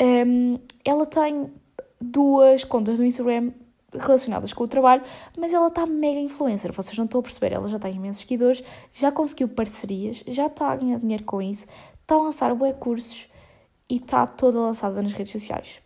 um, 0.00 0.04
ehm, 0.04 0.58
ela 0.84 1.06
tem 1.06 1.52
duas 2.00 2.64
contas 2.64 2.98
no 2.98 3.04
Instagram 3.04 3.52
relacionadas 3.96 4.52
com 4.52 4.64
o 4.64 4.68
trabalho, 4.68 5.02
mas 5.38 5.52
ela 5.52 5.68
está 5.68 5.86
mega 5.86 6.18
influencer, 6.18 6.72
vocês 6.72 6.98
não 6.98 7.04
estão 7.04 7.20
a 7.20 7.22
perceber, 7.22 7.52
ela 7.52 7.68
já 7.68 7.78
tem 7.78 7.94
imensos 7.94 8.22
seguidores, 8.22 8.64
já 8.92 9.12
conseguiu 9.12 9.48
parcerias, 9.48 10.24
já 10.26 10.46
está 10.46 10.72
a 10.72 10.76
ganhar 10.76 10.98
dinheiro 10.98 11.22
com 11.22 11.40
isso, 11.40 11.66
está 12.00 12.16
a 12.16 12.18
lançar 12.18 12.52
bué 12.56 12.72
cursos 12.72 13.28
e 13.88 13.98
está 13.98 14.26
toda 14.26 14.58
lançada 14.58 15.00
nas 15.00 15.12
redes 15.12 15.30
sociais. 15.30 15.80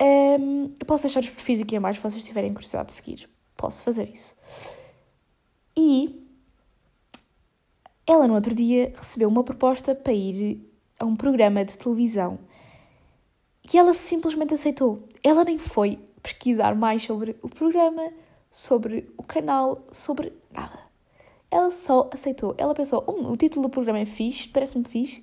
Um, 0.00 0.74
eu 0.78 0.86
posso 0.86 1.04
deixar 1.04 1.20
os 1.20 1.30
perfis 1.30 1.60
aqui 1.60 1.76
abaixo 1.76 2.00
se 2.00 2.08
vocês 2.08 2.24
tiverem 2.24 2.52
curiosidade 2.52 2.88
de 2.88 2.92
seguir. 2.92 3.28
Posso 3.56 3.82
fazer 3.82 4.08
isso. 4.08 4.34
E 5.76 6.24
ela 8.06 8.28
no 8.28 8.34
outro 8.34 8.54
dia 8.54 8.92
recebeu 8.96 9.28
uma 9.28 9.42
proposta 9.42 9.94
para 9.94 10.12
ir 10.12 10.60
a 10.98 11.04
um 11.04 11.16
programa 11.16 11.64
de 11.64 11.76
televisão 11.76 12.38
e 13.72 13.78
ela 13.78 13.94
simplesmente 13.94 14.54
aceitou. 14.54 15.08
Ela 15.22 15.44
nem 15.44 15.58
foi 15.58 15.98
pesquisar 16.22 16.74
mais 16.74 17.02
sobre 17.02 17.36
o 17.42 17.48
programa, 17.48 18.12
sobre 18.50 19.10
o 19.16 19.22
canal, 19.22 19.82
sobre 19.90 20.32
nada. 20.52 20.78
Ela 21.50 21.70
só 21.70 22.08
aceitou. 22.12 22.54
Ela 22.58 22.74
pensou: 22.74 23.04
um, 23.08 23.30
o 23.30 23.36
título 23.36 23.66
do 23.66 23.70
programa 23.70 24.00
é 24.00 24.06
fixe, 24.06 24.48
parece-me 24.48 24.84
fixe 24.84 25.22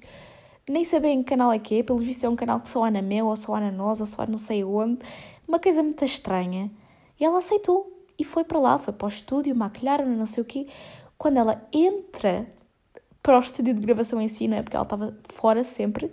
nem 0.70 0.84
sabem 0.84 1.22
que 1.24 1.30
canal 1.30 1.52
é 1.52 1.60
que 1.60 1.80
é, 1.80 1.84
pelo 1.84 2.00
visto 2.00 2.24
é 2.24 2.30
um 2.30 2.36
canal 2.36 2.60
que 2.60 2.70
só 2.70 2.86
há 2.86 2.92
na 2.92 3.02
Mel, 3.02 3.28
ou 3.28 3.36
só 3.36 3.56
há 3.56 3.60
na 3.60 3.72
Nós, 3.72 4.00
ou 4.00 4.08
só 4.08 4.22
há 4.22 4.28
não 4.28 4.38
sei 4.38 4.64
onde, 4.64 5.00
uma 5.48 5.60
coisa 5.60 5.82
muito 5.84 6.06
estranha. 6.06 6.72
E 7.20 7.26
ela 7.26 7.40
aceitou 7.40 8.01
e 8.22 8.24
foi 8.24 8.44
para 8.44 8.60
lá, 8.60 8.78
foi 8.78 8.94
para 8.94 9.06
o 9.06 9.10
estúdio, 9.10 9.56
maquilharam, 9.56 10.06
não 10.06 10.28
sei 10.28 10.44
o 10.44 10.46
quê. 10.46 10.68
Quando 11.18 11.38
ela 11.38 11.68
entra 11.74 12.48
para 13.22 13.36
o 13.36 13.40
estúdio 13.40 13.74
de 13.74 13.82
gravação 13.82 14.22
em 14.22 14.28
si, 14.28 14.48
não 14.48 14.58
é? 14.58 14.62
Porque 14.62 14.76
ela 14.76 14.84
estava 14.84 15.18
fora 15.28 15.64
sempre, 15.64 16.12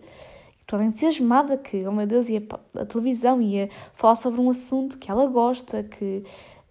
toda 0.66 0.84
entusiasmada 0.84 1.58
que, 1.58 1.86
oh 1.86 1.92
meu 1.92 2.06
Deus, 2.06 2.30
ia 2.30 2.40
para 2.40 2.60
a 2.76 2.86
televisão, 2.86 3.42
ia 3.42 3.68
falar 3.94 4.16
sobre 4.16 4.40
um 4.40 4.48
assunto 4.48 4.98
que 4.98 5.10
ela 5.10 5.26
gosta, 5.26 5.82
que 5.82 6.24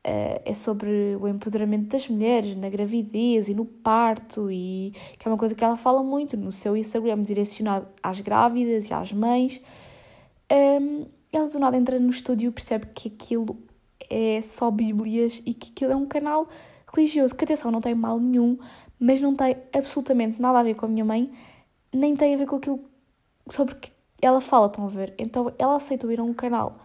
uh, 0.08 0.42
é 0.44 0.54
sobre 0.56 1.16
o 1.22 1.28
empoderamento 1.28 1.90
das 1.90 2.10
mulheres 2.10 2.56
na 2.56 2.70
gravidez 2.70 3.48
e 3.48 3.54
no 3.54 3.66
parto, 3.66 4.52
e 4.52 4.92
que 5.20 5.28
é 5.28 5.32
uma 5.32 5.38
coisa 5.38 5.54
que 5.54 5.64
ela 5.64 5.78
fala 5.78 6.02
muito 6.02 6.36
no 6.36 6.52
seu 6.52 6.76
Instagram, 6.76 7.22
direcionado 7.22 7.88
às 8.02 8.22
grávidas 8.22 8.90
e 8.90 8.94
às 8.94 9.12
mães. 9.12 9.62
Um, 10.52 11.06
ela 11.32 11.48
do 11.48 11.60
nada 11.60 11.78
entra 11.78 12.00
no 12.00 12.10
estúdio 12.10 12.50
e 12.50 12.52
percebe 12.52 12.88
que 12.88 13.08
aquilo 13.10 13.67
é 14.10 14.42
só 14.42 14.72
Bíblias 14.72 15.42
e 15.46 15.54
que 15.54 15.72
aquilo 15.72 15.92
é 15.92 15.96
um 15.96 16.06
canal 16.06 16.48
religioso. 16.94 17.36
Que 17.36 17.44
atenção, 17.44 17.72
não 17.72 17.82
tem 17.82 17.96
mal 17.96 18.20
nenhum, 18.20 18.58
mas 19.00 19.22
não 19.22 19.36
tem 19.36 19.56
absolutamente 19.74 20.42
nada 20.42 20.60
a 20.60 20.64
ver 20.64 20.76
com 20.76 20.86
a 20.86 20.90
minha 20.90 21.06
mãe, 21.06 21.32
nem 21.94 22.16
tem 22.16 22.36
a 22.36 22.38
ver 22.38 22.48
com 22.48 22.58
aquilo 22.58 22.84
sobre 23.48 23.76
que 23.76 23.92
ela 24.22 24.42
fala, 24.42 24.68
estão 24.68 24.86
a 24.86 24.90
ver? 24.90 25.14
Então 25.18 25.54
ela 25.58 25.76
aceitou 25.76 26.12
ir 26.12 26.20
a 26.20 26.24
um 26.24 26.34
canal 26.34 26.80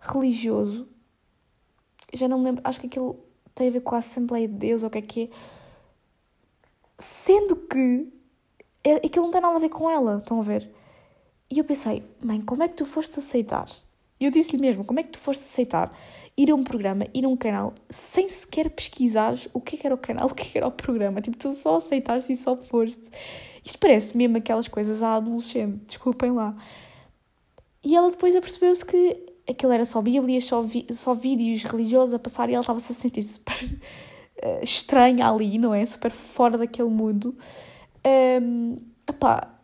religioso 0.00 0.88
já 2.12 2.28
não 2.28 2.38
me 2.38 2.44
lembro, 2.44 2.62
acho 2.64 2.80
que 2.80 2.86
aquilo 2.86 3.18
tem 3.54 3.68
a 3.68 3.70
ver 3.70 3.80
com 3.80 3.94
a 3.94 3.98
Assembleia 3.98 4.46
de 4.46 4.54
Deus 4.54 4.82
ou 4.82 4.88
o 4.88 4.90
que 4.90 4.98
é 4.98 5.02
que 5.02 5.22
é. 5.24 5.28
Sendo 6.98 7.56
que 7.56 8.12
é, 8.84 8.94
aquilo 8.96 9.24
não 9.24 9.30
tem 9.30 9.40
nada 9.40 9.56
a 9.56 9.60
ver 9.60 9.68
com 9.68 9.90
ela, 9.90 10.18
estão 10.18 10.38
a 10.38 10.42
ver? 10.42 10.70
E 11.50 11.58
eu 11.58 11.64
pensei, 11.64 12.02
mãe, 12.22 12.40
como 12.40 12.62
é 12.62 12.68
que 12.68 12.74
tu 12.74 12.84
foste 12.84 13.18
aceitar? 13.18 13.68
Eu 14.18 14.30
disse-lhe 14.30 14.60
mesmo, 14.60 14.84
como 14.84 15.00
é 15.00 15.02
que 15.02 15.10
tu 15.10 15.18
foste 15.18 15.44
aceitar 15.44 15.94
ir 16.36 16.50
a 16.50 16.54
um 16.54 16.62
programa, 16.62 17.06
ir 17.14 17.24
a 17.24 17.28
um 17.28 17.36
canal, 17.36 17.72
sem 17.88 18.28
sequer 18.28 18.68
pesquisares 18.70 19.48
o 19.54 19.60
que, 19.60 19.76
é 19.76 19.78
que 19.78 19.86
era 19.86 19.94
o 19.94 19.98
canal, 19.98 20.26
o 20.30 20.34
que, 20.34 20.42
é 20.42 20.46
que 20.46 20.58
era 20.58 20.66
o 20.66 20.72
programa? 20.72 21.20
Tipo, 21.20 21.36
tu 21.36 21.52
só 21.52 21.76
aceitaste 21.76 22.32
e 22.32 22.36
só 22.36 22.56
foste. 22.56 23.10
Isto 23.64 23.78
parece 23.78 24.16
mesmo 24.16 24.36
aquelas 24.36 24.68
coisas 24.68 25.02
à 25.02 25.16
adolescente, 25.16 25.80
desculpem 25.86 26.32
lá. 26.32 26.56
E 27.82 27.96
ela 27.96 28.10
depois 28.10 28.36
apercebeu-se 28.36 28.84
que 28.84 29.16
aquilo 29.48 29.72
era 29.72 29.84
só 29.84 30.02
Bíblias, 30.02 30.44
só, 30.44 30.62
vi, 30.62 30.86
só 30.90 31.14
vídeos 31.14 31.62
religiosos 31.64 32.14
a 32.14 32.18
passar 32.18 32.48
e 32.50 32.54
ela 32.54 32.62
estava-se 32.62 32.92
a 32.92 32.94
sentir 32.94 33.22
super 33.22 33.56
uh, 33.62 34.62
estranha 34.62 35.28
ali, 35.28 35.58
não 35.58 35.72
é? 35.72 35.86
Super 35.86 36.10
fora 36.10 36.58
daquele 36.58 36.88
mundo. 36.88 37.36
Um, 38.42 38.78
epá, 39.08 39.55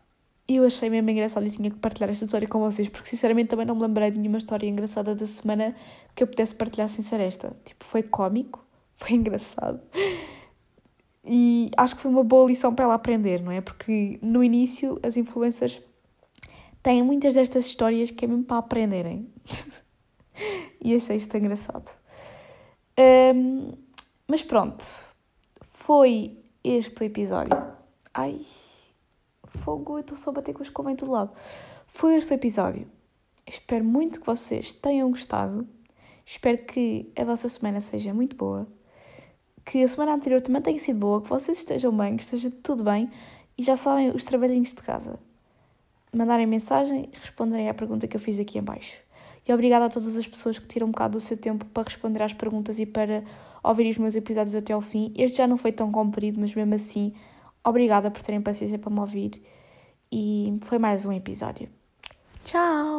eu 0.56 0.66
achei 0.66 0.88
mesmo 0.90 1.10
engraçado 1.10 1.46
e 1.46 1.50
tinha 1.50 1.70
que 1.70 1.78
partilhar 1.78 2.10
esta 2.10 2.24
história 2.24 2.46
com 2.48 2.58
vocês, 2.60 2.88
porque 2.88 3.08
sinceramente 3.08 3.48
também 3.48 3.66
não 3.66 3.74
me 3.74 3.82
lembrei 3.82 4.10
de 4.10 4.18
nenhuma 4.18 4.38
história 4.38 4.66
engraçada 4.66 5.14
da 5.14 5.26
semana 5.26 5.74
que 6.14 6.22
eu 6.22 6.26
pudesse 6.26 6.54
partilhar 6.54 6.88
sem 6.88 7.02
ser 7.02 7.20
esta. 7.20 7.54
Tipo, 7.64 7.84
foi 7.84 8.02
cómico, 8.02 8.64
foi 8.96 9.12
engraçado. 9.12 9.80
E 11.24 11.70
acho 11.76 11.96
que 11.96 12.02
foi 12.02 12.10
uma 12.10 12.24
boa 12.24 12.48
lição 12.48 12.74
para 12.74 12.84
ela 12.84 12.94
aprender, 12.94 13.40
não 13.42 13.52
é? 13.52 13.60
Porque 13.60 14.18
no 14.20 14.42
início 14.42 14.98
as 15.02 15.16
influências 15.16 15.80
têm 16.82 17.02
muitas 17.02 17.34
destas 17.34 17.66
histórias 17.66 18.10
que 18.10 18.24
é 18.24 18.28
mesmo 18.28 18.44
para 18.44 18.58
aprenderem. 18.58 19.30
e 20.82 20.94
achei 20.94 21.16
isto 21.16 21.36
engraçado. 21.36 21.90
Um, 23.34 23.72
mas 24.26 24.42
pronto, 24.42 24.84
foi 25.62 26.38
este 26.64 27.02
o 27.02 27.04
episódio. 27.04 27.56
Ai, 28.14 28.40
fogo, 29.58 29.96
eu 29.96 30.00
estou 30.00 30.16
só 30.16 30.30
a 30.30 30.34
bater 30.34 30.52
com 30.52 30.60
a 30.60 30.62
escova 30.62 30.90
em 30.92 30.96
todo 30.96 31.12
lado. 31.12 31.32
Foi 31.86 32.16
este 32.16 32.32
o 32.32 32.34
episódio. 32.34 32.86
Espero 33.46 33.84
muito 33.84 34.20
que 34.20 34.26
vocês 34.26 34.72
tenham 34.74 35.10
gostado. 35.10 35.66
Espero 36.24 36.64
que 36.64 37.12
a 37.16 37.24
vossa 37.24 37.48
semana 37.48 37.80
seja 37.80 38.14
muito 38.14 38.36
boa. 38.36 38.66
que 39.64 39.82
a 39.82 39.88
semana 39.88 40.14
anterior 40.14 40.40
também 40.40 40.60
tenha 40.62 40.78
sido 40.78 40.98
boa, 40.98 41.22
que 41.22 41.28
vocês 41.28 41.58
estejam 41.58 41.96
bem, 41.96 42.16
que 42.16 42.24
esteja 42.24 42.50
tudo 42.62 42.82
bem 42.82 43.10
e 43.56 43.62
já 43.62 43.76
sabem 43.76 44.10
os 44.10 44.24
trabalhinhos 44.24 44.70
de 44.70 44.82
casa. 44.82 45.18
Mandarem 46.12 46.46
mensagem 46.46 47.08
e 47.12 47.18
responderem 47.18 47.68
à 47.68 47.74
pergunta 47.74 48.06
que 48.06 48.16
eu 48.16 48.20
fiz 48.20 48.38
aqui 48.38 48.58
em 48.58 48.62
baixo. 48.62 49.00
E 49.46 49.52
obrigada 49.52 49.86
a 49.86 49.88
todas 49.88 50.16
as 50.16 50.26
pessoas 50.26 50.58
que 50.58 50.66
tiram 50.66 50.86
um 50.88 50.90
bocado 50.90 51.18
do 51.18 51.20
seu 51.20 51.36
tempo 51.36 51.64
para 51.66 51.84
responder 51.84 52.22
às 52.22 52.32
perguntas 52.32 52.78
e 52.78 52.86
para 52.86 53.24
ouvir 53.62 53.90
os 53.90 53.98
meus 53.98 54.14
episódios 54.14 54.54
até 54.54 54.72
ao 54.72 54.80
fim. 54.80 55.12
Este 55.16 55.38
já 55.38 55.46
não 55.46 55.56
foi 55.56 55.72
tão 55.72 55.90
comprido, 55.90 56.38
mas 56.40 56.54
mesmo 56.54 56.74
assim, 56.74 57.14
obrigada 57.64 58.10
por 58.10 58.22
terem 58.22 58.40
paciência 58.40 58.78
para 58.78 58.92
me 58.92 59.00
ouvir. 59.00 59.42
E 60.10 60.58
foi 60.62 60.78
mais 60.78 61.06
um 61.06 61.12
episódio. 61.12 61.68
Tchau! 62.44 62.92